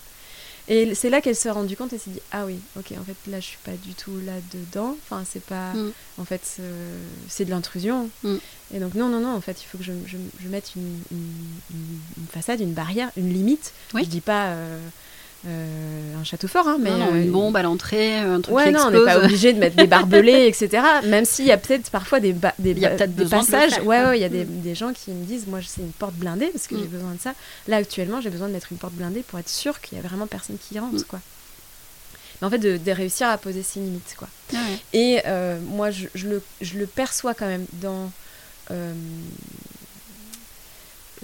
Et 0.71 0.95
c'est 0.95 1.09
là 1.09 1.23
qu'elle 1.23 1.35
s'est 1.37 1.51
rendue 1.51 1.77
compte 1.77 1.95
et 1.95 1.99
s'est 1.99 2.11
dit 2.11 2.21
Ah 2.33 2.45
oui, 2.45 2.59
ok, 2.79 2.93
en 2.99 3.05
fait, 3.05 3.31
là, 3.31 3.41
je 3.41 3.47
suis 3.47 3.59
pas 3.65 3.73
du 3.73 3.95
tout 3.95 4.13
là-dedans. 4.25 4.97
Enfin, 5.05 5.25
c'est 5.31 5.43
pas. 5.43 5.73
Mm. 5.75 5.93
En 6.19 6.25
fait, 6.25 6.57
euh, 6.61 6.99
c'est 7.29 7.45
de 7.47 7.51
l'intrusion. 7.51 8.09
Mm. 8.23 8.37
Et 8.75 8.79
donc, 8.79 8.95
non, 8.95 9.09
non, 9.09 9.21
non, 9.21 9.35
en 9.35 9.41
fait, 9.43 9.63
il 9.63 9.67
faut 9.67 9.79
que 9.79 9.85
je, 9.85 9.93
je- 10.07 10.17
je 10.43 10.49
mette 10.49 10.73
une, 10.77 11.01
une- 11.11 11.19
une- 11.75 12.01
une 12.19 12.27
façade, 12.33 12.61
une 12.61 12.73
barrière, 12.75 13.11
une 13.17 13.33
limite. 13.33 13.73
Oui. 13.95 14.05
Je 14.05 14.11
dis 14.11 14.21
pas, 14.21 14.49
euh, 14.49 14.79
un 15.47 16.25
château 16.25 16.49
fort, 16.49 16.67
hein, 16.67 16.79
mais 16.81 16.91
une 16.91 17.31
bombe 17.31 17.57
à 17.57 17.63
l'entrée, 17.63 18.19
un 18.19 18.41
truc 18.41 18.57
ouais, 18.57 18.65
qui 18.67 18.73
non, 18.73 18.81
explose. 18.81 19.03
on 19.03 19.07
n'est 19.07 19.13
pas 19.13 19.25
obligé 19.25 19.53
de 19.53 19.59
mettre 19.59 19.77
des 19.77 19.87
barbelés, 19.87 20.47
etc. 20.49 20.83
Même 21.05 21.25
s'il 21.25 21.47
y 21.47 21.53
a 21.53 21.57
peut-être 21.57 21.91
parfois 21.91 22.19
des, 22.19 22.35
des, 22.59 22.75
des 22.75 23.25
passages. 23.27 23.79
ouais, 23.85 24.05
ouais, 24.05 24.19
il 24.19 24.23
y 24.23 24.25
a 24.25 24.29
des, 24.29 24.45
mm. 24.45 24.61
des, 24.63 24.75
gens 24.75 24.93
qui 24.93 25.13
me 25.13 25.25
disent, 25.25 25.47
moi, 25.47 25.61
c'est 25.65 25.81
une 25.81 25.93
porte 25.93 26.15
blindée 26.15 26.49
parce 26.49 26.67
que 26.67 26.77
j'ai 26.77 26.85
mm. 26.85 26.89
besoin 26.89 27.13
de 27.13 27.21
ça. 27.21 27.35
Là, 27.69 27.77
actuellement, 27.77 28.21
j'ai 28.21 28.31
besoin 28.31 28.49
de 28.49 28.53
mettre 28.53 28.73
une 28.73 28.79
porte 28.79 28.95
blindée 28.95 29.23
pour 29.23 29.39
être 29.39 29.49
sûr 29.49 29.81
qu'il 29.81 29.97
y 29.97 30.01
a 30.01 30.07
vraiment 30.07 30.27
personne 30.27 30.57
qui 30.59 30.79
rentre, 30.79 31.03
mm. 31.03 31.05
quoi. 31.05 31.21
Mais 32.41 32.47
en 32.47 32.51
fait, 32.51 32.59
de, 32.59 32.91
réussir 32.91 33.29
à 33.29 33.39
poser 33.39 33.63
ses 33.63 33.81
limites, 33.81 34.15
quoi. 34.17 34.29
Ah 34.55 34.59
Et 34.93 35.23
moi, 35.69 35.91
je, 35.91 36.07
je, 36.15 36.29
le, 36.29 36.43
je, 36.61 36.79
le, 36.79 36.87
perçois 36.87 37.35
quand 37.35 37.47
même 37.47 37.67
dans 37.75 38.11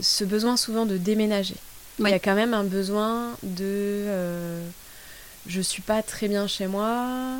ce 0.00 0.24
besoin 0.24 0.56
souvent 0.56 0.86
de 0.86 0.96
déménager. 0.96 1.56
Il 1.98 2.08
y 2.08 2.12
a 2.12 2.18
quand 2.18 2.34
même 2.34 2.54
un 2.54 2.64
besoin 2.64 3.32
de. 3.42 3.62
Euh, 3.62 4.66
je 5.46 5.60
suis 5.60 5.82
pas 5.82 6.02
très 6.02 6.28
bien 6.28 6.46
chez 6.46 6.66
moi. 6.66 7.38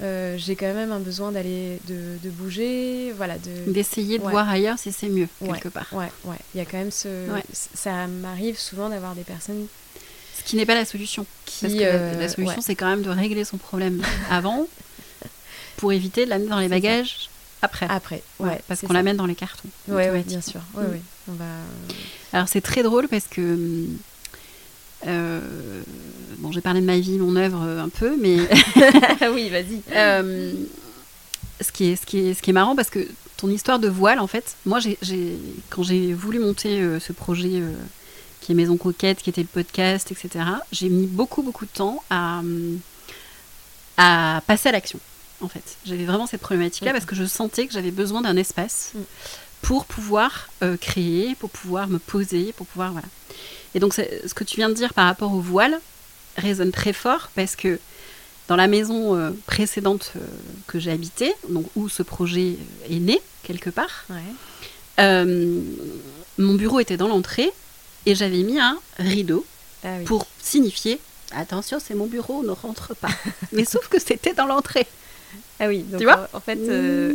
Euh, 0.00 0.34
j'ai 0.38 0.56
quand 0.56 0.72
même 0.74 0.90
un 0.90 0.98
besoin 0.98 1.30
d'aller 1.30 1.78
de, 1.86 2.18
de, 2.20 2.28
bouger 2.28 3.12
voilà 3.16 3.38
de 3.38 3.70
d'essayer 3.70 4.18
de 4.18 4.24
voir 4.24 4.48
ailleurs 4.48 4.76
si 4.76 4.90
c'est 4.90 5.08
mieux 5.08 5.28
quelque 5.40 5.68
part 5.68 5.86
ouais 5.92 6.10
ouais 6.24 6.34
il 6.52 6.58
y 6.58 6.60
a 6.60 6.64
quand 6.64 6.78
même 6.78 6.90
ce 6.90 7.08
ça 7.52 8.08
m'arrive 8.08 8.58
souvent 8.58 8.88
d'avoir 8.88 9.14
des 9.14 9.22
personnes 9.22 9.68
ce 10.36 10.42
qui 10.42 10.56
n'est 10.56 10.66
pas 10.66 10.74
la 10.74 10.84
solution 10.84 11.24
qui 11.44 11.60
parce 11.60 11.74
que 11.74 11.78
euh, 11.80 12.18
la 12.18 12.28
solution 12.28 12.60
c'est 12.60 12.74
quand 12.74 12.88
même 12.88 13.02
de 13.02 13.10
régler 13.10 13.44
son 13.44 13.56
problème 13.56 14.02
avant 14.30 14.66
pour 15.76 15.92
éviter 15.92 16.24
de 16.24 16.30
l'amener 16.30 16.48
dans 16.48 16.58
les 16.58 16.68
bagages 16.68 17.30
après. 17.64 17.86
Après, 17.88 18.22
ouais. 18.40 18.60
parce 18.68 18.82
qu'on 18.82 18.92
l'amène 18.92 19.16
dans 19.16 19.24
les 19.24 19.34
cartons. 19.34 19.70
Ouais, 19.88 20.10
ouais, 20.10 20.22
bien 20.22 20.42
sûr. 20.42 20.60
Ouais, 20.74 20.84
mm. 20.84 21.00
On 21.28 21.32
va... 21.32 21.44
Alors 22.34 22.48
c'est 22.48 22.60
très 22.60 22.82
drôle 22.82 23.06
parce 23.06 23.28
que. 23.28 23.86
Euh, 25.06 25.40
bon, 26.38 26.50
j'ai 26.50 26.60
parlé 26.60 26.80
de 26.80 26.86
ma 26.86 26.98
vie, 26.98 27.16
mon 27.16 27.36
œuvre 27.36 27.62
euh, 27.64 27.84
un 27.84 27.88
peu, 27.88 28.16
mais. 28.20 28.38
oui, 29.32 29.50
vas-y. 29.50 29.80
Euh, 29.92 30.52
ce, 31.60 31.70
qui 31.70 31.92
est, 31.92 31.96
ce, 31.96 32.04
qui 32.04 32.18
est, 32.18 32.34
ce 32.34 32.42
qui 32.42 32.50
est 32.50 32.52
marrant 32.52 32.74
parce 32.74 32.90
que 32.90 33.06
ton 33.36 33.48
histoire 33.48 33.78
de 33.78 33.88
voile, 33.88 34.18
en 34.18 34.26
fait, 34.26 34.56
moi, 34.66 34.80
j'ai, 34.80 34.98
quand 35.70 35.84
j'ai 35.84 36.12
voulu 36.12 36.40
monter 36.40 36.98
ce 36.98 37.12
projet 37.12 37.62
qui 38.40 38.50
est 38.50 38.54
Maison 38.56 38.76
Coquette, 38.76 39.22
qui 39.22 39.30
était 39.30 39.42
le 39.42 39.46
podcast, 39.46 40.10
etc., 40.10 40.44
j'ai 40.72 40.88
mis 40.88 41.06
beaucoup, 41.06 41.42
beaucoup 41.42 41.66
de 41.66 41.70
temps 41.70 42.02
à, 42.10 42.42
à 43.96 44.42
passer 44.46 44.70
à 44.70 44.72
l'action 44.72 44.98
en 45.40 45.48
fait. 45.48 45.76
J'avais 45.84 46.04
vraiment 46.04 46.26
cette 46.26 46.40
problématique-là 46.40 46.92
parce 46.92 47.04
que 47.04 47.14
je 47.14 47.24
sentais 47.24 47.66
que 47.66 47.72
j'avais 47.72 47.90
besoin 47.90 48.22
d'un 48.22 48.36
espace 48.36 48.92
mm. 48.94 48.98
Pour 49.64 49.86
pouvoir 49.86 50.50
euh, 50.62 50.76
créer, 50.76 51.34
pour 51.34 51.48
pouvoir 51.48 51.88
me 51.88 51.98
poser, 51.98 52.52
pour 52.52 52.66
pouvoir 52.66 52.92
voilà. 52.92 53.08
Et 53.74 53.80
donc 53.80 53.94
ce 53.94 54.34
que 54.34 54.44
tu 54.44 54.56
viens 54.56 54.68
de 54.68 54.74
dire 54.74 54.92
par 54.92 55.06
rapport 55.06 55.32
au 55.32 55.40
voile 55.40 55.80
résonne 56.36 56.70
très 56.70 56.92
fort 56.92 57.30
parce 57.34 57.56
que 57.56 57.80
dans 58.46 58.56
la 58.56 58.66
maison 58.66 59.16
euh, 59.16 59.30
précédente 59.46 60.12
euh, 60.16 60.20
que 60.66 60.78
j'ai 60.78 60.90
habitée, 60.90 61.32
donc 61.48 61.66
où 61.76 61.88
ce 61.88 62.02
projet 62.02 62.56
est 62.90 62.98
né 63.00 63.20
quelque 63.42 63.70
part, 63.70 64.04
mon 64.98 66.54
bureau 66.54 66.80
était 66.80 66.98
dans 66.98 67.08
l'entrée 67.08 67.50
et 68.04 68.14
j'avais 68.14 68.42
mis 68.42 68.60
un 68.60 68.78
rideau 68.98 69.46
ah 69.82 69.88
pour 70.04 70.26
signifier 70.42 71.00
attention, 71.32 71.78
c'est 71.80 71.94
mon 71.94 72.06
bureau, 72.06 72.42
ne 72.42 72.50
rentre 72.50 72.94
pas. 72.94 73.10
Mais 73.52 73.64
sauf 73.64 73.88
que 73.88 73.98
c'était 73.98 74.34
dans 74.34 74.46
l'entrée. 74.46 74.86
Ah 75.60 75.68
oui, 75.68 75.82
donc 75.82 76.00
tu 76.00 76.06
vois 76.06 76.28
en 76.32 76.40
fait. 76.40 76.58
Euh, 76.58 77.14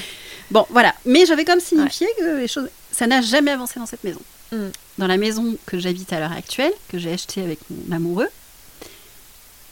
bon, 0.50 0.66
voilà. 0.70 0.94
Mais 1.04 1.26
j'avais 1.26 1.44
comme 1.44 1.60
signifié 1.60 2.06
que 2.18 2.38
les 2.38 2.48
choses. 2.48 2.68
Ça 2.92 3.06
n'a 3.06 3.20
jamais 3.20 3.50
avancé 3.50 3.78
dans 3.80 3.86
cette 3.86 4.04
maison. 4.04 4.20
Mmh. 4.52 4.56
Dans 4.98 5.06
la 5.06 5.16
maison 5.16 5.56
que 5.66 5.78
j'habite 5.78 6.12
à 6.12 6.20
l'heure 6.20 6.32
actuelle, 6.32 6.72
que 6.88 6.98
j'ai 6.98 7.12
achetée 7.12 7.42
avec 7.42 7.58
mon 7.70 7.94
amoureux, 7.94 8.28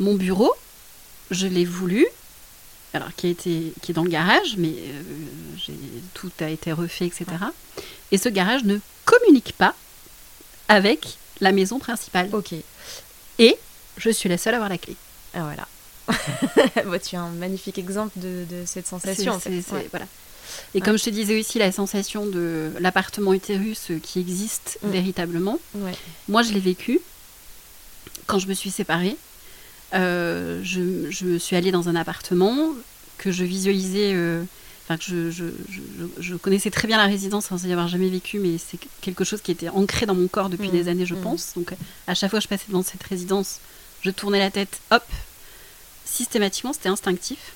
mon 0.00 0.14
bureau, 0.14 0.52
je 1.30 1.46
l'ai 1.46 1.64
voulu. 1.64 2.06
Alors, 2.94 3.14
qui, 3.14 3.26
a 3.26 3.30
été, 3.30 3.74
qui 3.82 3.92
est 3.92 3.94
dans 3.94 4.04
le 4.04 4.08
garage, 4.08 4.56
mais 4.56 4.72
euh, 4.78 5.72
tout 6.14 6.32
a 6.40 6.48
été 6.48 6.72
refait, 6.72 7.06
etc. 7.06 7.26
Et 8.10 8.18
ce 8.18 8.30
garage 8.30 8.64
ne 8.64 8.78
communique 9.04 9.52
pas 9.52 9.74
avec 10.68 11.18
la 11.40 11.52
maison 11.52 11.78
principale. 11.78 12.30
Ok. 12.32 12.54
Et 13.38 13.58
je 13.98 14.10
suis 14.10 14.28
la 14.28 14.38
seule 14.38 14.54
à 14.54 14.56
avoir 14.56 14.70
la 14.70 14.78
clé. 14.78 14.96
Ah, 15.34 15.40
voilà. 15.42 15.68
tu 17.04 17.16
as 17.16 17.20
un 17.20 17.30
magnifique 17.30 17.78
exemple 17.78 18.18
de, 18.18 18.44
cette 18.64 18.86
sensation. 18.86 19.34
En 19.34 19.38
fait. 19.38 19.62
voilà. 19.90 20.06
Et 20.74 20.80
comme 20.80 20.98
je 20.98 21.04
te 21.04 21.10
disais 21.10 21.38
aussi, 21.38 21.58
la 21.58 21.72
sensation 21.72 22.26
de 22.26 22.72
l'appartement 22.80 23.34
utérus 23.34 23.92
qui 24.02 24.20
existe 24.20 24.78
mm. 24.82 24.90
véritablement, 24.90 25.58
moi 26.28 26.42
je 26.42 26.52
l'ai 26.52 26.60
vécu 26.60 27.00
quand 28.26 28.38
je 28.38 28.48
me 28.48 28.54
suis 28.54 28.70
séparée. 28.70 29.16
Euh, 29.94 30.60
je, 30.62 31.10
je, 31.10 31.24
me 31.24 31.38
suis 31.38 31.56
allée 31.56 31.70
dans 31.70 31.88
un 31.88 31.96
appartement 31.96 32.72
que 33.16 33.32
je 33.32 33.42
visualisais, 33.42 34.12
euh, 34.14 34.42
enfin 34.84 34.98
que 34.98 35.02
je, 35.02 35.30
je, 35.30 35.44
je, 36.18 36.34
connaissais 36.34 36.70
très 36.70 36.86
bien 36.86 36.98
la 36.98 37.06
résidence 37.06 37.46
sans 37.46 37.64
y 37.64 37.72
avoir 37.72 37.88
jamais 37.88 38.10
vécu, 38.10 38.38
mais 38.38 38.58
c'est 38.58 38.78
quelque 39.00 39.24
chose 39.24 39.40
qui 39.40 39.50
était 39.50 39.70
ancré 39.70 40.04
dans 40.04 40.14
mon 40.14 40.28
corps 40.28 40.50
depuis 40.50 40.68
mm. 40.68 40.72
des 40.72 40.88
années, 40.88 41.06
je 41.06 41.14
mm. 41.14 41.22
pense. 41.22 41.52
Donc 41.56 41.74
à 42.06 42.14
chaque 42.14 42.30
fois 42.30 42.38
que 42.38 42.42
je 42.42 42.48
passais 42.48 42.66
devant 42.68 42.82
cette 42.82 43.02
résidence, 43.02 43.60
je 44.02 44.10
tournais 44.10 44.38
la 44.38 44.50
tête, 44.50 44.78
hop, 44.90 45.04
systématiquement, 46.08 46.72
c'était 46.72 46.88
instinctif. 46.88 47.54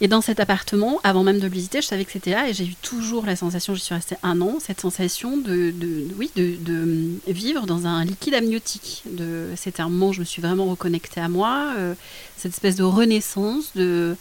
Et 0.00 0.08
dans 0.08 0.20
cet 0.20 0.40
appartement, 0.40 0.98
avant 1.04 1.22
même 1.22 1.38
de 1.38 1.46
le 1.46 1.52
visiter, 1.52 1.80
je 1.80 1.86
savais 1.86 2.04
que 2.04 2.10
c'était 2.10 2.32
là 2.32 2.48
et 2.48 2.52
j'ai 2.52 2.64
eu 2.64 2.74
toujours 2.74 3.24
la 3.24 3.36
sensation, 3.36 3.72
j'y 3.72 3.82
suis 3.82 3.94
restée 3.94 4.16
un 4.24 4.40
an, 4.40 4.58
cette 4.58 4.80
sensation 4.80 5.36
de, 5.36 5.72
oui, 6.18 6.28
de, 6.34 6.56
de, 6.58 7.08
vivre 7.28 7.66
dans 7.66 7.86
un 7.86 8.04
liquide 8.04 8.34
amniotique. 8.34 9.04
C'était 9.54 9.80
un 9.80 9.88
moment 9.88 10.08
où 10.08 10.12
je 10.12 10.18
me 10.18 10.24
suis 10.24 10.42
vraiment 10.42 10.66
reconnectée 10.66 11.20
à 11.20 11.28
moi, 11.28 11.74
euh, 11.78 11.94
cette 12.36 12.52
espèce 12.52 12.74
de 12.74 12.82
renaissance, 12.82 13.76
de 13.76 14.16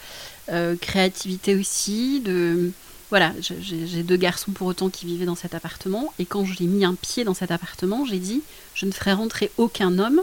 euh, 0.50 0.76
créativité 0.80 1.56
aussi, 1.56 2.20
de... 2.20 2.72
Voilà, 3.10 3.34
j'ai 3.42 4.04
deux 4.04 4.18
garçons 4.18 4.52
pour 4.52 4.68
autant 4.68 4.90
qui 4.90 5.06
vivaient 5.08 5.26
dans 5.26 5.36
cet 5.36 5.56
appartement 5.56 6.14
et 6.20 6.26
quand 6.26 6.46
j'ai 6.46 6.66
mis 6.66 6.86
un 6.86 6.94
pied 6.94 7.24
dans 7.24 7.34
cet 7.34 7.50
appartement, 7.50 8.06
j'ai 8.06 8.20
dit, 8.20 8.42
je 8.76 8.86
ne 8.86 8.92
ferai 8.92 9.14
rentrer 9.14 9.52
aucun 9.58 9.98
homme, 10.00 10.22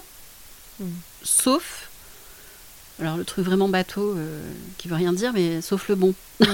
mmh. 0.79 0.85
sauf 1.23 1.88
alors 3.01 3.17
le 3.17 3.25
truc 3.25 3.45
vraiment 3.45 3.69
bateau, 3.69 4.15
euh, 4.17 4.41
qui 4.77 4.89
veut 4.89 4.97
rien 4.97 5.13
dire, 5.13 5.33
mais 5.33 5.61
sauf 5.61 5.89
le 5.89 5.95
bon. 5.95 6.15
Mmh. 6.41 6.45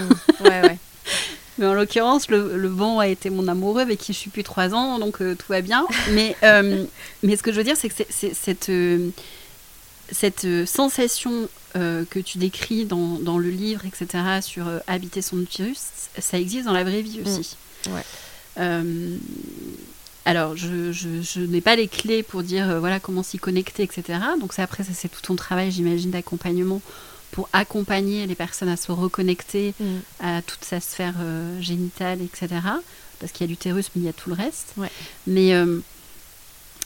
Ouais, 0.41 0.63
ouais. 0.63 0.79
mais 1.59 1.67
en 1.67 1.75
l'occurrence, 1.75 2.29
le, 2.29 2.69
bon 2.69 2.99
a 2.99 3.09
été 3.09 3.31
mon 3.31 3.49
amoureux 3.49 3.83
avec 3.83 3.99
qui 3.99 4.13
je 4.13 4.19
suis 4.19 4.29
depuis 4.31 4.45
trois 4.45 4.75
ans, 4.75 4.99
donc 4.99 5.23
euh, 5.23 5.35
tout 5.35 5.47
va 5.49 5.63
bien. 5.63 5.87
Mais, 6.11 6.37
euh, 6.43 6.85
mais 7.23 7.37
ce 7.37 7.43
que 7.43 7.53
je 7.53 7.57
veux 7.57 7.65
dire, 7.65 7.77
c'est 7.77 7.89
que 7.89 8.05
c'est, 8.09 8.35
cette, 8.35 8.71
cette 10.11 10.67
sensation 10.67 11.49
que 11.75 12.21
tu 12.21 12.39
décris 12.39 12.85
dans, 12.85 13.19
dans, 13.19 13.39
le 13.39 13.51
livre, 13.51 13.83
etc., 13.85 14.23
sur 14.41 14.67
habiter 14.87 15.23
son 15.23 15.41
utérus, 15.41 15.81
ça 16.19 16.39
existe 16.39 16.67
dans 16.67 16.73
la 16.73 16.85
vraie 16.85 17.03
vie 17.03 17.21
aussi. 17.25 17.57
Mmh. 17.87 17.93
Ouais. 17.95 18.05
Alors, 20.27 20.57
je, 20.57 21.41
n'ai 21.41 21.61
pas 21.61 21.77
les 21.77 21.89
clés 21.89 22.23
pour 22.23 22.43
dire 22.43 22.71
euh, 22.71 22.81
voilà 22.81 22.99
comment 22.99 23.23
s'y 23.23 23.39
connecter, 23.39 23.83
etc. 23.83 24.19
Donc, 24.41 24.59
après, 24.59 24.83
ça, 24.83 24.93
c'est 24.95 25.09
tout 25.09 25.21
ton 25.21 25.37
travail, 25.37 25.71
j'imagine, 25.71 26.11
d'accompagnement 26.11 26.81
pour 27.31 27.49
accompagner 27.53 28.27
les 28.27 28.37
personnes 28.37 28.69
à 28.69 28.77
se 28.77 28.93
reconnecter 28.93 29.75
mm. 29.79 29.85
à 30.21 30.41
toute 30.41 30.65
sa 30.65 30.81
sphère 30.81 31.15
euh, 31.21 31.61
génitale, 31.61 32.23
etc. 32.23 32.49
Parce 33.19 33.33
qu'il 33.33 33.47
y 33.47 33.49
a 33.49 33.51
l'utérus, 33.51 33.91
mais 33.95 34.03
il 34.03 34.07
y 34.07 34.09
a 34.09 34.13
tout 34.13 34.31
le 34.31 34.37
reste. 34.37 34.75
Mais, 35.27 35.55
euh, 35.55 35.81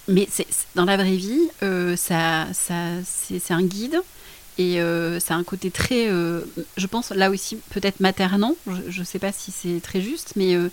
mais 0.09 0.27
c'est, 0.31 0.47
dans 0.75 0.85
la 0.85 0.97
vraie 0.97 1.17
vie, 1.17 1.49
ça, 1.97 2.47
ça, 2.53 2.75
c'est, 3.05 3.53
un 3.53 3.63
guide. 3.63 4.01
Et 4.57 4.81
ça 5.21 5.35
a 5.35 5.37
un 5.37 5.45
côté 5.45 5.71
très, 5.71 6.09
je 6.09 6.87
pense, 6.87 7.11
là 7.11 7.31
aussi, 7.31 7.59
peut-être 7.71 8.01
maternant. 8.01 8.57
Je 8.89 9.01
ne 9.01 9.05
sais 9.05 9.19
pas 9.19 9.33
si 9.33 9.53
c'est 9.53 9.81
très 9.81 10.01
juste, 10.01 10.33
mais 10.37 10.55
euh, 10.55 10.71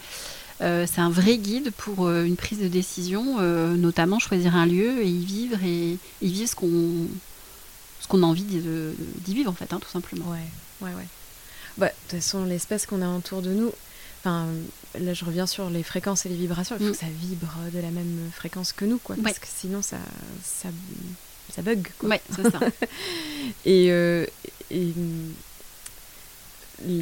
c'est 0.59 1.01
un 1.01 1.09
vrai 1.09 1.37
guide 1.37 1.71
pour 1.71 2.05
euh, 2.05 2.23
une 2.23 2.37
prise 2.37 2.59
de 2.59 2.67
décision, 2.67 3.37
euh, 3.39 3.75
notamment 3.75 4.19
choisir 4.19 4.55
un 4.55 4.65
lieu 4.65 5.01
et 5.01 5.09
y 5.09 5.25
vivre 5.25 5.57
et 5.63 5.97
y 6.21 6.31
vivre 6.31 6.49
ce 6.49 6.55
qu'on 6.55 7.07
ce 7.99 8.07
qu'on 8.07 8.23
a 8.23 8.25
envie 8.25 8.43
d'y 8.43 9.33
vivre 9.33 9.49
en 9.49 9.55
fait, 9.55 9.73
hein, 9.73 9.79
tout 9.81 9.89
simplement. 9.89 10.25
Ouais, 10.29 10.37
ouais, 10.81 10.93
ouais. 10.93 11.07
Bah, 11.77 11.87
de 11.87 11.93
toute 12.09 12.19
façon, 12.21 12.45
l'espèce 12.45 12.85
qu'on 12.85 13.01
a 13.01 13.09
autour 13.09 13.41
de 13.41 13.51
nous, 13.51 13.71
enfin, 14.19 14.47
là 14.99 15.13
je 15.13 15.25
reviens 15.25 15.47
sur 15.47 15.69
les 15.69 15.83
fréquences 15.83 16.25
et 16.25 16.29
les 16.29 16.35
vibrations, 16.35 16.75
il 16.79 16.83
faut 16.83 16.89
mm. 16.89 16.93
que 16.93 16.97
ça 16.97 17.07
vibre 17.19 17.53
de 17.73 17.79
la 17.79 17.91
même 17.91 18.29
fréquence 18.33 18.73
que 18.73 18.85
nous, 18.85 18.99
quoi, 18.99 19.15
parce 19.23 19.39
que 19.39 19.47
sinon 19.47 19.81
ça, 19.81 19.97
ça, 20.43 20.69
ça 21.53 21.61
bug. 21.61 21.87
Quoi. 21.97 22.09
Ouais, 22.09 22.21
c'est 22.33 22.49
ça. 22.49 22.59
et, 23.65 23.87
et 24.71 24.93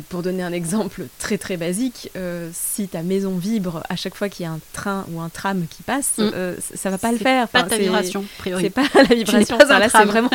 pour 0.09 0.21
donner 0.21 0.43
un 0.43 0.53
exemple 0.53 1.07
très 1.19 1.37
très 1.37 1.57
basique, 1.57 2.09
euh, 2.15 2.49
si 2.53 2.87
ta 2.87 3.03
maison 3.03 3.37
vibre 3.37 3.83
à 3.89 3.95
chaque 3.95 4.15
fois 4.15 4.29
qu'il 4.29 4.45
y 4.45 4.47
a 4.47 4.51
un 4.51 4.59
train 4.73 5.05
ou 5.11 5.19
un 5.19 5.29
tram 5.29 5.65
qui 5.69 5.83
passe, 5.83 6.17
mm. 6.17 6.31
euh, 6.33 6.55
ça 6.75 6.89
va 6.89 6.97
pas 6.97 7.11
le 7.11 7.17
faire. 7.17 7.47
Pas 7.47 7.63
ta 7.63 7.77
vibration, 7.77 8.25
priori. 8.37 8.63
C'est 8.63 8.69
pas 8.69 8.87
la 8.95 9.15
vibration. 9.15 9.57
Ça, 9.59 9.79
là, 9.79 9.89
c'est 9.89 10.05
vraiment 10.05 10.29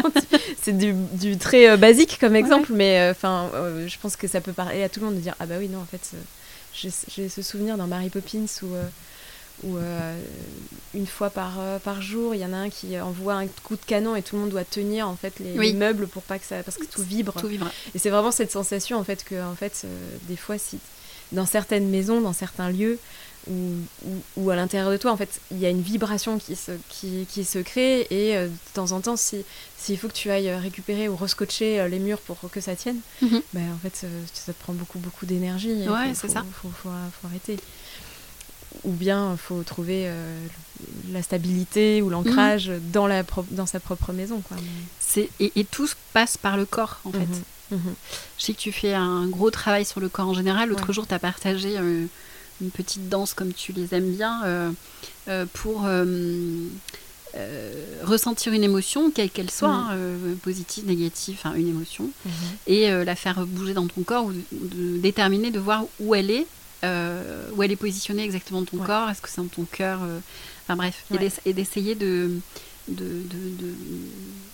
c'est 0.63 0.77
du, 0.77 0.95
du, 1.13 1.37
très 1.37 1.69
euh, 1.69 1.77
basique 1.77 2.19
comme 2.21 2.37
exemple, 2.37 2.73
mais 2.75 3.09
enfin, 3.11 3.51
je 3.87 3.97
pense 4.01 4.17
que 4.17 4.29
ça 4.29 4.41
peut 4.41 4.53
parler 4.53 4.83
à 4.83 4.89
tout 4.89 5.01
le 5.01 5.07
monde 5.07 5.17
de 5.17 5.21
dire 5.21 5.35
ah 5.41 5.47
bah 5.47 5.57
oui 5.59 5.69
non 5.69 5.81
en 5.81 5.87
fait, 5.87 6.17
j'ai 6.75 7.29
ce 7.29 7.43
souvenir 7.43 7.77
dans 7.77 7.87
Mary 7.87 8.11
Poppins 8.11 8.47
où 8.63 8.67
où 9.65 9.77
une 10.95 11.07
fois 11.07 11.31
par, 11.31 11.59
par 11.85 12.01
jour, 12.01 12.35
il 12.35 12.41
y 12.41 12.45
en 12.45 12.53
a 12.53 12.57
un 12.57 12.71
qui 12.71 12.99
envoie 13.01 13.35
un 13.35 13.47
coup 13.65 13.77
de 13.77 13.85
canon 13.85 14.17
et 14.17 14.23
tout 14.23 14.37
le 14.37 14.43
monde 14.43 14.51
doit 14.51 14.65
tenir 14.65 15.09
en 15.09 15.17
fait 15.17 15.39
les, 15.41 15.73
meubles 15.73 16.07
pour 16.07 16.23
pas 16.23 16.39
que 16.39 16.45
ça 16.45 16.63
parce 16.63 16.77
que 16.77 16.85
tout 16.85 17.03
vibre. 17.03 17.35
Tout 17.39 17.49
vibre. 17.49 17.71
Et 17.95 17.99
c'est 17.99 18.11
vraiment 18.11 18.31
cette 18.31 18.53
sensation 18.53 18.99
en 18.99 19.05
fait 19.05 19.25
que 19.25 19.43
en 19.43 19.55
fait 19.55 19.87
des 20.29 20.37
fois 20.37 20.59
si 20.59 20.79
dans 21.33 21.47
certaines 21.47 21.89
maisons, 21.89 22.21
dans 22.21 22.33
certains 22.33 22.71
lieux, 22.71 22.99
ou, 24.37 24.51
à 24.51 24.57
l'intérieur 24.57 24.91
de 24.91 24.97
toi, 24.97 25.11
en 25.13 25.17
fait, 25.17 25.41
il 25.51 25.59
y 25.59 25.67
a 25.67 25.71
une 25.71 25.81
vibration 25.81 26.39
qui 26.39 26.55
se, 26.55 26.73
qui, 26.89 27.27
qui 27.31 27.45
se 27.45 27.59
crée 27.59 28.07
et 28.11 28.37
euh, 28.37 28.49
de 28.49 28.75
temps 28.75 28.93
en 28.93 29.01
temps, 29.01 29.17
s'il 29.17 29.45
si, 29.79 29.97
faut 29.97 30.09
que 30.09 30.13
tu 30.13 30.31
ailles 30.31 30.51
récupérer 30.51 31.09
ou 31.09 31.17
rescotcher 31.17 31.81
euh, 31.81 31.89
les 31.89 31.99
murs 31.99 32.19
pour 32.19 32.39
que 32.51 32.61
ça 32.61 32.77
tienne, 32.77 32.99
ben, 33.23 33.73
en 33.73 33.79
fait, 33.79 34.03
euh, 34.05 34.23
ça 34.35 34.53
te 34.53 34.63
prend 34.63 34.75
beaucoup, 34.75 34.99
beaucoup 34.99 35.25
d'énergie. 35.25 35.89
Ouais, 35.89 36.13
c'est 36.15 36.29
ça. 36.29 36.45
Il 36.47 36.53
faut, 36.53 36.69
faut, 36.69 36.91
arrêter. 37.27 37.59
Ou 38.85 38.93
bien, 38.93 39.33
il 39.33 39.39
faut 39.39 39.63
trouver 39.63 40.11
la 41.13 41.23
stabilité 41.23 42.03
ou 42.03 42.11
l'ancrage 42.11 42.71
mhm. 42.71 42.81
dans, 42.93 43.07
la 43.07 43.23
dans 43.51 43.67
sa 43.67 43.81
propre 43.81 44.13
maison. 44.13 44.41
Quoi. 44.41 44.57
Et, 45.17 45.53
et, 45.57 45.65
tout 45.65 45.89
passe 46.13 46.37
par 46.37 46.57
le 46.57 46.65
corps, 46.65 47.01
en 47.05 47.13
fait. 47.13 47.29
Mhm. 47.71 47.95
Je 48.39 48.45
sais 48.45 48.53
que 48.53 48.59
tu 48.59 48.73
fais 48.73 48.95
un 48.95 49.27
gros 49.27 49.51
travail 49.51 49.85
sur 49.85 50.01
le 50.01 50.09
corps 50.09 50.29
en 50.29 50.35
général. 50.35 50.69
L'autre 50.69 50.93
jour, 50.93 51.07
tu 51.07 51.15
as 51.15 51.19
partagé 51.19 51.77
une 52.61 52.71
petite 52.71 53.09
danse 53.09 53.35
comme 53.35 53.53
tu 53.53 53.73
les 53.73 53.95
aimes 53.95 54.11
bien, 54.11 54.45
euh, 54.45 54.71
euh, 55.29 55.47
pour 55.53 55.85
euh, 55.87 56.67
ressentir 58.03 58.53
une 58.53 58.65
émotion, 58.65 59.11
quelle 59.11 59.31
qu'elle 59.31 59.51
soit, 59.51 59.69
hein, 59.69 59.97
positive, 60.43 60.87
négative, 60.87 61.37
enfin 61.39 61.55
une 61.55 61.69
émotion, 61.69 62.11
et 62.67 62.91
la 62.91 63.15
faire 63.15 63.47
bouger 63.47 63.75
dans 63.75 63.87
ton 63.87 64.03
corps 64.03 64.25
ou 64.25 64.33
de, 64.33 64.99
déterminer, 64.99 65.51
de 65.51 65.61
voir 65.61 65.85
où 66.01 66.15
elle 66.15 66.31
est, 66.31 66.47
où 66.83 67.63
elle 67.63 67.73
est 67.73 67.77
positionnée 67.77 68.25
exactement 68.25 68.61
dans 68.61 68.67
ton 68.67 68.79
corps, 68.79 69.11
est-ce 69.11 69.23
que 69.23 69.29
c'est 69.29 69.41
dans 69.41 69.49
ton 69.49 69.65
cœur, 69.65 70.01
enfin 70.65 70.77
bref, 70.77 71.05
et 71.45 71.53
d'essayer 71.53 71.95
de 71.95 72.41
de, 72.89 73.05
de, 73.05 73.75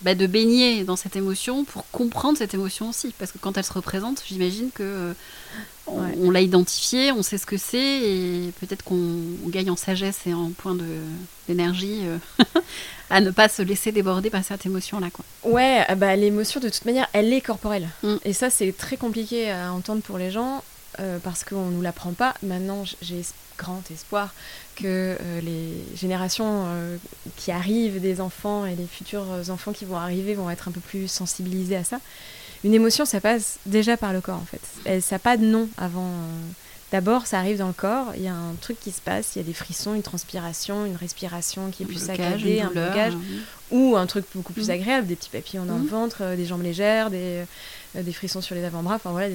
bah, 0.02 0.14
de, 0.14 0.26
baigner 0.26 0.84
dans 0.84 0.96
cette 0.96 1.16
émotion 1.16 1.64
pour 1.64 1.88
comprendre 1.90 2.38
cette 2.38 2.54
émotion 2.54 2.90
aussi. 2.90 3.14
Parce 3.18 3.32
que 3.32 3.38
quand 3.38 3.56
elle 3.56 3.64
se 3.64 3.72
représente, 3.72 4.22
j'imagine 4.26 4.70
que 4.72 4.82
euh, 4.82 5.12
on, 5.86 6.30
l'a 6.30 6.40
identifiée, 6.40 7.12
on 7.12 7.22
sait 7.22 7.38
ce 7.38 7.46
que 7.46 7.56
c'est, 7.56 7.78
et 7.78 8.52
peut-être 8.60 8.82
qu'on 8.84 9.20
gagne 9.46 9.70
en 9.70 9.76
sagesse 9.76 10.20
et 10.26 10.34
en 10.34 10.50
point 10.50 10.76
d'énergie 11.48 12.00
euh, 12.04 12.18
à 13.10 13.20
ne 13.20 13.30
pas 13.30 13.48
se 13.48 13.62
laisser 13.62 13.92
déborder 13.92 14.30
par 14.30 14.44
cette 14.44 14.66
émotion-là. 14.66 15.08
Quoi. 15.10 15.24
Ouais, 15.44 15.84
ah 15.88 15.94
bah, 15.94 16.16
l'émotion, 16.16 16.60
de 16.60 16.68
toute 16.68 16.84
manière, 16.84 17.08
elle 17.12 17.32
est 17.32 17.40
corporelle. 17.40 17.88
Mm. 18.02 18.16
Et 18.24 18.32
ça, 18.32 18.50
c'est 18.50 18.76
très 18.76 18.96
compliqué 18.96 19.50
à 19.50 19.72
entendre 19.72 20.02
pour 20.02 20.18
les 20.18 20.30
gens. 20.30 20.62
Euh, 21.00 21.18
parce 21.18 21.42
qu'on 21.44 21.66
ne 21.66 21.72
nous 21.72 21.82
l'apprend 21.82 22.12
pas. 22.12 22.34
Maintenant, 22.42 22.84
j'ai 23.02 23.22
grand 23.58 23.82
espoir 23.90 24.32
que 24.76 25.16
euh, 25.20 25.40
les 25.40 25.72
générations 25.96 26.64
euh, 26.66 26.96
qui 27.36 27.50
arrivent 27.50 28.00
des 28.00 28.20
enfants 28.20 28.66
et 28.66 28.74
les 28.74 28.86
futurs 28.86 29.26
enfants 29.48 29.72
qui 29.72 29.84
vont 29.84 29.96
arriver 29.96 30.34
vont 30.34 30.50
être 30.50 30.68
un 30.68 30.72
peu 30.72 30.80
plus 30.80 31.08
sensibilisés 31.08 31.76
à 31.76 31.84
ça. 31.84 32.00
Une 32.62 32.74
émotion, 32.74 33.04
ça 33.04 33.20
passe 33.20 33.58
déjà 33.66 33.96
par 33.96 34.12
le 34.12 34.20
corps 34.20 34.40
en 34.40 34.46
fait. 34.46 35.00
ça 35.00 35.14
n'a 35.16 35.18
pas 35.18 35.36
de 35.36 35.44
nom 35.44 35.68
avant. 35.76 36.10
D'abord, 36.92 37.26
ça 37.26 37.38
arrive 37.40 37.58
dans 37.58 37.66
le 37.66 37.72
corps, 37.72 38.12
il 38.14 38.22
y 38.22 38.28
a 38.28 38.34
un 38.34 38.54
truc 38.60 38.78
qui 38.78 38.92
se 38.92 39.00
passe, 39.00 39.34
il 39.34 39.40
y 39.40 39.42
a 39.42 39.44
des 39.44 39.52
frissons, 39.52 39.94
une 39.94 40.02
transpiration, 40.02 40.86
une 40.86 40.94
respiration 40.94 41.70
qui 41.70 41.82
est 41.82 41.86
plus 41.86 41.98
saccadée, 41.98 42.60
un 42.60 42.70
blocage, 42.70 43.14
ou 43.72 43.96
un 43.96 44.06
truc 44.06 44.24
beaucoup 44.32 44.52
plus 44.52 44.68
mm. 44.68 44.72
agréable, 44.72 45.06
des 45.08 45.16
petits 45.16 45.30
papillons 45.30 45.64
dans 45.64 45.76
le 45.76 45.82
mm. 45.82 45.88
ventre, 45.88 46.36
des 46.36 46.46
jambes 46.46 46.62
légères, 46.62 47.10
des, 47.10 47.44
des 48.02 48.12
frissons 48.12 48.40
sur 48.40 48.54
les 48.54 48.64
avant-bras, 48.64 48.96
enfin 48.96 49.12
voilà, 49.12 49.32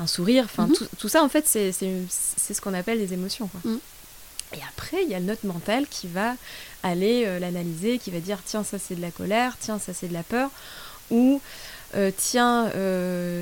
un 0.00 0.06
sourire, 0.06 0.44
enfin 0.44 0.66
mhm. 0.66 0.74
tout, 0.98 1.08
ça 1.08 1.22
en 1.22 1.28
fait 1.28 1.46
c'est 1.46 1.72
ce 1.72 2.60
qu'on 2.60 2.74
appelle 2.74 2.98
les 2.98 3.12
émotions. 3.12 3.50
Mhm. 3.64 3.78
Et 4.54 4.60
après, 4.68 5.02
il 5.02 5.08
y 5.08 5.14
a 5.14 5.20
notre 5.20 5.46
mental 5.46 5.86
qui 5.88 6.06
va 6.08 6.34
aller 6.82 7.24
euh, 7.26 7.38
l'analyser, 7.38 7.98
qui 7.98 8.10
va 8.10 8.20
dire 8.20 8.38
tiens, 8.44 8.64
ça 8.64 8.78
c'est 8.78 8.94
de 8.94 9.00
la 9.00 9.10
colère, 9.10 9.56
tiens, 9.58 9.78
ça 9.78 9.94
c'est 9.94 10.08
de 10.08 10.12
la 10.12 10.22
peur, 10.22 10.50
ou 11.10 11.40
euh, 11.94 12.10
tiens, 12.16 12.70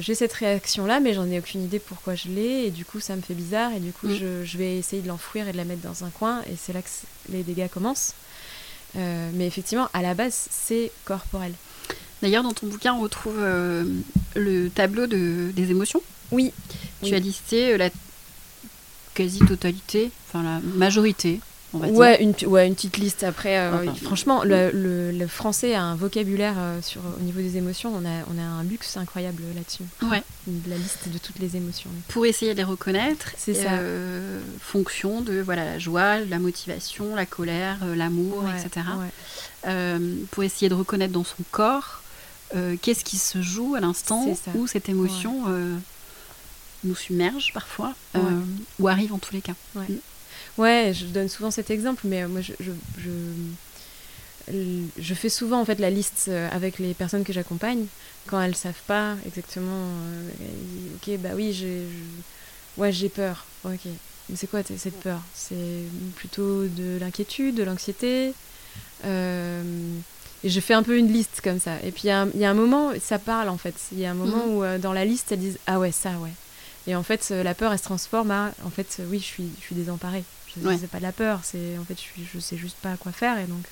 j'ai 0.00 0.14
cette 0.14 0.32
réaction-là, 0.32 1.00
mais 1.00 1.14
j'en 1.14 1.28
ai 1.30 1.38
aucune 1.38 1.62
idée 1.64 1.78
pourquoi 1.78 2.14
je 2.14 2.28
l'ai, 2.28 2.66
et 2.66 2.70
du 2.70 2.84
coup 2.84 3.00
ça 3.00 3.14
me 3.16 3.22
fait 3.22 3.34
bizarre, 3.34 3.72
et 3.72 3.80
du 3.80 3.92
coup 3.92 4.08
mhm. 4.08 4.44
je, 4.44 4.58
vais 4.58 4.76
essayer 4.76 5.02
de 5.02 5.08
l'enfouir 5.08 5.48
et 5.48 5.52
de 5.52 5.56
la 5.56 5.64
mettre 5.64 5.82
dans 5.82 6.04
un 6.04 6.10
coin, 6.10 6.42
et 6.42 6.56
c'est 6.56 6.72
là 6.72 6.82
que 6.82 6.88
les 7.28 7.44
dégâts 7.44 7.68
commencent. 7.68 8.14
mais 8.94 9.46
effectivement, 9.46 9.88
à 9.92 10.02
la 10.02 10.14
base, 10.14 10.48
c'est 10.50 10.90
corporel. 11.04 11.52
D'ailleurs, 12.22 12.42
dans 12.42 12.52
ton 12.52 12.66
bouquin, 12.66 12.94
on 12.94 13.00
retrouve 13.00 13.38
euh, 13.38 13.84
le 14.36 14.68
tableau 14.68 15.06
de, 15.06 15.50
des 15.54 15.70
émotions. 15.70 16.02
Oui. 16.30 16.52
Tu 17.02 17.14
as 17.14 17.18
listé 17.18 17.72
euh, 17.72 17.76
la 17.78 17.88
quasi-totalité, 19.14 20.10
enfin 20.28 20.42
la 20.42 20.60
majorité, 20.76 21.40
on 21.72 21.78
va 21.78 21.88
ouais, 21.88 22.18
dire. 22.18 22.28
Une, 22.42 22.48
ouais, 22.48 22.66
une 22.68 22.74
petite 22.74 22.98
liste. 22.98 23.24
Après, 23.24 23.58
euh, 23.58 23.90
franchement, 23.94 24.44
le, 24.44 24.70
le, 24.70 25.26
français 25.26 25.74
a 25.74 25.82
un 25.82 25.96
vocabulaire 25.96 26.56
sur, 26.82 27.00
au 27.18 27.22
niveau 27.22 27.40
des 27.40 27.56
émotions. 27.56 27.90
On 27.94 28.04
a, 28.04 28.24
on 28.32 28.38
a 28.38 28.42
un 28.42 28.64
luxe 28.64 28.98
incroyable 28.98 29.42
là-dessus. 29.54 29.84
Ouais. 30.02 30.22
La 30.68 30.76
liste 30.76 31.08
de 31.08 31.18
toutes 31.18 31.38
les 31.38 31.56
émotions. 31.56 31.90
Pour 32.08 32.26
essayer 32.26 32.52
de 32.52 32.58
les 32.58 32.64
reconnaître, 32.64 33.32
c'est 33.38 33.54
ça. 33.54 33.80
fonction 34.60 35.22
de 35.22 35.40
voilà, 35.40 35.64
la 35.64 35.78
joie, 35.78 36.18
la 36.18 36.38
motivation, 36.38 37.14
la 37.14 37.26
colère, 37.26 37.78
l'amour, 37.96 38.44
etc. 38.54 38.86
pour 40.30 40.44
essayer 40.44 40.68
de 40.68 40.74
reconnaître 40.74 41.12
dans 41.12 41.24
son 41.24 41.42
corps 41.50 41.99
euh, 42.56 42.76
qu'est-ce 42.80 43.04
qui 43.04 43.16
se 43.16 43.40
joue 43.42 43.74
à 43.74 43.80
l'instant 43.80 44.26
où 44.54 44.66
cette 44.66 44.88
émotion 44.88 45.44
euh, 45.48 45.76
nous 46.84 46.96
submerge 46.96 47.52
parfois, 47.52 47.94
euh, 48.16 48.20
ou 48.78 48.88
arrive 48.88 49.12
en 49.12 49.18
tous 49.18 49.34
les 49.34 49.40
cas. 49.40 49.54
Ouais. 49.76 49.86
Mm. 49.88 49.98
ouais. 50.58 50.92
je 50.94 51.06
donne 51.06 51.28
souvent 51.28 51.50
cet 51.50 51.70
exemple, 51.70 52.02
mais 52.04 52.26
moi 52.26 52.40
je, 52.40 52.52
je, 52.58 52.72
je, 54.98 55.14
fais 55.14 55.28
souvent 55.28 55.60
en 55.60 55.64
fait 55.64 55.78
la 55.78 55.90
liste 55.90 56.28
avec 56.50 56.78
les 56.80 56.94
personnes 56.94 57.22
que 57.22 57.32
j'accompagne 57.32 57.86
quand 58.26 58.40
elles 58.40 58.56
savent 58.56 58.82
pas 58.86 59.14
exactement. 59.26 59.86
ok, 60.96 61.18
bah 61.18 61.30
oui, 61.34 61.52
j'ai, 61.52 61.82
ouais, 62.78 62.92
j'ai 62.92 63.08
peur. 63.08 63.46
Ok, 63.64 63.86
mais 64.28 64.36
c'est 64.36 64.48
quoi 64.48 64.62
cette 64.64 64.98
peur? 64.98 65.20
C'est 65.34 65.84
plutôt 66.16 66.64
de 66.64 66.98
l'inquiétude, 66.98 67.54
de 67.54 67.62
l'anxiété. 67.62 68.34
Et 70.42 70.48
je 70.48 70.60
fais 70.60 70.74
un 70.74 70.82
peu 70.82 70.96
une 70.96 71.12
liste 71.12 71.40
comme 71.42 71.60
ça. 71.60 71.72
Et 71.84 71.90
puis 71.90 72.04
il 72.04 72.08
y, 72.08 72.44
a 72.44 72.50
un 72.50 72.54
moment, 72.54 72.92
ça 73.00 73.18
parle 73.18 73.48
en 73.48 73.58
fait. 73.58 73.74
Il 73.92 74.00
y 74.00 74.06
a 74.06 74.10
un 74.10 74.14
moment 74.14 74.46
mhm. 74.46 74.54
où 74.54 74.64
euh, 74.64 74.78
dans 74.78 74.92
la 74.92 75.04
liste, 75.04 75.32
elles 75.32 75.38
disent 75.38 75.58
Ah 75.66 75.78
ouais, 75.78 75.92
ça, 75.92 76.10
ouais. 76.18 76.32
Et 76.86 76.96
en 76.96 77.02
fait, 77.02 77.28
euh, 77.30 77.42
la 77.42 77.54
peur, 77.54 77.72
elle 77.72 77.78
se 77.78 77.84
transforme 77.84 78.30
à 78.30 78.52
En 78.64 78.70
fait, 78.70 78.96
euh, 79.00 79.06
oui, 79.10 79.18
je 79.18 79.24
suis, 79.24 79.48
je 79.60 79.64
suis 79.66 79.74
désemparée. 79.74 80.24
Je 80.48 80.76
sais 80.76 80.86
pas 80.88 80.98
de 80.98 81.04
la 81.04 81.12
peur, 81.12 81.40
c'est 81.44 81.78
en 81.78 81.84
fait, 81.84 81.94
je, 81.94 82.00
suis, 82.00 82.28
je 82.34 82.40
sais 82.40 82.56
juste 82.56 82.76
pas 82.82 82.96
quoi 82.96 83.12
faire. 83.12 83.38
Et 83.38 83.44
donc, 83.44 83.62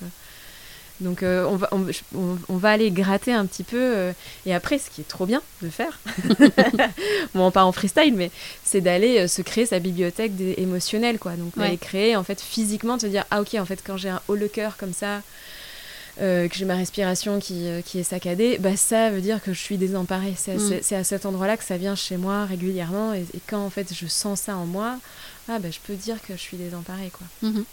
donc 1.01 1.23
on, 1.23 1.57
va, 1.57 1.69
on, 2.15 2.55
va 2.55 2.69
aller 2.69 2.89
gratter 2.89 3.33
un 3.33 3.45
petit 3.45 3.65
peu. 3.65 4.13
et 4.45 4.53
après, 4.53 4.79
ce 4.79 4.89
qui 4.89 5.01
est 5.01 5.07
trop 5.07 5.25
bien 5.25 5.41
de 5.61 5.69
faire, 5.69 5.99
bon, 7.35 7.51
pas 7.51 7.65
en 7.65 7.73
freestyle, 7.73 8.15
mais 8.15 8.31
c'est 8.63 8.79
d'aller 8.79 9.27
se 9.27 9.41
créer 9.41 9.65
sa 9.65 9.79
bibliothèque 9.79 10.31
émotionnelle, 10.55 11.19
quoi. 11.19 11.33
Donc, 11.33 11.57
d'aller 11.57 11.77
créer, 11.77 12.15
en 12.15 12.23
fait, 12.23 12.39
physiquement, 12.39 12.95
de 12.95 13.01
se 13.01 13.07
dire 13.07 13.25
Ah 13.29 13.41
ok, 13.41 13.55
en 13.55 13.65
fait, 13.65 13.83
quand 13.85 13.97
j'ai 13.97 14.09
un 14.09 14.21
haut 14.29 14.35
le 14.35 14.47
cœur 14.47 14.77
comme 14.77 14.93
ça, 14.93 15.21
euh, 16.21 16.47
que 16.49 16.55
j'ai 16.55 16.65
ma 16.65 16.75
respiration 16.75 17.39
qui, 17.39 17.67
euh, 17.67 17.81
qui, 17.81 17.99
est 17.99 18.03
saccadée, 18.03 18.57
bah, 18.57 18.75
ça 18.75 19.09
veut 19.09 19.21
dire 19.21 19.41
que 19.41 19.53
je 19.53 19.59
suis 19.59 19.77
désemparée. 19.77 20.33
C'est 20.37 20.51
à, 20.93 20.99
mm. 20.99 21.03
cet 21.03 21.25
endroit-là 21.25 21.55
que 21.55 21.63
ça 21.63 21.77
vient 21.77 21.95
chez 21.95 22.17
moi 22.17 22.45
régulièrement. 22.45 23.13
Et, 23.13 23.25
quand 23.47 23.63
en 23.63 23.69
fait 23.69 23.93
je 23.93 24.05
sens 24.07 24.41
ça 24.41 24.57
en 24.57 24.65
moi, 24.65 24.97
ah, 25.47 25.59
bah, 25.59 25.69
je 25.71 25.79
peux 25.79 25.95
dire 25.95 26.17
que 26.21 26.33
je 26.33 26.41
suis 26.41 26.57
désemparée. 26.57 27.11
Quoi. 27.11 27.49
Mm-hmm. 27.49 27.63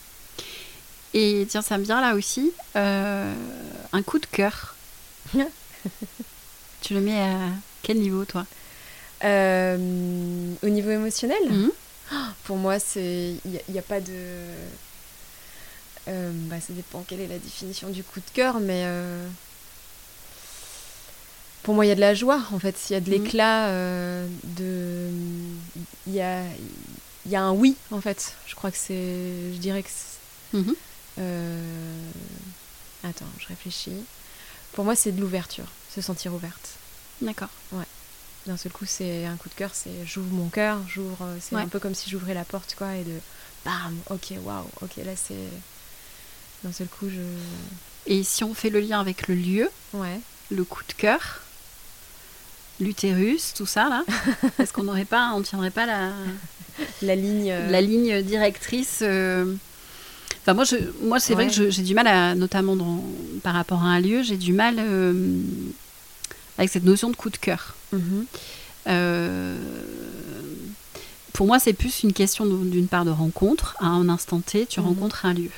Et 1.15 1.47
tiens, 1.49 1.63
ça 1.63 1.77
me 1.79 1.85
vient 1.85 2.01
là 2.01 2.15
aussi, 2.15 2.53
euh, 2.77 3.35
un 3.93 4.03
coup 4.03 4.19
de 4.19 4.27
cœur. 4.27 4.77
tu 6.83 6.95
le 6.95 7.01
mets 7.01 7.21
à 7.21 7.39
quel 7.83 7.99
niveau, 7.99 8.25
toi? 8.25 8.47
Au 9.25 10.69
niveau 10.69 10.91
émotionnel? 10.91 11.43
Mm-hmm. 11.51 11.71
Pour 12.45 12.59
moi, 12.59 12.77
il 12.95 13.41
n'y 13.69 13.79
a, 13.79 13.81
a, 13.81 13.83
pas 13.83 14.01
de 14.01 14.13
euh, 16.09 16.31
bah, 16.33 16.61
ça 16.61 16.73
dépend 16.73 17.03
quelle 17.07 17.21
est 17.21 17.27
la 17.27 17.39
définition 17.39 17.91
du 17.91 18.05
coup 18.05 18.21
de 18.21 18.31
cœur, 18.33 18.61
mais 18.61 18.83
euh, 18.85 19.27
pour 21.63 21.75
moi, 21.75 21.85
il 21.85 21.89
y 21.89 21.93
a 21.93 21.97
de 21.97 22.01
la 22.01 22.15
joie, 22.15 22.43
en 22.53 22.59
fait. 22.59 22.77
Il 22.89 22.93
y 22.93 22.97
a 22.97 23.01
de 23.01 23.11
mhm. 23.11 23.25
l'éclat, 23.25 23.69
euh, 23.69 24.29
de... 24.45 25.11
il, 26.07 26.15
y 26.15 26.21
a... 26.21 26.43
y 27.27 27.35
a 27.35 27.43
un 27.43 27.53
oui, 27.53 27.77
en 27.91 28.01
fait. 28.01 28.35
Je 28.47 28.55
crois 28.55 28.71
que 28.71 28.79
c'est... 28.79 29.53
Je 29.53 29.59
dirais 29.59 29.83
que 29.83 29.91
c'est... 29.91 30.57
Mhm. 30.59 30.75
Attends, 33.03 33.27
je 33.39 33.49
réfléchis. 33.49 33.93
Pour 34.73 34.85
moi, 34.85 34.95
c'est 34.95 35.13
de 35.13 35.21
l'ouverture, 35.21 35.67
se 35.95 36.01
sentir 36.01 36.35
ouverte. 36.35 36.71
D'accord. 37.21 37.49
Ouais. 37.73 37.85
D'un 38.47 38.57
seul 38.57 38.71
coup, 38.71 38.85
c'est 38.87 39.25
un 39.27 39.37
coup 39.37 39.49
de 39.49 39.55
cœur, 39.55 39.71
c'est 39.75 40.05
j'ouvre 40.05 40.31
mon 40.33 40.49
cœur, 40.49 40.79
j'ouvre... 40.87 41.27
C'est 41.41 41.57
un 41.57 41.67
peu 41.67 41.81
comme 41.81 41.95
si 41.95 42.11
j'ouvrais 42.11 42.35
la 42.35 42.45
porte, 42.45 42.75
quoi, 42.77 42.95
et 42.95 43.03
de... 43.03 43.19
Bam 43.65 43.97
Ok, 44.11 44.35
waouh, 44.45 44.69
ok, 44.83 44.97
là, 45.05 45.17
c'est 45.17 45.35
d'un 46.65 46.73
seul 46.73 46.89
coup, 46.89 47.09
je. 47.09 47.21
Et 48.07 48.23
si 48.23 48.45
on 48.45 48.55
fait 48.55 48.71
le 48.71 48.81
lien 48.81 49.01
avec 49.01 49.29
le 49.29 49.35
lieu, 49.35 49.69
ouais. 49.95 50.21
le 50.51 50.65
coup 50.65 50.83
de 50.87 50.93
cœur, 50.93 51.43
l'utérus, 52.81 53.53
tout 53.55 53.67
ça 53.67 53.89
là, 53.89 54.05
est-ce 54.59 54.73
qu'on 54.73 54.85
n'aurait 54.85 55.05
pas, 55.05 55.33
on 55.35 55.43
tiendrait 55.43 55.71
pas 55.71 55.87
la 55.87 56.13
la 57.03 57.15
ligne, 57.15 57.51
euh, 57.51 57.71
la 57.71 57.81
ligne 57.81 58.23
directrice 58.23 59.01
euh, 59.03 59.55
Enfin, 60.43 60.55
moi, 60.55 60.65
je, 60.65 60.77
moi 61.03 61.19
c'est 61.19 61.35
vrai 61.35 61.49
que 61.49 61.71
j'ai 61.71 61.83
du 61.83 61.95
mal, 61.95 62.07
à, 62.07 62.37
notamment 62.37 62.77
dans, 62.77 63.03
par 63.43 63.55
rapport 63.55 63.83
à 63.83 63.87
un 63.87 63.99
lieu, 64.01 64.23
j'ai 64.23 64.37
du 64.37 64.53
mal 64.53 64.77
euh, 64.79 65.41
avec 66.57 66.71
cette 66.71 66.85
notion 66.85 67.11
de 67.11 67.17
coup 67.17 67.31
de 67.31 67.37
cœur. 67.37 67.75
Mhm. 67.93 68.27
Pour 71.33 71.49
moi, 71.49 71.59
c'est 71.59 71.73
plus 71.73 72.05
une 72.05 72.13
question 72.13 72.47
d'une 72.47 72.87
part 72.87 73.05
de 73.05 73.11
rencontre. 73.11 73.75
À 73.81 73.87
un 73.87 74.09
instant 74.09 74.39
T, 74.39 74.67
tu 74.67 74.79
mhm. 74.79 74.87
rencontres 74.87 75.27
un 75.27 75.35
lieu. 75.35 75.51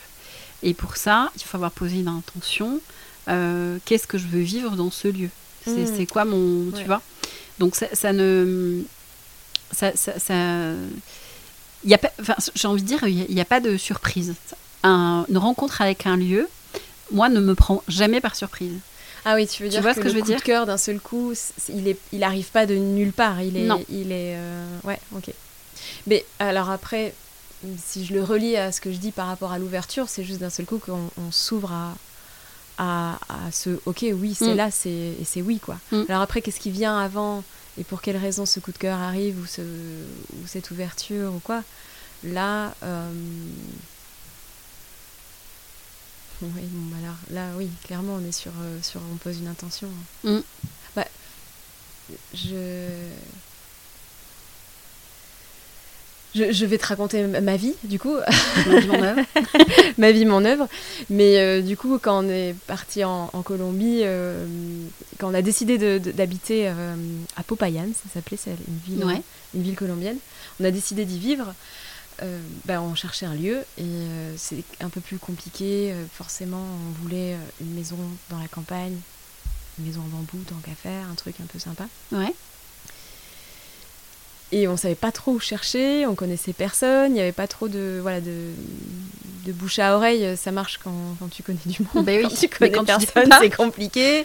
Et 0.62 0.74
pour 0.74 0.96
ça, 0.96 1.30
il 1.36 1.42
faut 1.42 1.56
avoir 1.56 1.70
posé 1.70 2.00
une 2.00 2.08
intention. 2.08 2.80
Euh, 3.28 3.78
qu'est-ce 3.84 4.06
que 4.06 4.18
je 4.18 4.26
veux 4.26 4.40
vivre 4.40 4.72
dans 4.72 4.90
ce 4.90 5.08
lieu? 5.08 5.30
C'est 5.64 5.70
mhm. 5.70 6.06
quoi 6.06 6.24
mon. 6.24 6.70
Tu 6.72 6.84
vois? 6.84 7.02
Donc, 7.58 7.76
ça, 7.76 7.86
ça 7.92 8.12
ne. 8.12 8.82
Ça. 9.70 9.92
ça, 9.94 10.18
ça 10.18 10.34
y 11.84 11.94
a 11.94 12.00
j'ai 12.54 12.68
envie 12.68 12.82
de 12.82 12.86
dire, 12.86 13.06
il 13.06 13.34
n'y 13.34 13.40
a, 13.40 13.44
pas 13.44 13.60
de 13.60 13.76
surprise. 13.76 14.34
une 14.84 15.38
rencontre 15.38 15.80
avec 15.80 16.06
un 16.06 16.16
lieu, 16.16 16.48
moi, 17.12 17.28
ne 17.28 17.40
me 17.40 17.54
prend 17.54 17.82
jamais 17.88 18.20
par 18.20 18.34
surprise. 18.34 18.74
Ah 19.24 19.34
oui, 19.34 19.46
tu 19.46 19.62
veux 19.62 19.68
dire 19.68 19.82
vois 19.82 19.92
que, 19.92 19.96
ce 19.96 20.00
que 20.00 20.04
le 20.06 20.10
je 20.10 20.14
veux 20.16 20.22
coup 20.22 20.28
dire? 20.28 20.38
de 20.38 20.42
cœur 20.42 20.66
d'un 20.66 20.78
seul 20.78 21.00
coup, 21.00 21.34
il 21.68 21.88
est, 21.88 21.98
il 22.12 22.22
arrive 22.22 22.50
pas 22.50 22.66
de 22.66 22.74
nulle 22.74 23.12
part. 23.12 23.42
Il 23.42 23.56
est, 23.56 23.66
non. 23.66 23.84
il 23.90 24.12
est, 24.12 24.36
euh, 24.36 24.64
ouais, 24.84 24.98
ok. 25.14 25.30
Mais 26.06 26.24
alors 26.38 26.70
après, 26.70 27.14
si 27.76 28.04
je 28.04 28.14
le 28.14 28.22
relis 28.22 28.56
à 28.56 28.72
ce 28.72 28.80
que 28.80 28.92
je 28.92 28.98
dis 28.98 29.12
par 29.12 29.26
rapport 29.26 29.52
à 29.52 29.58
l'ouverture, 29.58 30.08
c'est 30.08 30.24
juste 30.24 30.40
d'un 30.40 30.50
seul 30.50 30.66
coup 30.66 30.78
qu'on 30.78 31.10
s'ouvre 31.30 31.72
à, 31.72 31.94
à, 32.78 33.18
à, 33.28 33.50
ce, 33.52 33.70
ok, 33.86 34.06
oui, 34.14 34.34
c'est 34.34 34.54
mm. 34.54 34.56
là, 34.56 34.70
c'est 34.70 34.90
et 34.90 35.24
c'est 35.24 35.42
oui 35.42 35.58
quoi. 35.58 35.78
Mm. 35.90 36.02
Alors 36.08 36.22
après, 36.22 36.42
qu'est-ce 36.42 36.60
qui 36.60 36.70
vient 36.70 36.98
avant 36.98 37.42
et 37.78 37.84
pour 37.84 38.00
quelle 38.02 38.16
raison 38.16 38.46
ce 38.46 38.60
coup 38.60 38.72
de 38.72 38.78
cœur 38.78 38.98
arrive 38.98 39.38
ou, 39.40 39.46
ce, 39.46 39.62
ou 39.62 40.46
cette 40.46 40.70
ouverture 40.70 41.32
ou 41.34 41.40
quoi? 41.40 41.62
Là. 42.24 42.74
Euh, 42.82 43.10
oui, 46.42 46.62
bon, 46.70 46.96
bah 46.96 47.02
là, 47.02 47.14
là, 47.30 47.48
oui, 47.56 47.68
clairement, 47.84 48.18
on 48.20 48.28
est 48.28 48.32
sur, 48.32 48.52
euh, 48.60 48.78
sur 48.82 49.00
on 49.12 49.16
pose 49.16 49.38
une 49.38 49.48
intention. 49.48 49.88
Mm. 50.24 50.38
Bah, 50.94 51.06
je... 52.34 53.10
je... 56.52 56.66
vais 56.66 56.78
te 56.78 56.86
raconter 56.86 57.24
ma 57.26 57.56
vie, 57.56 57.74
du 57.84 57.98
coup. 57.98 58.16
ma 59.98 60.12
vie, 60.12 60.24
mon 60.24 60.44
œuvre. 60.44 60.68
Mais 61.10 61.38
euh, 61.38 61.62
du 61.62 61.76
coup, 61.76 61.98
quand 61.98 62.24
on 62.24 62.28
est 62.28 62.54
parti 62.66 63.04
en, 63.04 63.28
Colombie, 63.44 64.00
euh, 64.02 64.44
quand 65.18 65.30
on 65.30 65.34
a 65.34 65.42
décidé 65.42 65.78
d'habiter 65.98 66.68
à 66.68 67.42
Popayan, 67.46 67.88
ça 67.94 68.08
s'appelait, 68.12 68.38
c'est 68.38 68.50
une 68.50 68.96
ville, 68.96 69.22
une 69.54 69.62
ville 69.62 69.76
colombienne, 69.76 70.18
on 70.60 70.64
a 70.64 70.70
décidé 70.70 71.04
d'y 71.04 71.18
vivre. 71.18 71.54
Euh, 72.22 72.40
bah, 72.64 72.82
on 72.82 72.96
cherchait 72.96 73.26
un 73.26 73.34
lieu 73.34 73.58
et 73.78 73.82
euh, 73.84 74.34
c'est 74.36 74.64
un 74.80 74.88
peu 74.88 75.00
plus 75.00 75.18
compliqué. 75.18 75.92
Euh, 75.92 76.04
forcément, 76.12 76.62
on 76.88 77.02
voulait 77.02 77.36
une 77.60 77.74
maison 77.74 77.96
dans 78.30 78.38
la 78.38 78.48
campagne, 78.48 78.96
une 79.78 79.86
maison 79.86 80.00
en 80.00 80.08
bambou, 80.08 80.38
tant 80.46 80.56
qu'à 80.56 80.74
faire, 80.74 81.06
un 81.10 81.14
truc 81.14 81.36
un 81.40 81.46
peu 81.46 81.58
sympa. 81.58 81.86
Ouais. 82.10 82.34
Et 84.50 84.66
on 84.66 84.76
savait 84.76 84.94
pas 84.94 85.12
trop 85.12 85.32
où 85.32 85.40
chercher, 85.40 86.06
on 86.06 86.14
connaissait 86.14 86.54
personne, 86.54 87.12
il 87.12 87.14
n'y 87.14 87.20
avait 87.20 87.32
pas 87.32 87.46
trop 87.46 87.68
de, 87.68 87.98
voilà, 88.00 88.20
de, 88.20 88.32
de 89.44 89.52
bouche 89.52 89.78
à 89.78 89.94
oreille. 89.94 90.36
Ça 90.36 90.52
marche 90.52 90.78
quand, 90.82 91.16
quand 91.18 91.28
tu 91.30 91.42
connais 91.42 91.58
du 91.66 91.82
monde. 91.82 92.06
Bah 92.06 92.12
oui. 92.16 92.22
Quand 92.22 92.34
tu 92.34 92.48
connais 92.48 92.70
quand 92.70 92.84
personne, 92.84 93.28
c'est 93.40 93.54
compliqué. 93.54 94.24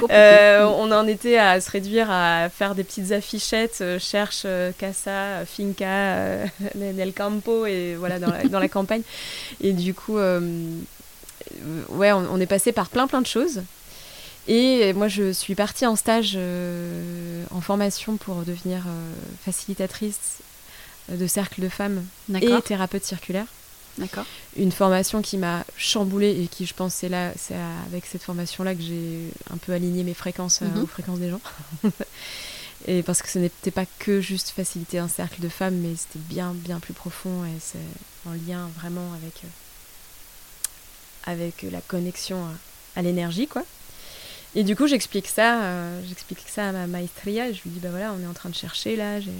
compliqué. 0.00 0.12
Euh, 0.12 0.66
on 0.66 0.90
en 0.90 1.06
était 1.06 1.38
à 1.38 1.60
se 1.60 1.70
réduire 1.70 2.10
à 2.10 2.48
faire 2.48 2.74
des 2.74 2.82
petites 2.82 3.12
affichettes, 3.12 3.78
euh, 3.80 3.98
cherche 4.00 4.42
euh, 4.44 4.72
Casa, 4.76 5.44
Finca, 5.46 6.46
Nel 6.74 7.12
Campo, 7.12 7.66
et 7.66 7.94
voilà, 7.96 8.18
dans 8.18 8.30
la, 8.30 8.44
dans 8.44 8.60
la 8.60 8.68
campagne. 8.76 9.02
Et 9.60 9.72
du 9.72 9.94
coup, 9.94 10.16
ouais, 10.16 12.12
on, 12.12 12.26
on 12.32 12.40
est 12.40 12.46
passé 12.46 12.72
par 12.72 12.88
plein 12.88 13.06
plein 13.06 13.20
de 13.20 13.26
choses. 13.26 13.62
Et 14.52 14.92
moi, 14.94 15.06
je 15.06 15.32
suis 15.32 15.54
partie 15.54 15.86
en 15.86 15.94
stage 15.94 16.32
euh, 16.34 17.44
en 17.52 17.60
formation 17.60 18.16
pour 18.16 18.42
devenir 18.42 18.82
euh, 18.88 19.12
facilitatrice 19.44 20.38
de 21.08 21.24
cercle 21.28 21.62
de 21.62 21.68
femmes 21.68 22.04
et 22.34 22.60
thérapeute 22.62 23.04
circulaire. 23.04 23.46
D'accord. 23.98 24.24
Une 24.56 24.72
formation 24.72 25.22
qui 25.22 25.38
m'a 25.38 25.64
chamboulée 25.76 26.42
et 26.42 26.48
qui, 26.48 26.66
je 26.66 26.74
pense, 26.74 26.94
c'est 26.94 27.08
là, 27.08 27.30
c'est 27.36 27.54
avec 27.86 28.06
cette 28.06 28.24
formation-là 28.24 28.74
que 28.74 28.82
j'ai 28.82 29.30
un 29.52 29.56
peu 29.56 29.72
aligné 29.72 30.02
mes 30.02 30.14
fréquences 30.14 30.62
euh, 30.62 30.66
mhm. 30.66 30.82
aux 30.82 30.86
fréquences 30.88 31.20
des 31.20 31.30
gens. 31.30 31.40
et 32.88 33.04
parce 33.04 33.22
que 33.22 33.28
ce 33.28 33.38
n'était 33.38 33.70
pas 33.70 33.86
que 34.00 34.20
juste 34.20 34.50
faciliter 34.50 34.98
un 34.98 35.08
cercle 35.08 35.40
de 35.40 35.48
femmes, 35.48 35.76
mais 35.76 35.94
c'était 35.94 36.18
bien, 36.18 36.54
bien 36.54 36.80
plus 36.80 36.94
profond 36.94 37.44
et 37.44 37.60
c'est 37.60 37.78
en 38.28 38.32
lien 38.32 38.68
vraiment 38.80 39.12
avec, 39.14 39.42
avec 41.22 41.62
la 41.70 41.80
connexion 41.80 42.44
à 42.96 43.02
l'énergie, 43.02 43.46
quoi. 43.46 43.62
Et 44.54 44.64
du 44.64 44.74
coup, 44.74 44.86
j'explique 44.86 45.28
ça, 45.28 45.62
euh, 45.62 46.02
j'explique 46.08 46.44
ça 46.46 46.70
à 46.70 46.72
ma 46.72 46.86
maestria. 46.86 47.48
Et 47.48 47.54
je 47.54 47.62
lui 47.62 47.70
dis, 47.70 47.80
bah 47.80 47.90
voilà, 47.90 48.12
on 48.12 48.22
est 48.22 48.26
en 48.26 48.32
train 48.32 48.48
de 48.48 48.54
chercher 48.54 48.96
là, 48.96 49.20
j'ai, 49.20 49.30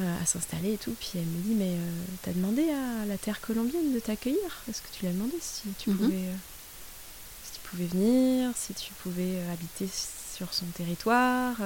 euh, 0.00 0.22
à 0.22 0.26
s'installer 0.26 0.74
et 0.74 0.78
tout. 0.78 0.94
Puis 0.98 1.12
elle 1.16 1.26
me 1.26 1.42
dit, 1.42 1.54
mais 1.54 1.72
euh, 1.72 2.04
t'as 2.22 2.32
demandé 2.32 2.62
à 2.70 3.06
la 3.06 3.18
terre 3.18 3.40
colombienne 3.40 3.92
de 3.92 4.00
t'accueillir? 4.00 4.62
Est-ce 4.70 4.80
que 4.80 4.88
tu 4.92 5.04
l'as 5.04 5.12
demandé 5.12 5.34
si 5.40 5.68
tu 5.78 5.90
mhm. 5.90 5.96
pouvais, 5.96 6.24
si 7.44 7.52
tu 7.52 7.60
pouvais 7.68 7.86
venir, 7.86 8.50
si 8.56 8.72
tu 8.72 8.92
pouvais 9.02 9.38
habiter 9.52 9.88
sur 10.34 10.54
son 10.54 10.66
territoire 10.66 11.56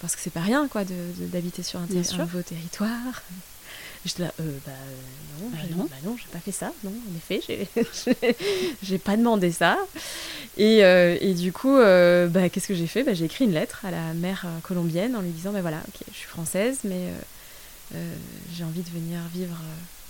Parce 0.00 0.16
que 0.16 0.22
c'est 0.22 0.30
pas 0.30 0.40
rien, 0.40 0.66
quoi, 0.68 0.84
d'habiter 0.84 1.62
sur 1.62 1.78
un, 1.78 1.88
un 1.90 2.18
nouveau 2.18 2.42
territoire. 2.42 3.22
J'étais 4.04 4.24
là, 4.24 4.32
euh, 4.40 4.58
bah 4.66 4.72
non, 5.40 5.48
bah, 5.50 5.58
non. 5.70 5.84
Bah, 5.84 5.96
non, 6.04 6.16
j'ai 6.16 6.28
pas 6.32 6.40
fait 6.40 6.52
ça, 6.52 6.72
non, 6.82 6.90
en 6.90 7.16
effet, 7.16 7.68
j'ai 8.82 8.98
pas 8.98 9.16
demandé 9.16 9.52
ça. 9.52 9.78
Et, 10.56 10.84
euh, 10.84 11.16
et 11.20 11.34
du 11.34 11.52
coup, 11.52 11.76
euh, 11.76 12.26
bah, 12.26 12.48
qu'est-ce 12.48 12.66
que 12.66 12.74
j'ai 12.74 12.88
fait? 12.88 13.04
Bah, 13.04 13.14
J'ai 13.14 13.26
écrit 13.26 13.44
une 13.44 13.52
lettre 13.52 13.84
à 13.84 13.90
la 13.92 14.12
mère 14.14 14.46
colombienne 14.64 15.14
en 15.14 15.20
lui 15.20 15.30
disant, 15.30 15.52
bah 15.52 15.60
voilà, 15.60 15.78
ok, 15.88 16.06
je 16.12 16.16
suis 16.16 16.28
française, 16.28 16.80
mais 16.84 17.08
j'ai 18.52 18.64
envie 18.64 18.82
de 18.82 18.90
venir 18.90 19.20
vivre 19.32 19.56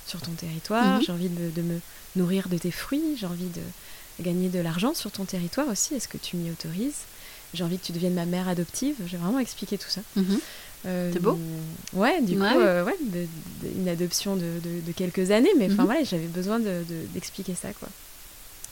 sur 0.07 0.21
ton 0.21 0.33
territoire, 0.33 0.99
mhm. 0.99 1.03
j'ai 1.05 1.13
envie 1.13 1.29
de, 1.29 1.51
de, 1.51 1.63
me 1.63 1.81
nourrir 2.17 2.49
de 2.49 2.59
tes 2.59 2.71
fruits, 2.71 3.17
j'ai 3.19 3.27
envie 3.27 3.49
de 3.49 3.63
gagner 4.23 4.49
de 4.49 4.59
l'argent 4.61 4.95
sur 4.95 5.11
ton 5.11 5.25
territoire 5.25 5.69
aussi, 5.69 5.95
est-ce 5.95 6.09
que 6.09 6.19
tu 6.19 6.37
m'y 6.37 6.51
autorises? 6.51 7.03
J'ai 7.55 7.65
envie 7.65 7.79
que 7.79 7.85
tu 7.85 7.93
deviennes 7.93 8.15
ma 8.15 8.25
mère 8.25 8.49
adoptive, 8.49 8.97
j'ai 9.07 9.17
vraiment 9.17 9.39
expliqué 9.39 9.77
tout 9.77 9.91
ça. 9.91 10.01
Mhm. 10.17 10.41
Euh, 10.87 11.11
c'est 11.13 11.21
beau. 11.21 11.39
Ouais, 11.93 12.21
du 12.23 12.37
coup, 12.37 12.45
euh, 12.45 12.85
ouais, 12.85 12.97
une 13.77 13.89
adoption 13.89 14.37
de, 14.37 14.61
de, 14.63 14.93
quelques 14.93 15.31
années, 15.31 15.53
mais 15.59 15.67
enfin 15.67 15.83
mhm. 15.83 15.87
voilà, 15.87 16.05
j'avais 16.05 16.27
besoin 16.27 16.61
d'expliquer 17.15 17.55
ça, 17.55 17.73
quoi. 17.73 17.89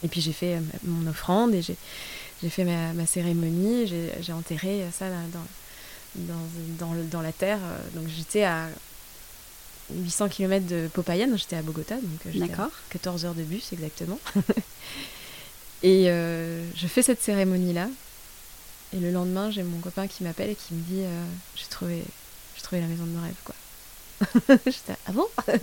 Et 0.02 0.08
puis 0.08 0.20
j'ai 0.20 0.32
fait 0.32 0.54
euh, 0.54 0.61
mon 0.84 1.08
offrande 1.08 1.54
et 1.54 1.62
j'ai 1.62 2.48
fait 2.48 2.64
ma, 2.64 2.92
ma 2.94 3.06
cérémonie, 3.06 3.86
j'ai 3.86 4.32
enterré 4.32 4.84
ça 4.92 5.06
dans, 5.11 6.24
dans, 6.26 6.88
dans, 6.94 6.94
dans 7.11 7.20
la 7.20 7.32
terre. 7.32 7.58
Donc 7.94 8.08
j'étais 8.08 8.44
à 8.44 8.68
800 9.94 10.28
km 10.30 10.66
de 10.66 10.88
Popayán, 10.92 11.36
j'étais 11.36 11.56
à 11.56 11.62
Bogota, 11.62 11.96
donc 11.96 12.32
j'étais 12.32 12.52
à 12.54 12.70
14 12.90 13.24
heures 13.24 13.34
de 13.34 13.42
bus 13.42 13.72
exactement. 13.72 14.18
et 15.82 16.06
je 16.06 16.86
fais 16.88 17.02
cette 17.02 17.20
cérémonie-là, 17.20 17.88
et 18.93 18.99
le 18.99 19.11
lendemain, 19.11 19.51
j'ai 19.51 19.62
mon 19.62 19.78
copain 19.78 20.07
qui 20.07 20.24
m'appelle 20.24 20.51
et 20.51 20.55
qui 20.55 20.74
me 20.74 20.82
dit 20.82 21.03
euh, 21.03 21.24
J'ai 21.57 21.66
trouvé, 21.66 22.03
trouvé 22.62 22.80
la 22.80 22.88
maison 22.88 23.05
de 23.05 23.11
mes 23.11 23.20
rêves, 23.20 23.34
quoi. 23.45 23.55
J'étais 24.66 24.97
ah 25.07 25.12
bon? 25.12 25.26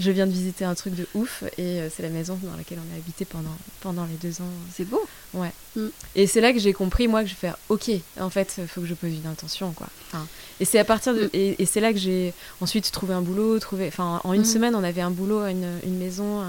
Je 0.00 0.10
viens 0.10 0.26
de 0.26 0.32
visiter 0.32 0.66
un 0.66 0.74
truc 0.74 0.94
de 0.94 1.06
ouf 1.14 1.44
et 1.56 1.80
euh, 1.80 1.88
c'est 1.94 2.02
la 2.02 2.10
maison 2.10 2.38
dans 2.42 2.54
laquelle 2.54 2.78
on 2.78 2.94
a 2.94 2.98
habité 2.98 3.24
pendant, 3.24 3.56
pendant 3.80 4.04
les 4.04 4.16
deux 4.16 4.42
ans. 4.42 4.50
C'est 4.74 4.84
beau 4.84 5.02
Ouais. 5.32 5.50
Mm. 5.76 5.86
Et 6.14 6.26
c'est 6.26 6.42
là 6.42 6.52
que 6.52 6.58
j'ai 6.58 6.74
compris, 6.74 7.08
moi, 7.08 7.22
que 7.22 7.28
je 7.28 7.34
vais 7.34 7.40
faire 7.40 7.56
Ok, 7.70 7.90
en 8.20 8.28
fait, 8.28 8.56
il 8.58 8.66
faut 8.66 8.82
que 8.82 8.86
je 8.86 8.94
pose 8.94 9.12
une 9.12 9.26
intention, 9.26 9.72
quoi. 9.72 9.86
Enfin, 10.08 10.26
et 10.60 10.64
c'est 10.64 10.78
à 10.78 10.84
partir 10.84 11.14
de. 11.14 11.24
Mm. 11.24 11.30
Et, 11.58 11.66
c'est 11.66 11.80
là 11.80 11.92
que 11.92 11.98
j'ai 11.98 12.34
ensuite 12.60 12.90
trouvé 12.90 13.14
un 13.14 13.22
boulot, 13.22 13.58
trouvé. 13.60 13.86
Enfin, 13.88 14.20
en 14.24 14.32
une 14.34 14.42
mm. 14.42 14.46
semaine, 14.46 14.74
on 14.74 14.84
avait 14.84 15.00
un 15.00 15.10
boulot, 15.10 15.46
une, 15.46 15.78
une 15.84 15.96
maison, 15.96 16.42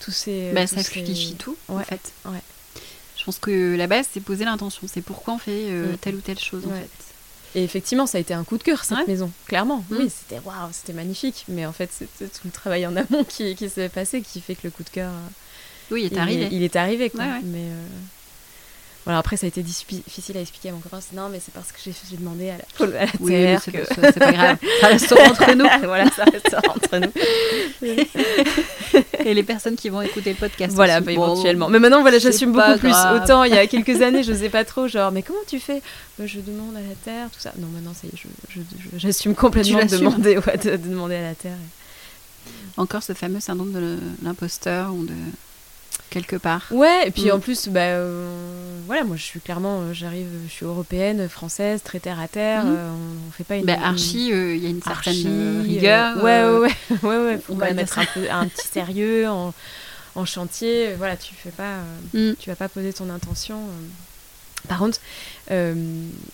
tous 0.00 0.12
ces. 0.12 0.52
Bah, 0.52 0.66
ça 0.66 0.82
fluidifie 0.82 1.36
tout, 1.36 1.56
ouais. 1.68 1.76
en 1.76 1.84
fait. 1.84 2.12
Ouais. 2.26 2.42
Je 3.24 3.26
pense 3.26 3.38
que 3.38 3.74
la 3.74 3.86
base, 3.86 4.06
c'est 4.12 4.20
poser 4.20 4.44
l'intention. 4.44 4.86
C'est 4.86 5.00
pourquoi 5.00 5.32
on 5.32 5.38
fait 5.38 5.70
euh, 5.70 5.94
mm. 5.94 5.96
telle 5.96 6.14
ou 6.16 6.20
telle 6.20 6.38
chose, 6.38 6.66
en 6.66 6.68
fait. 6.68 6.90
Et 7.54 7.64
effectivement, 7.64 8.06
ça 8.06 8.18
a 8.18 8.20
été 8.20 8.34
un 8.34 8.44
coup 8.44 8.58
de 8.58 8.62
cœur, 8.62 8.84
cette 8.84 9.08
maison, 9.08 9.30
clairement. 9.46 9.82
Mm. 9.88 9.96
Oui, 9.98 10.10
c'était 10.10 10.42
waouh, 10.44 10.68
c'était 10.72 10.92
magnifique. 10.92 11.46
Mais 11.48 11.64
en 11.64 11.72
fait, 11.72 11.88
c'est 11.90 12.30
tout 12.30 12.40
le 12.44 12.50
travail 12.50 12.86
en 12.86 12.94
amont 12.94 13.24
qui, 13.24 13.54
qui 13.54 13.70
s'est 13.70 13.88
passé 13.88 14.20
qui 14.20 14.42
fait 14.42 14.54
que 14.54 14.60
le 14.64 14.70
coup 14.72 14.82
de 14.82 14.90
cœur. 14.90 15.10
Oui, 15.90 16.02
il 16.04 16.12
est 16.12 16.18
arrivé. 16.18 16.48
Il, 16.52 16.62
est 16.62 16.76
arrivé, 16.76 17.08
quoi. 17.08 17.24
Mais. 17.44 17.60
Euh, 17.60 17.86
voilà, 19.04 19.18
après, 19.18 19.36
ça 19.36 19.44
a 19.44 19.48
été 19.48 19.62
difficile 19.62 20.36
à 20.38 20.40
expliquer 20.40 20.70
à 20.70 20.72
mon 20.72 20.78
copain. 20.78 20.98
Non, 21.12 21.28
mais 21.28 21.38
c'est 21.38 21.52
parce 21.52 21.72
que 21.72 21.78
j'ai 21.84 22.16
demandé 22.16 22.48
à 22.48 22.56
la, 22.56 22.86
à 22.86 23.04
la 23.04 23.06
oui, 23.20 23.56
c'est 23.62 24.18
pas 24.18 24.32
grave. 24.32 24.56
Ça 24.80 24.86
restera 24.86 25.24
entre 25.30 25.54
nous. 25.54 25.66
voilà, 25.82 26.10
ça 26.10 26.24
entre 26.74 26.98
nous. 26.98 27.12
Et 29.26 29.34
les 29.34 29.42
personnes 29.42 29.76
qui 29.76 29.90
vont 29.90 30.00
écouter 30.00 30.30
le 30.30 30.36
podcast. 30.36 30.74
Voilà, 30.74 31.02
bah, 31.02 31.12
éventuellement. 31.12 31.68
Mais 31.68 31.80
maintenant, 31.80 32.00
voilà, 32.00 32.18
j'assume 32.18 32.52
beaucoup 32.52 32.78
plus. 32.78 32.94
Autant, 33.14 33.44
il 33.44 33.52
y 33.52 33.58
a 33.58 33.66
quelques 33.66 34.00
années, 34.00 34.22
je 34.22 34.32
n'osais 34.32 34.48
pas 34.48 34.64
trop. 34.64 34.88
Genre, 34.88 35.12
mais 35.12 35.22
comment 35.22 35.40
tu 35.46 35.60
fais? 35.60 35.82
Bah, 36.18 36.24
Je 36.26 36.40
demande 36.40 36.74
à 36.74 36.80
la 36.80 36.94
Terre, 37.04 37.28
tout 37.30 37.40
ça. 37.40 37.52
Non, 37.58 37.66
maintenant, 37.66 37.92
ça 37.92 38.06
y 38.06 38.10
est, 38.10 38.60
j'assume 38.96 39.34
complètement 39.34 39.84
de 39.84 39.96
demander, 39.98 40.38
ouais, 40.38 40.56
de, 40.56 40.76
demander 40.76 41.16
à 41.16 41.22
la 41.22 41.34
Terre. 41.34 41.58
Encore 42.78 43.02
ce 43.02 43.12
fameux 43.12 43.40
syndrome 43.40 43.72
de 43.72 43.98
l'imposteur 44.22 44.94
ou 44.94 45.04
de 45.04 45.14
quelque 46.10 46.36
part. 46.36 46.66
Ouais, 46.70 47.08
et 47.08 47.10
puis 47.10 47.30
en 47.32 47.40
plus, 47.40 47.68
bah, 47.68 47.80
euh, 47.80 48.28
voilà, 48.86 49.04
moi 49.04 49.16
je 49.16 49.22
suis 49.22 49.40
clairement, 49.40 49.80
euh, 49.80 49.92
j'arrive, 49.92 50.28
je 50.46 50.52
suis 50.52 50.64
européenne, 50.64 51.28
française, 51.28 51.82
très 51.82 52.00
terre 52.00 52.20
à 52.20 52.28
terre. 52.28 52.64
Mhm. 52.64 52.76
Euh, 52.76 52.90
on, 53.28 53.32
fait 53.32 53.44
pas 53.44 53.56
une. 53.56 53.66
Bah, 53.66 53.76
archi, 53.82 54.28
il 54.28 54.62
y 54.62 54.66
a 54.66 54.70
une 54.70 54.82
certaine 54.82 55.62
rigueur. 55.62 56.22
ouais, 56.22 56.44
ouais, 56.44 56.58
ouais, 56.58 56.98
ouais, 57.02 57.24
ouais, 57.24 57.38
Faut 57.38 57.54
quand 57.54 57.66
même 57.66 57.76
mettre 57.76 57.98
un, 57.98 58.06
peu, 58.06 58.30
un 58.30 58.46
petit 58.46 58.66
sérieux 58.68 59.28
en, 59.28 59.52
en, 60.14 60.24
chantier. 60.24 60.94
Voilà, 60.94 61.16
tu 61.16 61.34
fais 61.34 61.50
pas, 61.50 61.78
mm. 62.12 62.34
tu 62.38 62.50
vas 62.50 62.56
pas 62.56 62.68
poser 62.68 62.92
ton 62.92 63.10
intention. 63.10 63.58
Par 64.68 64.78
contre, 64.78 64.98
euh, 65.50 65.74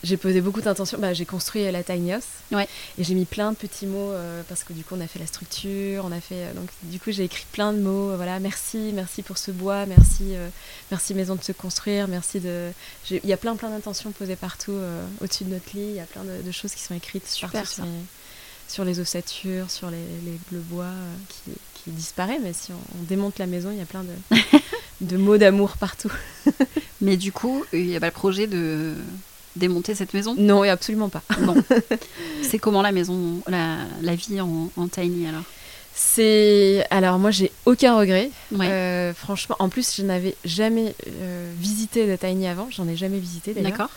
j'ai 0.05 0.16
posé 0.16 0.41
beaucoup 0.41 0.61
d'intentions. 0.61 0.99
Bah, 0.99 1.12
j'ai 1.12 1.24
construit 1.24 1.70
la 1.70 1.83
Tiny 1.83 2.12
House. 2.12 2.26
Ouais. 2.53 2.68
Et 2.99 3.05
j'ai 3.05 3.14
mis 3.14 3.24
plein 3.24 3.51
de 3.53 3.57
petits 3.57 3.87
mots 3.87 4.12
euh, 4.12 4.43
parce 4.49 4.62
que 4.62 4.72
du 4.72 4.85
coup, 4.85 4.95
on 4.97 5.01
a 5.01 5.07
fait 5.07 5.18
la 5.18 5.26
structure. 5.26 6.05
On 6.05 6.12
a 6.12 6.20
fait, 6.20 6.47
euh, 6.47 6.53
donc, 6.55 6.68
du 6.85 7.01
coup, 7.01 7.11
j'ai 7.11 7.24
écrit 7.24 7.47
plein 7.53 7.72
de 7.72 7.81
mots. 7.81 8.14
voilà, 8.16 8.39
merci, 8.39 8.93
merci 8.95 9.22
pour 9.22 9.39
ce 9.39 9.51
bois. 9.51 9.85
Merci, 9.87 10.35
merci 10.91 11.14
maison 11.14 11.35
de 11.35 11.43
se 11.43 11.53
construire. 11.53 12.07
Merci 12.09 12.41
de. 12.41 12.70
Il 13.11 13.26
y 13.26 13.33
a 13.33 13.37
plein, 13.37 13.57
plein 13.57 13.70
d'intentions 13.70 14.12
posées 14.12 14.37
partout 14.37 14.78
au-dessus 15.20 15.45
de 15.45 15.51
notre 15.51 15.76
lit. 15.76 15.83
Il 15.83 15.95
y 15.95 16.01
a 16.01 16.07
plein 16.07 16.22
de, 16.24 16.53
choses 16.53 16.72
qui 16.74 16.83
sont 16.83 16.95
écrites 16.95 17.26
Super, 17.26 17.66
sur, 17.66 17.85
les, 17.85 17.91
sur 18.68 18.85
les 18.85 19.01
ossature, 19.01 19.70
sur 19.70 19.91
les, 19.91 19.97
les, 20.24 20.39
le 20.53 20.59
bois 20.61 20.93
qui, 21.28 21.53
qui, 21.74 21.91
disparaît. 21.91 22.39
Mais 22.41 22.53
si 22.53 22.72
on, 22.72 23.03
démonte 23.05 23.39
la 23.39 23.47
maison, 23.47 23.70
il 23.72 23.78
y 23.78 23.83
a 23.83 23.87
plein 23.87 24.05
de, 24.05 24.37
de 25.01 25.16
mots 25.16 25.38
d'amour 25.38 25.76
partout. 25.78 26.12
Mais 27.01 27.16
du 27.16 27.32
coup, 27.32 27.64
il 27.72 27.86
n'y 27.86 27.96
a 27.96 28.01
pas 28.01 28.07
le 28.07 28.12
projet 28.12 28.46
de 28.46 28.94
démonter 29.57 29.94
cette 29.94 30.14
maison? 30.14 30.34
Non, 30.38 30.62
absolument 30.62 31.09
pas. 31.09 31.22
Bon. 31.40 31.57
c'est 32.42 32.59
comment 32.59 32.82
la 32.82 32.92
maison, 32.92 33.40
la, 33.48 33.78
la 34.03 34.14
vie 34.14 34.40
en, 34.40 34.88
tiny 34.88 35.26
alors? 35.26 35.42
C'est 35.92 36.86
alors 36.90 37.18
moi 37.18 37.32
j'ai 37.32 37.51
aucun 37.66 37.98
regret. 37.98 38.30
Euh, 38.53 39.12
franchement, 39.12 39.57
en 39.59 39.68
plus 39.68 39.96
je 39.96 40.03
n'avais 40.03 40.36
jamais 40.44 40.94
euh, 41.09 41.53
visité 41.59 42.07
le 42.07 42.16
tiny 42.16 42.46
avant, 42.46 42.68
j'en 42.70 42.86
ai 42.88 42.96
jamais 42.96 43.18
visité 43.18 43.53
d'ailleurs. 43.53 43.72
D'accord. 43.72 43.90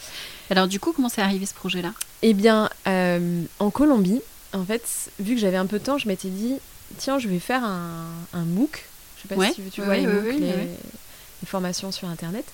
Alors 0.50 0.68
du 0.68 0.80
coup, 0.80 0.92
comment 0.92 1.08
c'est 1.08 1.22
arrivé 1.22 1.46
ce 1.46 1.54
projet-là? 1.54 1.94
Eh 2.24 2.34
bien, 2.34 2.70
euh, 2.88 3.44
en 3.60 3.70
Colombie, 3.70 4.22
en 4.54 4.66
fait, 4.66 4.84
vu 5.20 5.36
que 5.36 5.42
j'avais 5.42 5.58
un 5.58 5.68
peu 5.68 5.80
de 5.80 5.84
temps, 5.84 5.98
je 5.98 6.08
m'étais 6.08 6.30
dit 6.30 6.56
tiens, 6.98 7.20
je 7.20 7.28
vais 7.28 7.40
faire 7.40 7.64
un, 7.64 8.06
un 8.34 8.44
MOOC. 8.44 8.86
Je 9.24 9.30
sais 9.30 9.36
pas 9.36 9.54
si 9.54 9.62
tu 9.72 9.82
vois 9.82 9.98
les 9.98 10.08
MOOC, 10.08 10.40
les, 10.40 10.68
formations 11.46 11.92
sur 11.92 12.08
internet. 12.08 12.46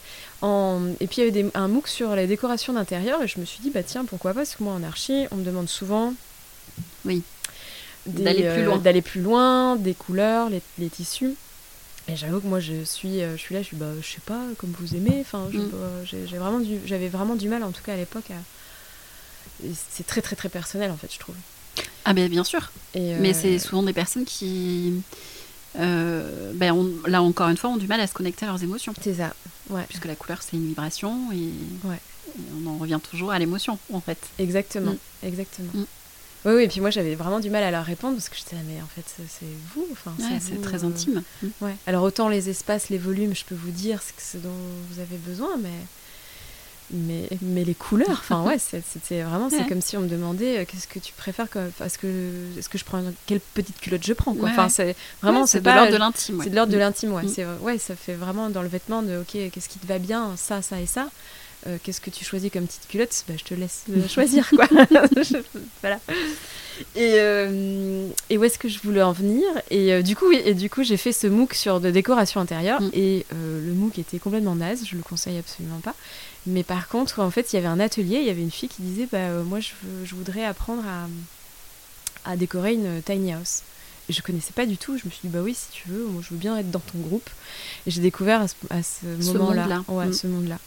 Et 0.41 1.07
puis 1.07 1.21
il 1.21 1.25
y 1.25 1.27
avait 1.27 1.45
un 1.53 1.67
MOOC 1.67 1.87
sur 1.87 2.15
les 2.15 2.27
décorations 2.27 2.73
d'intérieur 2.73 3.21
et 3.21 3.27
je 3.27 3.39
me 3.39 3.45
suis 3.45 3.59
dit 3.61 3.69
bah 3.69 3.83
tiens 3.83 4.05
pourquoi 4.05 4.31
pas 4.31 4.41
parce 4.41 4.55
que 4.55 4.63
moi 4.63 4.73
en 4.73 4.83
archi 4.83 5.27
on 5.31 5.35
me 5.35 5.43
demande 5.43 5.69
souvent 5.69 6.13
oui 7.05 7.21
d'aller 8.07 8.49
plus 8.49 8.63
loin, 8.63 8.75
euh, 8.75 8.79
d'aller 8.79 9.01
plus 9.01 9.21
loin, 9.21 9.75
des 9.75 9.93
couleurs, 9.93 10.49
les, 10.49 10.89
tissus. 10.89 11.35
Et 12.07 12.15
j'avoue 12.15 12.39
que 12.39 12.47
moi 12.47 12.59
je 12.59 12.83
suis, 12.83 13.21
euh, 13.21 13.37
je 13.37 13.41
suis 13.41 13.53
là, 13.53 13.61
je 13.61 13.67
suis 13.67 13.77
bah 13.77 13.91
je 14.01 14.07
sais 14.07 14.21
pas 14.25 14.41
comme 14.57 14.73
vous 14.79 14.95
aimez. 14.95 15.17
Enfin 15.21 15.47
mm. 15.51 16.05
j'ai 16.05 16.37
vraiment 16.37 16.59
du, 16.59 16.79
j'avais 16.85 17.09
vraiment 17.09 17.35
du 17.35 17.49
mal 17.49 17.63
en 17.63 17.71
tout 17.71 17.83
cas 17.83 17.93
à 17.93 17.97
l'époque. 17.97 18.31
C'est 19.89 20.07
très 20.07 20.21
très 20.21 20.35
très 20.35 20.49
personnel 20.49 20.89
en 20.91 20.97
fait 20.97 21.11
je 21.13 21.19
trouve. 21.19 21.35
Ah 22.05 22.13
ben 22.13 22.29
bien 22.29 22.43
sûr. 22.43 22.71
Mais 22.95 23.33
c'est 23.33 23.55
euh, 23.55 23.59
souvent 23.59 23.83
des 23.83 23.93
personnes 23.93 24.25
qui 24.25 24.93
euh, 25.77 26.51
ben 26.55 26.75
là 27.07 27.21
encore 27.21 27.49
une 27.49 27.57
fois, 27.57 27.69
ont 27.69 27.77
du 27.77 27.87
mal 27.87 27.99
à 27.99 28.07
se 28.07 28.13
connecter 28.13 28.45
à 28.45 28.49
leurs 28.49 28.63
émotions. 28.63 28.93
C'est 29.01 29.15
ça, 29.15 29.33
ouais. 29.69 29.83
Puisque 29.87 30.05
la 30.05 30.15
couleur, 30.15 30.41
c'est 30.41 30.57
une 30.57 30.67
vibration 30.67 31.31
et, 31.31 31.87
ouais. 31.87 31.99
on 32.61 32.69
en 32.69 32.77
revient 32.77 32.99
toujours 33.11 33.31
à 33.31 33.39
l'émotion, 33.39 33.77
en 33.93 34.01
fait. 34.01 34.17
Exactement, 34.39 34.93
mm. 34.93 35.27
exactement. 35.27 35.71
Mm. 35.73 35.85
Oui, 36.45 36.53
oui, 36.55 36.63
et 36.63 36.67
puis 36.69 36.79
moi 36.79 36.89
j'avais 36.89 37.15
vraiment 37.15 37.41
du 37.41 37.49
mal 37.49 37.63
à 37.63 37.71
leur 37.71 37.83
répondre 37.83 38.15
parce 38.15 38.29
que 38.29 38.37
je 38.37 38.43
disais, 38.43 38.55
ah, 38.57 38.63
mais 38.65 38.81
en 38.81 38.87
fait, 38.87 39.03
c'est 39.27 39.45
vous. 39.75 39.85
Enfin, 39.91 40.13
c'est 40.39 40.61
très 40.61 40.85
intime. 40.85 41.21
Euh, 41.43 41.47
ouais. 41.61 41.75
Alors 41.85 42.03
autant 42.03 42.29
les 42.29 42.49
espaces, 42.49 42.89
les 42.89 42.97
volumes, 42.97 43.35
je 43.35 43.43
peux 43.43 43.55
vous 43.55 43.71
dire 43.71 44.01
ce 44.01 44.37
dont 44.37 44.49
vous 44.89 45.01
avez 45.01 45.17
besoin, 45.17 45.57
mais 45.61 45.69
mais, 46.91 47.27
mais 47.41 47.63
les 47.63 47.75
couleurs, 47.75 48.09
enfin 48.11 48.43
ouais, 48.43 48.57
c'était 48.59 49.21
vraiment, 49.21 49.49
c'est 49.49 49.67
comme 49.67 49.81
si 49.81 49.97
on 49.97 50.01
me 50.01 50.07
demandait 50.07 50.59
euh, 50.59 50.65
qu'est-ce 50.65 50.87
que 50.87 50.99
tu 50.99 51.13
préfères, 51.13 51.47
est-ce 51.83 51.97
que, 51.97 52.07
est 52.57 52.67
que 52.67 52.77
je 52.77 52.85
prends, 52.85 53.03
quelle 53.25 53.39
petite 53.39 53.79
culotte 53.79 54.03
je 54.03 54.13
prends, 54.13 54.33
quoi. 54.33 54.49
enfin, 54.49 54.69
c'est 54.69 54.95
vraiment, 55.21 55.45
c'est 55.45 55.61
de 55.61 55.69
l'ordre 55.69 55.91
de 55.91 55.97
l'intime. 55.97 56.41
C'est 56.43 56.49
de 56.49 56.55
l'ordre 56.55 56.73
de 56.73 56.77
l'intime, 56.77 57.13
ouais. 57.13 57.23
Mm. 57.23 57.61
ouais. 57.61 57.77
ça 57.77 57.95
fait 57.95 58.13
vraiment 58.13 58.49
dans 58.49 58.61
le 58.61 58.67
vêtement 58.67 59.03
de, 59.03 59.17
ok, 59.17 59.51
qu'est-ce 59.51 59.69
qui 59.69 59.79
te 59.79 59.87
va 59.87 59.99
bien, 59.99 60.33
ça, 60.35 60.61
ça 60.61 60.79
et 60.79 60.87
ça. 60.87 61.09
Euh, 61.67 61.77
qu'est-ce 61.83 61.99
que 61.99 62.09
tu 62.09 62.23
choisis 62.23 62.49
comme 62.49 62.65
petite 62.65 62.87
culotte 62.87 63.25
bah, 63.27 63.33
Je 63.37 63.43
te 63.43 63.53
laisse 63.53 63.83
choisir, 64.07 64.49
quoi. 64.49 64.65
voilà. 65.81 65.99
Et, 66.95 67.15
euh, 67.15 68.07
et, 68.29 68.37
où 68.37 68.43
est-ce 68.45 68.57
que 68.57 68.69
je 68.69 68.79
voulais 68.79 69.01
en 69.01 69.11
venir? 69.11 69.43
Et 69.69 70.01
du 70.01 70.15
coup, 70.15 70.29
oui, 70.29 70.41
et 70.45 70.53
du 70.53 70.69
coup, 70.69 70.83
j'ai 70.83 70.95
fait 70.95 71.11
ce 71.11 71.27
MOOC 71.27 71.53
sur 71.53 71.81
de 71.81 71.91
décoration 71.91 72.39
intérieure. 72.39 72.81
Mm. 72.81 72.89
Et 72.93 73.25
le 73.31 73.73
MOOC 73.73 73.99
était 73.99 74.19
complètement 74.19 74.55
naze, 74.55 74.85
je 74.89 74.95
le 74.95 75.03
conseille 75.03 75.37
absolument 75.37 75.81
pas. 75.83 75.95
Mais 76.49 76.63
par 76.63 76.87
contre, 76.87 77.19
en 77.19 77.31
fait, 77.31 77.53
il 77.53 77.55
y 77.55 77.59
avait 77.59 77.67
un 77.67 77.79
atelier, 77.79 78.17
il 78.17 78.25
y 78.25 78.29
avait 78.29 78.41
une 78.41 78.51
fille 78.51 78.69
qui 78.69 78.81
disait 78.81 79.07
bah, 79.11 79.17
euh, 79.17 79.43
Moi, 79.43 79.59
je, 79.59 79.71
je, 80.03 80.15
voudrais 80.15 80.43
apprendre 80.43 80.83
à, 80.85 82.31
à, 82.31 82.35
décorer 82.35 82.73
une 82.73 83.01
tiny 83.03 83.33
house. 83.33 83.61
Et 84.09 84.13
je 84.13 84.21
connaissais 84.21 84.53
pas 84.53 84.65
du 84.65 84.77
tout. 84.77 84.97
Je 84.97 85.05
me 85.05 85.11
suis 85.11 85.27
dit 85.27 85.29
Bah 85.29 85.41
oui, 85.41 85.53
si 85.53 85.69
tu 85.71 85.89
veux, 85.89 86.05
moi, 86.05 86.21
je 86.23 86.33
veux 86.33 86.39
bien 86.39 86.57
être 86.57 86.71
dans 86.71 86.79
ton 86.79 86.97
groupe. 86.99 87.29
Et 87.85 87.91
j'ai 87.91 88.01
découvert 88.01 88.41
à 88.69 88.83
ce, 88.83 89.05
moment-là 89.33 89.83
ouais, 89.87 90.07
mm. 90.07 90.13
ce 90.13 90.27
monde-là. 90.27 90.57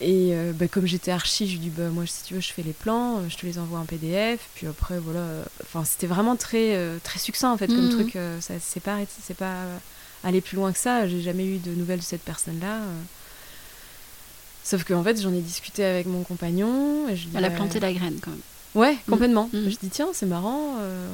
Et 0.00 0.30
euh, 0.32 0.52
bah, 0.52 0.68
comme 0.68 0.86
j'étais 0.86 1.10
archi, 1.10 1.48
je 1.48 1.54
lui 1.54 1.58
dis 1.58 1.70
bah 1.70 1.88
moi 1.88 2.06
si 2.06 2.22
tu 2.22 2.34
veux 2.34 2.40
je 2.40 2.52
fais 2.52 2.62
les 2.62 2.72
plans, 2.72 3.16
euh, 3.16 3.22
je 3.28 3.36
te 3.36 3.44
les 3.44 3.58
envoie 3.58 3.80
en 3.80 3.84
PDF. 3.84 4.38
Puis 4.54 4.68
après 4.68 5.00
voilà, 5.00 5.26
enfin 5.64 5.84
c'était 5.84 6.06
vraiment 6.06 6.36
très 6.36 6.78
très 7.02 7.18
succinct 7.18 7.50
en 7.50 7.56
fait 7.56 7.66
comme 7.66 7.88
mm. 7.88 7.90
truc. 7.90 8.18
ça 8.38 8.54
c'est 8.60 8.78
pas 8.78 8.98
pas 9.36 9.64
aller 10.22 10.40
plus 10.40 10.54
loin 10.54 10.72
que 10.72 10.78
ça. 10.78 11.08
J'ai 11.08 11.20
jamais 11.20 11.46
eu 11.46 11.58
de 11.58 11.72
nouvelles 11.72 11.98
de 11.98 12.04
cette 12.04 12.22
personne 12.22 12.60
là. 12.60 12.78
Sauf 14.68 14.84
qu'en 14.84 15.02
fait, 15.02 15.18
j'en 15.18 15.32
ai 15.32 15.40
discuté 15.40 15.82
avec 15.82 16.04
mon 16.04 16.24
compagnon. 16.24 17.08
Et 17.08 17.16
je 17.16 17.26
Elle 17.34 17.46
a 17.46 17.48
planté 17.48 17.80
la 17.80 17.90
graine 17.90 18.18
quand 18.20 18.30
même. 18.30 18.40
Ouais, 18.74 18.92
mm. 18.92 19.10
complètement. 19.10 19.48
Mm. 19.54 19.70
Je 19.70 19.76
dis, 19.76 19.88
tiens, 19.88 20.08
c'est 20.12 20.26
marrant. 20.26 20.76
Euh, 20.80 21.08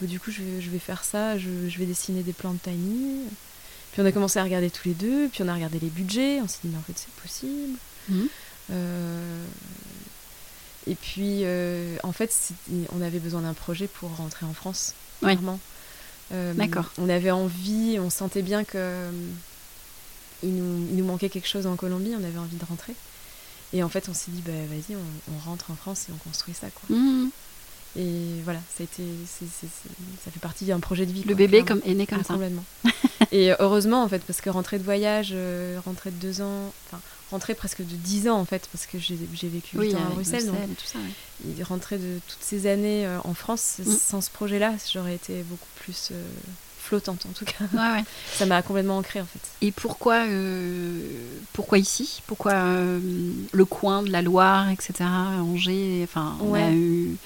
bah, 0.00 0.06
du 0.06 0.20
coup, 0.20 0.30
je 0.30 0.40
vais, 0.40 0.60
je 0.60 0.70
vais 0.70 0.78
faire 0.78 1.02
ça. 1.02 1.36
Je, 1.36 1.48
je, 1.68 1.78
vais 1.80 1.84
dessiner 1.84 2.22
des 2.22 2.32
plans 2.32 2.52
de 2.52 2.60
tiny. 2.60 3.22
Puis 3.90 4.02
on 4.02 4.06
a 4.06 4.12
commencé 4.12 4.38
à 4.38 4.44
regarder 4.44 4.70
tous 4.70 4.86
les 4.86 4.94
deux. 4.94 5.28
Puis 5.30 5.42
on 5.42 5.48
a 5.48 5.54
regardé 5.54 5.80
les 5.80 5.88
budgets. 5.88 6.40
On 6.42 6.46
s'est 6.46 6.60
dit, 6.62 6.70
mais 6.70 6.78
en 6.78 6.82
fait, 6.82 6.92
c'est 6.94 7.10
possible. 7.20 7.76
Mm. 8.08 8.22
Euh, 8.70 9.44
et 10.86 10.94
puis, 10.94 11.40
euh, 11.42 11.96
en 12.04 12.12
fait, 12.12 12.52
on 12.92 13.02
avait 13.02 13.18
besoin 13.18 13.40
d'un 13.40 13.54
projet 13.54 13.88
pour 13.88 14.14
rentrer 14.14 14.46
en 14.46 14.54
France. 14.54 14.94
Clairement. 15.20 15.58
D'accord. 16.30 16.92
On 16.98 17.08
avait 17.08 17.32
envie, 17.32 17.98
on 17.98 18.10
sentait 18.10 18.42
bien 18.42 18.62
que 18.62 19.08
il 20.44 20.54
nous, 20.54 21.04
manquait 21.04 21.28
quelque 21.28 21.48
chose 21.48 21.66
en 21.66 21.76
Colombie, 21.76 22.12
on 22.14 22.24
avait 22.24 22.38
envie 22.38 22.56
de 22.56 22.64
rentrer. 22.64 22.94
Et 23.72 23.82
en 23.82 23.88
fait, 23.88 24.08
on 24.08 24.14
s'est 24.14 24.30
dit, 24.30 24.42
bah, 24.46 24.52
vas-y, 24.68 24.96
on, 24.96 25.38
rentre 25.50 25.70
en 25.70 25.74
France 25.74 26.06
et 26.08 26.12
on 26.12 26.28
construit 26.28 26.54
ça. 26.54 26.68
Quoi. 26.70 26.96
Mmh. 26.96 27.30
Et 27.96 28.42
voilà, 28.42 28.60
ça, 28.76 28.82
a 28.82 28.84
été, 28.84 29.02
ça 29.26 30.30
fait 30.30 30.40
partie 30.40 30.64
d'un 30.64 30.80
projet 30.80 31.06
de 31.06 31.12
vie. 31.12 31.22
Le 31.22 31.34
bébé 31.34 31.64
comme, 31.64 31.80
est 31.84 31.94
né 31.94 32.06
comme 32.06 32.18
ah, 32.20 32.24
ça. 32.24 32.34
Complètement. 32.34 32.64
et 33.32 33.52
heureusement, 33.60 34.02
en 34.02 34.08
fait, 34.08 34.20
parce 34.20 34.40
que 34.40 34.50
rentrer 34.50 34.78
de 34.78 34.84
voyage, 34.84 35.30
euh, 35.32 35.78
rentrer 35.84 36.10
de 36.10 36.16
deux 36.16 36.40
ans, 36.40 36.72
enfin, 36.86 37.00
rentrer 37.30 37.54
presque 37.54 37.82
de 37.82 37.96
dix 37.96 38.28
ans, 38.28 38.38
en 38.38 38.44
fait, 38.44 38.68
parce 38.72 38.86
que 38.86 38.98
j'ai 38.98 39.16
vécu 39.48 39.78
ans 39.78 40.06
à 40.06 40.14
Bruxelles. 40.14 40.46
donc, 40.46 40.56
tout 40.76 40.86
ça, 40.86 40.98
rentrer 41.64 41.98
de 41.98 42.20
toutes 42.28 42.42
ces 42.42 42.66
années 42.66 43.06
euh, 43.06 43.18
en 43.22 43.34
France, 43.34 43.76
mmh. 43.78 43.92
sans 43.92 44.20
ce 44.20 44.30
projet-là, 44.30 44.74
j'aurais 44.92 45.14
été 45.14 45.42
beaucoup 45.44 45.68
plus. 45.76 46.08
Euh, 46.10 46.24
flottante 46.84 47.26
en 47.26 47.32
tout 47.32 47.44
cas. 47.44 47.64
Ça 48.32 48.46
m'a 48.46 48.62
complètement 48.62 48.98
ancré 48.98 49.20
en 49.20 49.26
fait. 49.26 49.40
Et 49.66 49.72
pourquoi, 49.72 50.26
euh, 50.26 51.00
pourquoi 51.52 51.78
ici? 51.78 52.22
Pourquoi 52.26 52.52
euh, 52.52 53.00
le 53.52 53.64
coin 53.64 54.02
de 54.02 54.10
la 54.10 54.22
Loire, 54.22 54.68
etc. 54.70 54.92
Angers 55.02 56.02
Enfin, 56.04 56.36
on 56.40 56.54
a 56.54 56.70
eu. 56.70 57.16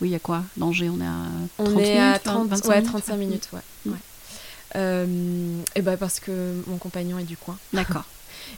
Oui, 0.00 0.08
il 0.08 0.12
y 0.12 0.14
a 0.14 0.20
quoi? 0.20 0.44
D'Angers, 0.56 0.90
on 0.90 1.00
est 1.00 1.06
à 1.06 1.58
30 1.58 1.68
on 1.74 1.78
est 1.80 1.98
à 1.98 2.18
30, 2.20 2.66
ouais, 2.66 2.82
35 2.82 3.16
minutes, 3.16 3.48
ouais. 3.52 3.60
Mm. 3.84 3.94
Euh, 4.76 5.62
et 5.74 5.82
bah 5.82 5.96
parce 5.96 6.20
que 6.20 6.62
mon 6.66 6.76
compagnon 6.76 7.18
est 7.18 7.24
du 7.24 7.36
coin. 7.36 7.58
D'accord. 7.72 8.04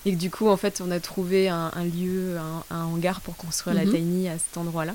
et 0.05 0.12
que 0.12 0.18
du 0.18 0.31
coup, 0.31 0.49
en 0.49 0.57
fait, 0.57 0.83
on 0.87 0.91
a 0.91 1.01
trouvé 1.01 1.49
un, 1.49 1.70
lieu, 1.97 2.37
un, 2.70 2.85
hangar 2.85 3.20
pour 3.20 3.37
construire 3.37 3.74
la 3.74 3.85
mhm. 3.85 3.95
tiny 3.95 4.28
à 4.28 4.39
cet 4.39 4.57
endroit-là. 4.57 4.95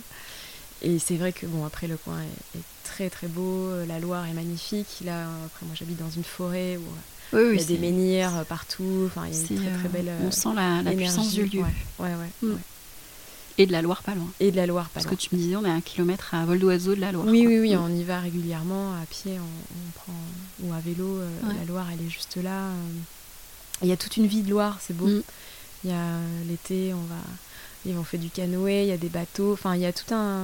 Et 0.85 0.99
c'est 0.99 1.15
vrai 1.15 1.33
que, 1.33 1.47
bon, 1.47 1.65
après, 1.65 1.87
le 1.87 1.97
coin 1.97 2.19
est, 2.55 2.59
très 2.83 3.09
très 3.09 3.27
beau, 3.27 3.41
euh, 3.41 3.85
la 3.87 3.99
Loire 3.99 4.25
est 4.27 4.33
magnifique. 4.33 5.01
Là, 5.03 5.25
après, 5.45 5.65
moi, 5.65 5.75
j'habite 5.77 5.97
dans 5.97 6.11
une 6.11 6.23
forêt 6.23 6.77
où 6.77 7.37
il 7.37 7.59
y 7.59 7.61
a 7.61 7.65
des 7.65 7.79
menhirs 7.79 8.37
euh, 8.37 8.43
partout. 8.43 9.03
Enfin, 9.07 9.23
il 9.27 9.33
y 9.33 9.37
a 9.37 9.41
une 9.41 9.57
très 9.57 9.79
très 9.79 9.89
belle. 9.89 10.11
on 10.23 10.31
sent 10.31 10.49
la, 10.55 10.83
la 10.83 10.91
puissance 10.91 11.33
du 11.33 11.45
lieu. 11.45 11.61
Ouais, 11.61 12.13
ouais, 12.13 12.31
mm. 12.43 12.55
Et 13.57 13.65
de 13.65 13.71
la 13.71 13.81
Loire 13.81 14.03
pas 14.03 14.13
loin. 14.13 14.27
Et 14.39 14.51
de 14.51 14.57
la 14.57 14.67
Loire 14.67 14.85
pas 14.85 14.95
Parce 14.95 15.05
loin. 15.07 15.15
Que 15.15 15.21
tu 15.21 15.29
me 15.33 15.39
disais, 15.39 15.55
on 15.55 15.65
est 15.65 15.69
à 15.69 15.73
un 15.73 15.81
kilomètre 15.81 16.35
à 16.35 16.45
vol 16.45 16.59
d'oiseau 16.59 16.93
de 16.93 17.01
la 17.01 17.11
Loire. 17.11 17.25
Oui, 17.25 17.47
oui, 17.47 17.59
oui, 17.59 17.75
mm. 17.75 17.79
on 17.79 17.89
y 17.89 18.03
va 18.03 18.19
régulièrement, 18.19 18.93
à 18.93 19.05
pied, 19.07 19.39
on, 19.39 19.91
prend, 19.99 20.13
ou 20.61 20.73
à 20.73 20.79
vélo. 20.79 21.19
Euh, 21.19 21.29
la 21.57 21.65
Loire, 21.65 21.87
elle 21.91 22.05
est 22.05 22.09
juste 22.09 22.37
là. 22.37 22.69
Il 23.81 23.87
y 23.87 23.91
a 23.91 23.97
toute 23.97 24.17
une 24.17 24.27
vie 24.27 24.43
de 24.43 24.51
Loire, 24.51 24.77
c'est 24.79 24.95
beau. 24.95 25.07
Mm. 25.07 25.23
Il 25.83 25.89
y 25.89 25.93
a 25.93 26.19
l'été, 26.47 26.93
on 26.93 27.03
va 27.03 27.21
ils 27.85 27.97
ont 27.97 28.03
fait 28.03 28.17
du 28.17 28.29
canoë, 28.29 28.83
il 28.83 28.87
y 28.87 28.91
a 28.91 28.97
des 28.97 29.09
bateaux, 29.09 29.53
enfin 29.53 29.75
il 29.75 29.81
y 29.81 29.85
a 29.85 29.93
tout 29.93 30.13
un 30.13 30.43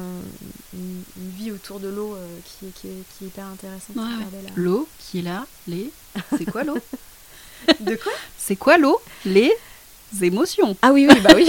une, 0.74 1.04
vie 1.38 1.52
autour 1.52 1.80
de 1.80 1.88
l'eau 1.88 2.16
qui, 2.46 2.68
qui, 2.72 2.88
est, 2.88 3.04
qui, 3.18 3.26
est, 3.26 3.28
hyper 3.28 3.46
intéressante. 3.46 3.96
L'eau 4.56 4.88
qui 5.00 5.20
est 5.20 5.24
là, 5.24 5.46
les. 5.68 5.92
C'est 6.38 6.46
quoi 6.46 6.64
l'eau? 6.64 6.78
De 7.80 7.96
quoi? 7.96 8.12
C'est 8.38 8.56
quoi 8.56 8.78
l'eau? 8.78 9.00
Les 9.26 9.52
émotions. 10.22 10.76
Ah 10.82 10.92
oui, 10.92 11.08
oui, 11.10 11.16
bah 11.22 11.32
oui. 11.36 11.46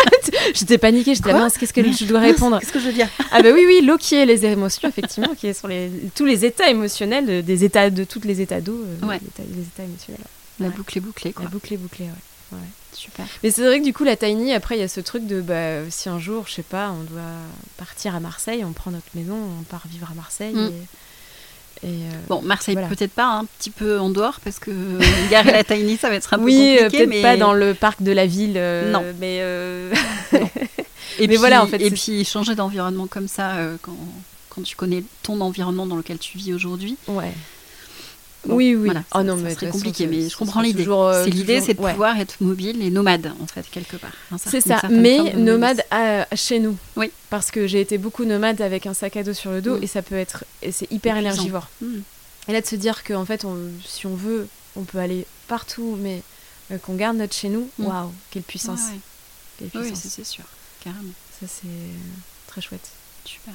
j'étais 0.54 0.78
paniquée, 0.78 1.14
j'étais 1.14 1.32
mince, 1.32 1.56
qu'est-ce 1.56 1.72
que 1.72 1.82
je 1.82 2.04
dois 2.04 2.20
répondre? 2.20 2.58
Qu'est-ce 2.58 2.72
que 2.72 2.80
je 2.80 2.86
veux 2.86 2.92
dire? 2.92 3.08
Ah 3.30 3.42
bah 3.42 3.50
oui, 3.52 3.64
oui, 3.66 3.80
l'eau 3.84 3.96
qui 3.96 4.14
est 4.14 4.26
les 4.26 4.44
émotions, 4.44 4.88
effectivement, 4.88 5.34
qui 5.34 5.46
est 5.46 5.54
sur 5.54 5.68
les, 5.68 5.90
tous 6.14 6.26
les 6.26 6.44
états 6.44 6.68
émotionnels, 6.68 7.44
des 7.44 7.64
états, 7.64 7.90
de 7.90 8.04
tous 8.04 8.20
les 8.24 8.40
états 8.40 8.60
d'eau, 8.60 8.84
euh, 9.02 9.06
les, 9.12 9.62
états, 9.62 9.84
émotionnels. 9.84 10.20
La 10.60 10.68
boucle 10.68 10.98
est 10.98 11.00
bouclée, 11.00 11.32
quoi. 11.32 11.44
La 11.44 11.50
boucle 11.50 11.72
est 11.72 11.78
bouclée, 11.78 12.04
ouais. 12.04 12.10
Ouais. 12.52 12.68
Super. 12.92 13.26
Mais 13.42 13.50
c'est 13.50 13.64
vrai 13.64 13.80
que 13.80 13.84
du 13.84 13.92
coup, 13.92 14.04
la 14.04 14.16
Tiny, 14.16 14.52
après, 14.52 14.76
il 14.76 14.80
y 14.80 14.84
a 14.84 14.88
ce 14.88 15.00
truc 15.00 15.26
de 15.26 15.40
bah, 15.40 15.90
si 15.90 16.08
un 16.08 16.18
jour, 16.18 16.46
je 16.46 16.54
sais 16.54 16.62
pas, 16.62 16.90
on 16.90 17.04
doit 17.04 17.20
partir 17.78 18.14
à 18.14 18.20
Marseille, 18.20 18.64
on 18.64 18.72
prend 18.72 18.90
notre 18.90 19.06
maison, 19.14 19.36
on 19.60 19.62
part 19.64 19.82
vivre 19.90 20.08
à 20.10 20.14
Marseille. 20.14 20.54
Mm. 20.54 20.72
Et 21.84 21.88
euh, 21.88 22.10
bon, 22.28 22.42
Marseille 22.42 22.76
peut-être 22.76 23.12
pas, 23.12 23.26
un 23.26 23.44
petit 23.44 23.70
peu 23.70 23.98
en 23.98 24.10
dehors 24.10 24.38
parce 24.44 24.60
que 24.60 24.70
garer 25.30 25.52
la 25.52 25.64
Tiny, 25.64 25.96
ça 25.96 26.10
va 26.10 26.16
être 26.16 26.32
un 26.34 26.36
peu 26.36 26.44
compliqué. 26.44 26.84
Oui, 26.84 26.90
peut-être 26.90 27.22
pas 27.22 27.36
dans 27.36 27.54
le 27.54 27.74
parc 27.74 28.02
de 28.02 28.12
la 28.12 28.26
ville. 28.26 28.54
Euh, 28.56 28.92
non, 28.92 29.02
mais 29.18 29.38
euh, 29.40 29.92
et 31.18 31.26
puis, 31.26 31.36
voilà, 31.36 31.64
en 31.64 31.66
fait. 31.66 31.80
Et 31.80 31.90
puis 31.90 32.24
changer 32.24 32.54
d'environnement 32.54 33.06
comme 33.06 33.26
ça 33.26 33.56
quand, 33.80 33.96
quand 34.50 34.62
tu 34.62 34.76
connais 34.76 35.02
ton 35.22 35.40
environnement 35.40 35.86
dans 35.86 35.96
lequel 35.96 36.18
tu 36.18 36.38
vis 36.38 36.52
aujourd'hui. 36.52 36.96
Ouais 37.08 37.32
oui, 38.48 38.74
oui. 38.74 38.86
Voilà, 38.86 39.04
oh 39.14 39.22
non, 39.22 39.36
mais 39.36 39.54
c'est 39.58 39.70
compliqué, 39.70 40.06
mais 40.06 40.28
je 40.28 40.36
comprends 40.36 40.60
l'idée. 40.60 40.84
c'est 40.84 41.30
l'idée, 41.30 41.60
c'est 41.60 41.74
de 41.74 41.78
pouvoir 41.78 42.18
être 42.18 42.36
mobile 42.40 42.82
et 42.82 42.90
nomade, 42.90 43.32
en 43.40 43.46
fait, 43.46 43.66
quelque 43.70 43.96
part. 43.96 44.12
C'est 44.36 44.60
ça, 44.60 44.80
mais 44.90 45.34
nomade 45.34 45.84
chez 46.34 46.58
nous. 46.58 46.76
Oui. 46.96 47.10
Parce 47.30 47.50
que 47.50 47.66
j'ai 47.66 47.80
été 47.80 47.98
beaucoup 47.98 48.24
nomade 48.24 48.60
avec 48.60 48.86
un 48.86 48.94
sac 48.94 49.16
à 49.16 49.22
dos 49.22 49.32
sur 49.32 49.50
le 49.50 49.62
dos 49.62 49.78
mm. 49.78 49.82
et 49.82 49.86
ça 49.86 50.02
peut 50.02 50.16
être, 50.16 50.44
et 50.60 50.70
c'est 50.70 50.90
hyper 50.92 51.16
énergivore. 51.16 51.68
Mm. 51.80 52.00
Et 52.48 52.52
là, 52.52 52.60
de 52.60 52.66
se 52.66 52.76
dire 52.76 53.04
qu'en 53.04 53.24
fait, 53.24 53.46
on, 53.46 53.56
si 53.84 54.06
on 54.06 54.14
veut, 54.14 54.48
on 54.76 54.82
peut 54.82 54.98
aller 54.98 55.26
partout, 55.48 55.96
mais 55.98 56.22
euh, 56.70 56.78
qu'on 56.78 56.94
garde 56.94 57.16
notre 57.16 57.34
chez 57.34 57.48
nous, 57.48 57.70
mm. 57.78 57.86
waouh, 57.86 58.12
quelle 58.30 58.42
puissance. 58.42 58.80
Quelle 59.58 59.68
puissance. 59.68 60.04
Oui, 60.04 60.10
c'est 60.10 60.24
sûr, 60.24 60.44
carrément. 60.84 61.12
Ça, 61.40 61.46
c'est 61.48 61.68
très 62.48 62.60
chouette. 62.60 62.90
Super. 63.24 63.54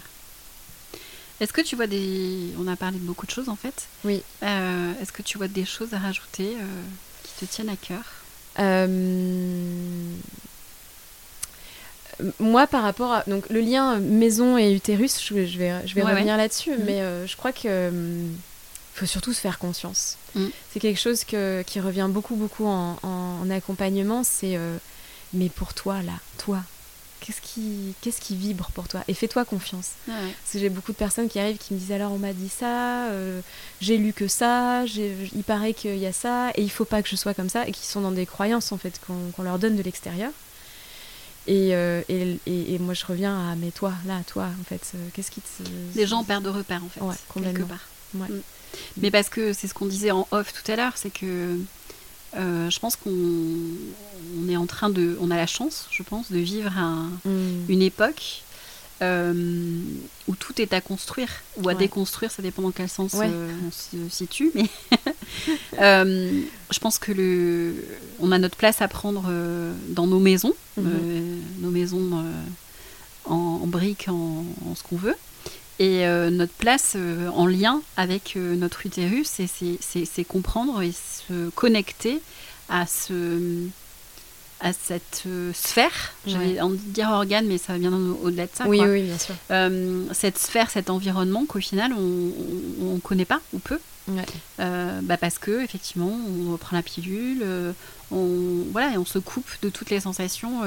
Est-ce 1.39 1.53
que 1.53 1.61
tu 1.61 1.75
vois 1.75 1.87
des... 1.87 2.53
On 2.59 2.67
a 2.67 2.75
parlé 2.75 2.97
de 2.97 3.03
beaucoup 3.03 3.25
de 3.25 3.31
choses 3.31 3.49
en 3.49 3.55
fait. 3.55 3.87
Oui. 4.03 4.23
Euh, 4.43 4.93
est-ce 5.01 5.11
que 5.11 5.21
tu 5.21 5.37
vois 5.37 5.47
des 5.47 5.65
choses 5.65 5.93
à 5.93 5.99
rajouter 5.99 6.55
euh, 6.55 6.83
qui 7.23 7.45
te 7.45 7.51
tiennent 7.51 7.69
à 7.69 7.75
cœur? 7.75 8.03
Euh, 8.59 10.15
Moi, 12.39 12.65
par 12.65 12.81
rapport 12.81 13.13
à 13.13 13.23
donc, 13.27 13.47
le 13.49 13.59
lien 13.59 13.97
maison 13.99 14.57
et 14.57 14.73
utérus, 14.73 15.21
je, 15.23 15.33
vais, 15.33 15.47
je 15.47 15.93
vais 15.93 16.01
revenir 16.01 16.37
là-dessus, 16.37 16.71
mm. 16.71 16.83
mais 16.85 17.27
je 17.27 17.37
crois 17.37 17.51
que 17.51 17.91
faut 18.95 19.05
surtout 19.05 19.31
se 19.31 19.39
faire 19.39 19.59
conscience. 19.59 20.17
Mm. 20.33 20.47
C'est 20.71 20.79
quelque 20.79 20.99
chose 20.99 21.23
que, 21.23 21.63
qui 21.67 21.79
revient 21.79 22.07
beaucoup, 22.09 22.35
beaucoup 22.35 22.65
en, 22.65 22.97
en 23.03 23.49
accompagnement. 23.51 24.23
C'est 24.23 24.57
mais 25.33 25.49
pour 25.49 25.73
toi, 25.73 26.01
là, 26.01 26.13
toi, 26.37 26.63
qu'est-ce 27.27 27.41
qui, 27.41 27.93
qu'est-ce 27.99 28.21
qui 28.21 28.37
vibre 28.37 28.69
pour 28.73 28.87
toi? 28.87 29.01
Et 29.09 29.13
fais-toi 29.13 29.43
confiance. 29.43 29.91
Parce 30.05 30.53
que 30.53 30.59
j'ai 30.59 30.69
beaucoup 30.69 30.93
de 30.93 30.97
personnes 30.97 31.27
qui 31.27 31.39
arrivent 31.39 31.57
qui 31.57 31.73
me 31.73 31.79
disent 31.79 31.91
alors 31.91 32.13
on 32.13 32.17
m'a 32.17 32.31
dit 32.31 32.47
ça, 32.47 33.07
euh, 33.07 33.41
j'ai 33.81 33.97
lu 33.97 34.13
que 34.13 34.29
ça, 34.29 34.85
il 34.85 35.43
paraît 35.45 35.73
qu'il 35.73 35.97
y 35.97 36.05
a 36.05 36.13
ça, 36.13 36.51
et 36.55 36.61
il 36.61 36.71
faut 36.71 36.85
pas 36.85 37.03
que 37.03 37.09
je 37.09 37.17
sois 37.17 37.33
comme 37.33 37.49
ça, 37.49 37.67
et 37.67 37.73
qui 37.73 37.85
sont 37.85 37.99
dans 37.99 38.11
des 38.11 38.25
croyances 38.25 38.71
en 38.71 38.77
fait 38.77 39.01
qu'on, 39.05 39.43
leur 39.43 39.59
donne 39.59 39.75
de 39.75 39.83
l'extérieur. 39.83 40.31
Euh, 41.49 42.01
et, 42.09 42.39
et, 42.45 42.73
et, 42.73 42.79
moi 42.79 42.93
je 42.93 43.05
reviens 43.05 43.51
à 43.51 43.55
mais 43.55 43.71
toi, 43.71 43.93
là, 44.05 44.19
toi, 44.27 44.49
en 44.59 44.63
fait, 44.63 44.81
euh, 44.95 45.07
qu'est-ce 45.13 45.31
qui 45.31 45.41
te. 45.41 45.63
Les 45.95 46.05
gens 46.05 46.23
perdent 46.23 46.43
de 46.43 46.49
repère 46.49 46.81
en 46.83 47.09
fait, 47.09 47.41
quelque 47.41 47.63
part. 47.63 47.87
Mm. 48.13 48.25
Mais 48.97 49.11
parce 49.11 49.29
que 49.29 49.53
c'est 49.53 49.67
ce 49.67 49.73
qu'on 49.73 49.85
disait 49.85 50.11
en 50.11 50.27
off 50.31 50.53
tout 50.53 50.71
à 50.71 50.75
l'heure, 50.75 50.93
c'est 50.95 51.09
que 51.09 51.57
euh, 52.35 52.69
je 52.69 52.79
pense 52.79 52.95
qu'on 52.95 54.49
est 54.49 54.57
en 54.57 54.65
train 54.65 54.89
de, 54.89 55.17
on 55.21 55.31
a 55.31 55.35
la 55.35 55.47
chance, 55.47 55.87
je 55.91 56.03
pense, 56.03 56.31
de 56.31 56.37
vivre 56.37 56.71
mm. 57.25 57.69
une 57.69 57.81
époque 57.81 58.43
euh, 59.01 59.81
où 60.27 60.35
tout 60.35 60.59
est 60.61 60.73
à 60.73 60.81
construire 60.81 61.29
ou 61.57 61.69
à 61.69 61.75
déconstruire, 61.75 62.31
ça 62.31 62.41
dépend 62.41 62.61
dans 62.61 62.71
quel 62.71 62.89
sens 62.89 63.15
euh, 63.15 63.51
on 63.65 63.71
se 63.71 64.09
situe. 64.09 64.51
Mais 64.55 64.69
je 65.79 66.79
pense 66.79 66.97
que 66.97 67.11
le, 67.11 67.85
on 68.19 68.31
a 68.31 68.39
notre 68.39 68.57
place 68.57 68.81
à 68.81 68.87
prendre 68.87 69.31
dans 69.89 70.07
nos 70.07 70.19
maisons, 70.19 70.53
mm-hmm. 70.79 71.61
nos 71.61 71.69
maisons 71.69 72.23
en, 73.25 73.67
briques, 73.67 74.07
en, 74.09 74.43
en 74.69 74.75
ce 74.75 74.83
qu'on 74.83 74.97
veut. 74.97 75.15
Et 75.79 76.05
notre 76.31 76.53
place 76.53 76.97
en 77.33 77.45
lien 77.45 77.81
avec 77.97 78.35
notre 78.35 78.85
utérus, 78.85 79.29
c'est 79.29 80.23
comprendre 80.23 80.81
et 80.81 80.91
se 80.91 81.49
connecter 81.51 82.19
à 82.69 82.85
ce 82.87 83.69
à 84.59 84.73
cette 84.73 85.23
euh, 85.27 85.51
sphère, 85.53 86.13
j'allais 86.25 86.59
en 86.61 86.69
dire 86.69 87.09
organe, 87.09 87.45
mais 87.45 87.57
ça 87.57 87.73
va 87.73 87.79
bien 87.79 87.93
au-delà 87.93 88.45
de 88.45 88.51
ça. 88.53 88.67
Oui, 88.67 88.79
oui, 88.81 89.03
bien 89.03 89.17
sûr. 89.17 89.35
Euh, 89.51 90.05
cette 90.13 90.37
sphère, 90.37 90.69
cet 90.71 90.89
environnement 90.89 91.45
qu'au 91.45 91.59
final 91.59 91.93
on 91.93 92.93
ne 92.93 92.99
connaît 92.99 93.25
pas 93.25 93.41
ou 93.53 93.59
peu. 93.59 93.79
Euh, 94.59 95.01
bah 95.03 95.17
parce 95.17 95.37
que 95.37 95.63
effectivement, 95.63 96.17
on 96.49 96.55
prend 96.57 96.75
la 96.77 96.81
pilule, 96.81 97.45
on 98.11 98.63
voilà, 98.71 98.93
et 98.93 98.97
on 98.97 99.05
se 99.05 99.19
coupe 99.19 99.49
de 99.61 99.69
toutes 99.69 99.89
les 99.89 99.99
sensations 99.99 100.61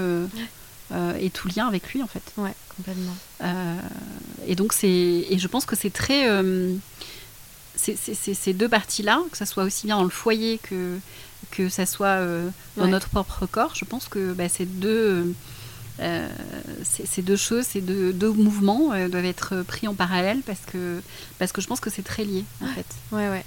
et 1.18 1.30
tout 1.30 1.48
lien 1.48 1.68
avec 1.68 1.92
lui 1.92 2.02
en 2.02 2.06
fait. 2.06 2.22
Ouais, 2.36 2.54
complètement. 2.76 3.14
et 4.46 4.54
donc 4.54 4.72
c'est, 4.72 4.88
et 4.88 5.38
je 5.38 5.46
pense 5.46 5.64
que 5.64 5.76
c'est 5.76 5.90
très 5.90 6.26
ces 7.80 8.52
deux 8.52 8.68
parties-là, 8.68 9.22
que 9.30 9.36
ça 9.36 9.46
soit 9.46 9.64
aussi 9.64 9.86
bien 9.86 9.96
dans 9.96 10.04
le 10.04 10.10
foyer 10.10 10.58
que, 10.58 10.98
que 11.50 11.68
ça 11.68 11.86
soit 11.86 12.06
euh, 12.06 12.48
dans 12.76 12.86
notre 12.86 13.08
propre 13.08 13.46
corps, 13.46 13.74
je 13.74 13.84
pense 13.84 14.08
que 14.08 14.32
bah, 14.32 14.48
ces, 14.48 14.66
deux, 14.66 15.34
euh, 16.00 16.28
ces, 16.82 17.22
deux 17.22 17.36
choses, 17.36 17.64
ces 17.64 17.80
deux, 17.80 18.12
deux 18.12 18.32
mouvements 18.32 18.92
euh, 18.92 19.08
doivent 19.08 19.24
être 19.24 19.62
pris 19.62 19.88
en 19.88 19.94
parallèle 19.94 20.40
parce 20.44 20.60
que, 20.72 21.00
parce 21.38 21.52
que 21.52 21.60
je 21.60 21.66
pense 21.66 21.80
que 21.80 21.90
c'est 21.90 22.02
très 22.02 22.24
lié, 22.24 22.44
en 22.62 22.66
fait. 22.66 22.86
Ouais, 23.12 23.28
ouais. 23.28 23.44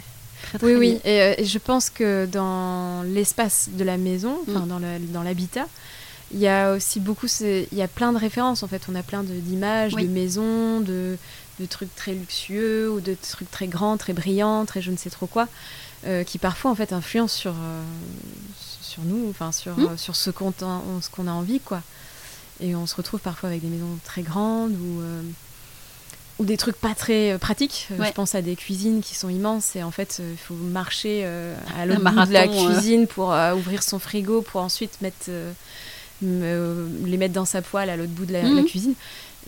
oui, 0.62 0.76
oui. 0.76 1.00
Et, 1.06 1.46
je 1.46 1.58
pense 1.60 1.90
que 1.90 2.26
dans 2.26 3.04
l'espace 3.04 3.70
de 3.72 3.84
la 3.84 3.98
maison, 3.98 4.40
mm. 4.48 5.12
dans 5.12 5.24
l'habitat, 5.24 5.68
il 6.32 6.40
y 6.40 6.48
a 6.48 6.74
aussi 6.74 7.00
beaucoup, 7.00 7.28
il 7.42 7.68
y 7.72 7.82
a 7.82 7.88
plein 7.88 8.12
de 8.14 8.18
références 8.18 8.64
en 8.64 8.68
fait. 8.68 8.84
On 8.90 8.96
a 8.96 9.04
plein 9.04 9.24
d'images, 9.24 9.94
de, 9.94 10.08
maisons, 10.08 10.80
de, 10.80 11.18
de 11.60 11.66
trucs 11.66 11.94
très 11.96 12.14
luxueux 12.14 12.92
ou 12.92 13.00
de 13.00 13.16
trucs 13.16 13.52
très 13.52 13.68
grands, 13.68 13.98
très 13.98 14.14
brillants, 14.14 14.66
très 14.66 14.82
je 14.82 14.92
ne 14.92 14.98
sais 14.98 15.10
trop 15.10 15.28
quoi, 15.28 15.48
euh, 16.06 16.24
qui 16.24 16.38
parfois 16.38 16.72
en 16.72 16.76
fait 16.76 16.94
influencent 16.94 17.36
sur, 17.36 17.52
euh, 17.52 17.84
sur 18.82 19.04
nous, 19.04 19.30
enfin 19.30 19.52
sur, 19.52 19.78
hmm. 19.78 19.86
euh, 19.86 19.98
sur 19.98 20.16
ce 20.16 20.30
qu'on 20.30 20.52
ce 20.52 21.10
qu'on 21.10 21.28
a 21.28 21.32
envie 21.32 21.60
quoi. 21.60 21.82
Et 22.60 22.76
on 22.76 22.86
se 22.86 22.96
retrouve 22.96 23.20
parfois 23.20 23.50
avec 23.50 23.62
des 23.62 23.68
maisons 23.68 23.98
très 24.04 24.22
grandes 24.22 24.74
ou 24.74 25.02
ou 26.40 26.46
des 26.46 26.58
trucs 26.58 26.76
pas 26.76 26.96
très 26.96 27.38
pratiques. 27.40 27.90
Je 27.92 28.12
pense 28.12 28.34
à 28.34 28.42
des 28.42 28.56
cuisines 28.56 29.02
qui 29.02 29.16
sont 29.16 29.30
immenses 29.30 29.76
et 29.76 29.84
en 29.84 29.92
fait 29.92 30.20
il 30.20 30.38
faut 30.38 30.56
marcher 30.56 31.26
à 31.78 31.86
l'autre 31.86 32.04
bout 32.04 32.26
de 32.26 32.34
la 32.34 32.48
cuisine 32.48 33.06
pour 33.08 33.36
ouvrir 33.56 33.84
son 33.84 34.00
frigo 34.00 34.42
pour 34.42 34.62
ensuite 34.62 35.02
mettre 35.02 35.30
les 36.24 37.18
mettre 37.18 37.34
dans 37.34 37.46
sa 37.46 37.62
poêle 37.62 37.90
à 37.90 37.98
l'autre 37.98 38.12
bout 38.12 38.26
de 38.26 38.34
la, 38.34 38.44
la 38.44 38.62
hmm. 38.62 38.66
cuisine 38.66 38.96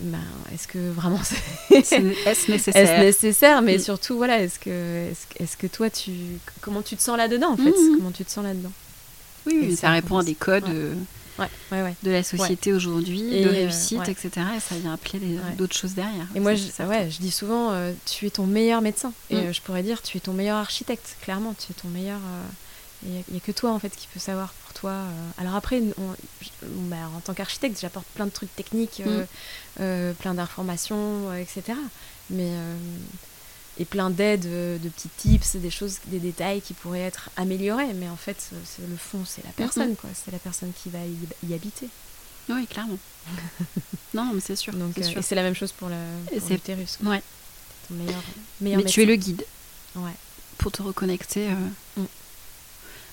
ben, 0.00 0.18
est-ce 0.52 0.68
que 0.68 0.78
vraiment 0.90 1.20
c'est 1.22 1.74
est-ce 1.74 1.96
nécessaire, 2.50 3.00
est 3.00 3.04
nécessaire 3.04 3.62
mais 3.62 3.78
surtout 3.78 4.16
voilà 4.16 4.42
est-ce 4.42 4.58
que 4.58 5.08
est-ce, 5.40 5.56
que 5.56 5.66
toi 5.66 5.88
tu 5.88 6.12
comment 6.60 6.82
tu 6.82 6.96
te 6.96 7.02
sens 7.02 7.16
là-dedans 7.16 7.52
en 7.52 7.56
fait? 7.56 7.70
Mhm. 7.70 7.96
comment 7.96 8.10
tu 8.10 8.24
te 8.24 8.30
sens 8.30 8.44
là-dedans? 8.44 8.72
Oui, 9.46 9.76
ça, 9.76 9.90
répond 9.90 10.18
à 10.18 10.24
des 10.24 10.34
codes 10.34 10.68
euh, 10.68 10.92
de 12.02 12.10
la 12.10 12.22
société 12.24 12.72
aujourd'hui 12.72 13.20
de 13.20 13.48
euh, 13.48 13.50
réussite 13.50 14.08
etc 14.08 14.30
et 14.56 14.60
ça 14.60 14.74
vient 14.74 14.92
appeler 14.92 15.38
d'autres 15.56 15.76
choses 15.76 15.94
derrière. 15.94 16.26
Et 16.34 16.40
moi 16.40 16.54
je, 16.54 16.64
ouais, 16.82 17.08
je 17.10 17.18
dis 17.18 17.30
souvent 17.30 17.70
euh, 17.70 17.92
tu 18.04 18.26
es 18.26 18.30
ton 18.30 18.44
meilleur 18.44 18.82
médecin. 18.82 19.12
Et 19.30 19.36
mm. 19.36 19.54
je 19.54 19.62
pourrais 19.62 19.82
dire 19.82 20.02
tu 20.02 20.18
es 20.18 20.20
ton 20.20 20.32
meilleur 20.32 20.56
architecte 20.56 21.16
clairement. 21.22 21.54
Tu 21.58 21.72
es 21.72 21.74
ton 21.74 21.88
meilleur 21.88 22.18
il 23.04 23.10
n'y 23.30 23.36
a, 23.36 23.40
que 23.40 23.52
toi 23.52 23.72
en 23.72 23.78
fait 23.78 23.94
qui 23.94 24.08
peut 24.12 24.20
savoir 24.20 24.52
pour 24.52 24.72
toi. 24.74 24.90
Euh. 24.90 25.30
Alors 25.38 25.54
après, 25.54 25.82
bah, 26.62 26.96
en 27.14 27.20
tant 27.20 27.34
qu'architecte, 27.34 27.78
j'apporte 27.80 28.06
plein 28.08 28.26
de 28.26 28.30
trucs 28.30 28.54
techniques, 28.54 29.02
euh, 29.06 29.22
mm. 29.22 29.26
euh, 29.80 30.12
plein 30.14 30.34
d'informations, 30.34 31.34
etc. 31.34 31.78
Mais 32.30 32.50
et 33.78 33.84
plein 33.84 34.08
d'aides, 34.08 34.48
de 34.48 34.88
petits 34.88 35.10
tips, 35.18 35.56
des 35.56 35.70
choses, 35.70 35.98
des 36.06 36.18
détails 36.18 36.62
qui 36.62 36.72
pourraient 36.72 37.00
être 37.00 37.28
améliorés. 37.36 37.92
Mais 37.94 38.08
en 38.08 38.16
fait, 38.16 38.50
le 38.88 38.96
fond, 38.96 39.24
c'est 39.26 39.44
la 39.44 39.50
personne, 39.50 39.96
quoi. 39.96 40.08
C'est 40.14 40.32
la 40.32 40.38
personne 40.38 40.72
qui 40.82 40.88
va 40.88 41.00
y, 41.46 41.54
habiter. 41.54 41.88
Oui, 42.48 42.66
clairement. 42.66 42.98
non, 44.14 44.30
mais 44.32 44.40
c'est 44.40 44.56
sûr. 44.56 44.72
Donc, 44.72 44.96
et 44.96 45.22
c'est 45.22 45.34
la 45.34 45.42
même 45.42 45.54
chose 45.54 45.72
pour 45.72 45.90
l'utérus. 46.48 46.98
Ouais. 47.04 47.22
Ton 47.88 47.94
meilleur, 47.94 48.22
meilleur 48.60 48.82
mais 48.82 48.88
tu 48.88 49.02
es 49.02 49.06
le 49.06 49.16
guide. 49.16 49.44
Ouais. 49.94 50.14
Pour 50.56 50.72
te 50.72 50.80
reconnecter. 50.80 51.50
Mm 51.50 52.06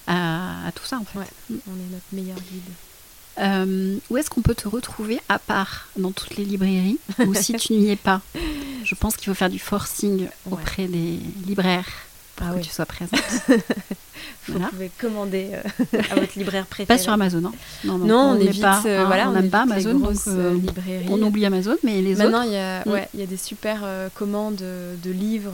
à, 0.07 0.71
tout 0.75 0.85
ça 0.85 0.97
en 0.97 1.05
fait. 1.05 1.19
On 1.49 1.53
est 1.53 1.91
notre 1.91 2.05
meilleur 2.13 2.37
guide. 2.37 2.71
Euh, 3.39 3.97
où 4.09 4.17
est-ce 4.17 4.29
qu'on 4.29 4.41
peut 4.41 4.53
te 4.53 4.67
retrouver 4.67 5.19
à 5.27 5.39
part 5.39 5.87
dans 5.97 6.11
toutes 6.11 6.35
les 6.35 6.45
librairies 6.45 6.99
ou 7.19 7.33
si 7.33 7.53
tu 7.53 7.73
n'y 7.73 7.89
es 7.89 7.95
pas? 7.95 8.21
Je 8.83 8.95
pense 8.95 9.17
qu'il 9.17 9.27
faut 9.27 9.33
faire 9.33 9.49
du 9.49 9.59
forcing 9.59 10.27
auprès 10.51 10.87
des 10.87 11.19
libraires 11.47 11.87
pour 12.35 12.47
ah 12.47 12.55
que 12.55 12.63
tu 12.63 12.69
sois 12.69 12.85
présente. 12.85 13.21
Vous 14.47 14.59
pouvez 14.59 14.91
commander 14.99 15.51
euh, 15.53 16.01
à 16.11 16.15
votre 16.15 16.37
libraire 16.37 16.65
préféré. 16.65 16.97
Pas 16.97 17.01
sur 17.01 17.13
Amazon, 17.13 17.45
hein. 17.45 17.53
non 17.85 17.97
Non, 17.97 18.19
on, 18.31 18.39
évite, 18.39 18.61
pas, 18.61 18.81
euh, 18.85 19.05
voilà, 19.05 19.29
on 19.29 19.33
n'aime 19.33 19.49
pas 19.49 19.61
Amazon, 19.61 19.93
donc 19.93 20.17
on 21.09 21.21
oublie 21.21 21.45
Amazon, 21.45 21.77
mais 21.83 22.01
les 22.01 22.15
Maintenant, 22.15 22.39
autres. 22.39 22.47
il 22.47 22.53
y, 22.53 22.57
a, 22.57 22.83
mm. 22.85 23.07
y 23.15 23.21
a 23.21 23.25
des 23.25 23.37
super 23.37 23.85
commandes 24.15 24.57
de 24.57 25.11
livres 25.11 25.53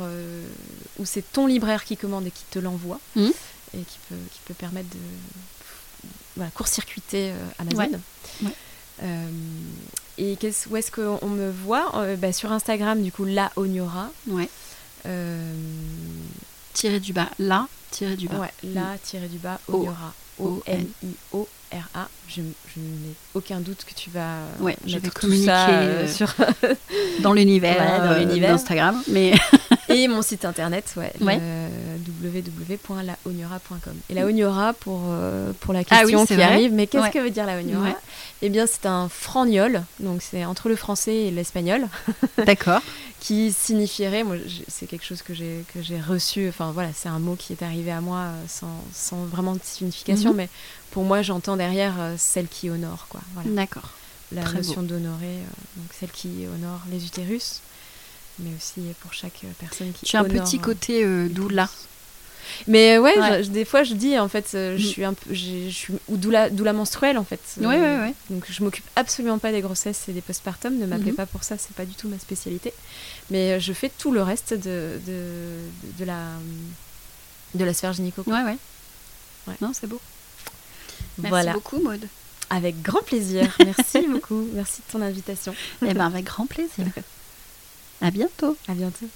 où 0.98 1.06
c'est 1.06 1.24
ton 1.32 1.46
libraire 1.46 1.84
qui 1.84 1.98
commande 1.98 2.26
et 2.28 2.32
qui 2.32 2.44
te 2.50 2.60
l'envoie 2.60 3.00
mm. 3.16 3.30
Et 3.74 3.82
qui 3.82 4.00
peut, 4.08 4.16
qui 4.32 4.40
peut 4.46 4.54
permettre 4.54 4.90
de 4.90 5.00
voilà, 6.36 6.52
court-circuiter 6.52 7.32
euh, 7.32 7.48
Amazon. 7.60 8.00
Euh, 9.02 9.28
et 10.18 10.38
où 10.70 10.76
est-ce 10.78 10.92
qu'on 10.92 11.28
me 11.28 11.50
voit? 11.52 11.92
Euh, 11.96 12.16
bah, 12.16 12.34
Sur 12.34 12.52
Instagram, 12.52 13.02
du 13.02 13.12
coup, 13.12 13.26
la 13.26 13.52
Onyora. 13.56 14.10
Ouais. 14.28 14.50
Tiré 16.74 17.00
du 17.00 17.14
bas, 17.14 17.30
la, 17.40 17.68
tiré 17.92 18.16
du 18.16 18.28
bas. 18.28 18.40
Ouais, 18.40 18.54
la, 18.64 18.98
tiré 19.04 19.28
du 19.28 19.38
bas, 19.38 19.60
Onyora. 19.68 20.14
O-N-I-O-R-A. 20.40 22.08
Je, 22.28 22.42
je 22.42 22.80
n'ai 22.80 23.16
aucun 23.34 23.60
doute 23.60 23.84
que 23.86 23.94
tu 23.94 24.10
vas 24.10 24.44
ouais, 24.62 24.78
je 24.86 24.98
vais 24.98 25.10
communiquer 25.10 26.08
sur... 26.08 26.34
dans 27.22 27.34
l'univers 27.34 28.16
d'Instagram. 28.40 29.02
Mais... 29.08 29.34
Et 29.94 30.08
mon 30.08 30.22
site 30.22 30.46
internet, 30.46 30.94
ouais, 30.98 31.12
ouais. 31.22 31.42
www.laoniora.com. 32.22 33.94
Et 34.10 34.14
la 34.14 34.26
Oniora, 34.26 34.74
pour, 34.74 35.02
euh, 35.08 35.52
pour 35.60 35.74
la 35.74 35.80
ah 35.90 36.02
question 36.02 36.26
qui 36.26 36.40
arrive, 36.42 36.72
mais 36.74 36.86
qu'est-ce 36.86 37.10
que 37.12 37.20
veut 37.20 37.32
dire 37.32 37.48
la 37.48 37.58
Oniora 37.58 37.96
Eh 38.42 38.50
bien, 38.50 38.68
c'est 38.68 38.86
un 38.86 39.10
frangnol, 39.10 39.82
donc 40.00 40.22
c'est 40.22 40.46
entre 40.46 40.70
le 40.70 40.76
français 40.76 41.16
et 41.16 41.32
l'espagnol. 41.32 41.88
D'accord. 42.46 42.82
qui 43.20 43.52
signifierait, 43.52 44.24
moi, 44.24 44.36
c'est 44.68 44.86
quelque 44.86 45.06
chose 45.06 45.24
que 45.24 45.34
j'ai 45.34 45.66
que 45.74 45.82
j'ai 45.82 46.00
reçu. 46.00 46.48
Enfin 46.48 46.72
voilà, 46.72 46.90
c'est 46.94 47.10
un 47.10 47.20
mot 47.20 47.36
qui 47.36 47.54
est 47.54 47.64
arrivé 47.64 47.92
à 47.92 48.02
moi 48.02 48.18
euh, 48.20 48.44
sans, 48.48 48.84
sans 48.94 49.26
vraiment 49.26 49.54
de 49.54 49.62
signification, 49.64 50.32
mhm. 50.32 50.38
mais 50.38 50.50
pour 50.92 51.04
moi, 51.04 51.22
j'entends 51.22 51.58
derrière 51.58 51.96
euh, 52.00 52.16
celle 52.18 52.48
qui 52.48 52.70
honore, 52.70 53.08
quoi. 53.10 53.22
Voilà. 53.34 53.50
D'accord. 53.52 53.90
La 54.32 54.44
notion 54.44 54.84
d'honorer, 54.84 55.40
donc 55.76 55.88
celle 56.00 56.12
qui 56.12 56.46
honore 56.54 56.82
les 56.92 57.04
utérus 57.04 57.62
mais 58.40 58.52
aussi 58.56 58.82
pour 59.02 59.14
chaque 59.14 59.42
personne 59.60 59.92
qui. 59.92 60.06
Tu 60.06 60.16
as 60.16 60.22
un 60.22 60.26
petit 60.26 60.60
côté 60.60 61.04
euh, 61.04 61.28
doula. 61.30 61.70
Mais 62.68 62.98
ouais, 62.98 63.44
des 63.44 63.66
fois 63.66 63.84
je 63.84 63.94
dis 63.94 64.18
en 64.18 64.28
fait, 64.28 64.52
euh, 64.54 64.78
je 64.78 64.84
mm. 64.84 64.90
suis 64.90 65.04
un 65.04 65.14
peu, 65.14 65.34
je 65.34 65.70
suis 65.70 65.94
ou 66.08 66.18
doula, 66.18 66.50
doula 66.50 66.74
menstruelle 66.74 67.18
en 67.18 67.24
fait. 67.24 67.40
Ouais, 67.58 67.68
ouais, 67.68 67.98
ouais. 67.98 68.14
Donc 68.30 68.46
je 68.50 68.64
m'occupe 68.64 68.86
absolument 68.96 69.38
pas 69.38 69.52
des 69.52 69.62
grossesses 69.62 70.10
et 70.10 70.14
des 70.14 70.22
postpartum. 70.22 70.78
Ne 70.78 70.86
m'appelez 70.86 71.12
mm-hmm. 71.12 71.16
pas 71.16 71.26
pour 71.26 71.44
ça, 71.44 71.58
c'est 71.58 71.76
pas 71.76 71.86
du 71.86 71.94
tout 71.94 72.08
ma 72.08 72.20
spécialité. 72.20 72.74
Mais 73.30 73.54
euh, 73.54 73.60
je 73.60 73.74
fais 73.74 73.90
tout 73.90 74.12
le 74.12 74.22
reste 74.22 74.54
de, 74.54 75.00
de, 75.06 75.60
de, 76.00 76.06
la 76.06 76.24
de 77.56 77.64
la 77.64 77.74
sphère 77.74 77.94
gynéco. 77.94 78.24
Ouais, 78.26 78.44
ouais. 78.44 78.58
ouais. 79.48 79.56
Non, 79.62 79.72
c'est 79.74 79.88
beau. 79.88 80.02
Merci 81.18 81.30
voilà. 81.30 81.54
beaucoup, 81.54 81.80
Maude. 81.80 82.08
Avec 82.50 82.82
grand 82.82 83.04
plaisir. 83.04 83.56
Merci 83.66 84.08
beaucoup. 84.08 84.48
Merci 84.54 84.82
de 84.88 84.92
ton 84.92 85.02
invitation. 85.02 85.54
Eh 85.86 85.94
ben, 85.94 86.08
avec 86.08 86.26
grand 86.26 86.48
plaisir. 86.48 86.86
À 88.02 88.12
bientôt. 88.12 88.56
À 88.68 88.74
bientôt. 88.74 89.08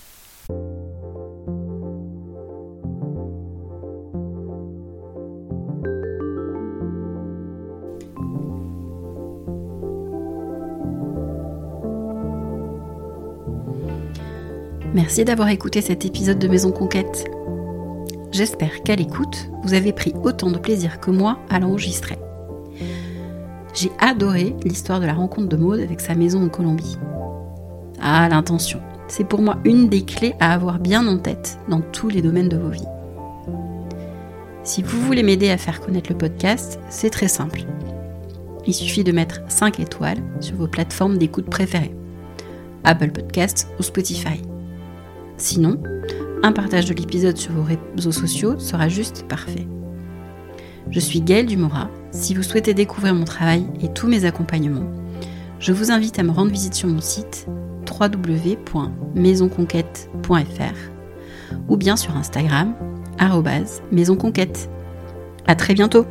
Merci 14.93 15.25
d'avoir 15.25 15.49
écouté 15.49 15.81
cet 15.81 16.05
épisode 16.05 16.37
de 16.37 16.47
Maison 16.47 16.71
Conquête. 16.71 17.25
J'espère 18.31 18.83
qu'à 18.83 18.95
l'écoute, 18.95 19.49
vous 19.63 19.73
avez 19.73 19.91
pris 19.91 20.13
autant 20.23 20.51
de 20.51 20.57
plaisir 20.59 20.99
que 20.99 21.09
moi 21.09 21.39
à 21.49 21.59
l'enregistrer. 21.59 22.17
J'ai 23.73 23.91
adoré 23.97 24.55
l'histoire 24.63 24.99
de 24.99 25.05
la 25.05 25.13
rencontre 25.13 25.49
de 25.49 25.57
Maude 25.57 25.79
avec 25.79 25.99
sa 25.99 26.13
maison 26.13 26.43
en 26.43 26.49
Colombie. 26.49 26.97
Ah, 28.05 28.27
l'intention. 28.27 28.81
C'est 29.07 29.23
pour 29.23 29.41
moi 29.41 29.59
une 29.63 29.87
des 29.87 30.03
clés 30.03 30.33
à 30.41 30.53
avoir 30.53 30.77
bien 30.77 31.07
en 31.07 31.17
tête 31.17 31.57
dans 31.69 31.79
tous 31.79 32.09
les 32.09 32.21
domaines 32.21 32.49
de 32.49 32.57
vos 32.57 32.69
vies. 32.69 32.83
Si 34.65 34.83
vous 34.83 34.99
voulez 34.99 35.23
m'aider 35.23 35.49
à 35.49 35.57
faire 35.57 35.79
connaître 35.79 36.11
le 36.11 36.17
podcast, 36.17 36.81
c'est 36.89 37.09
très 37.09 37.29
simple. 37.29 37.61
Il 38.67 38.73
suffit 38.73 39.05
de 39.05 39.13
mettre 39.13 39.39
5 39.47 39.79
étoiles 39.79 40.21
sur 40.41 40.57
vos 40.57 40.67
plateformes 40.67 41.17
d'écoute 41.17 41.45
préférées. 41.45 41.95
Apple 42.83 43.11
Podcasts 43.11 43.69
ou 43.79 43.83
Spotify. 43.83 44.41
Sinon, 45.37 45.81
un 46.43 46.51
partage 46.51 46.85
de 46.85 46.93
l'épisode 46.93 47.37
sur 47.37 47.53
vos 47.53 47.63
réseaux 47.63 48.11
sociaux 48.11 48.59
sera 48.59 48.89
juste 48.89 49.25
parfait. 49.29 49.65
Je 50.91 50.99
suis 50.99 51.21
Gaëlle 51.21 51.45
Dumora. 51.45 51.89
Si 52.11 52.33
vous 52.33 52.43
souhaitez 52.43 52.73
découvrir 52.73 53.15
mon 53.15 53.23
travail 53.23 53.65
et 53.81 53.93
tous 53.93 54.07
mes 54.07 54.25
accompagnements, 54.25 54.91
je 55.59 55.71
vous 55.71 55.89
invite 55.91 56.19
à 56.19 56.23
me 56.23 56.31
rendre 56.31 56.51
visite 56.51 56.73
sur 56.73 56.89
mon 56.89 56.99
site 56.99 57.47
www.maisonconquête.fr 57.99 60.93
ou 61.67 61.77
bien 61.77 61.95
sur 61.95 62.17
Instagram, 62.17 62.73
maisonconquête. 63.91 64.69
À 65.45 65.55
très 65.55 65.73
bientôt! 65.73 66.05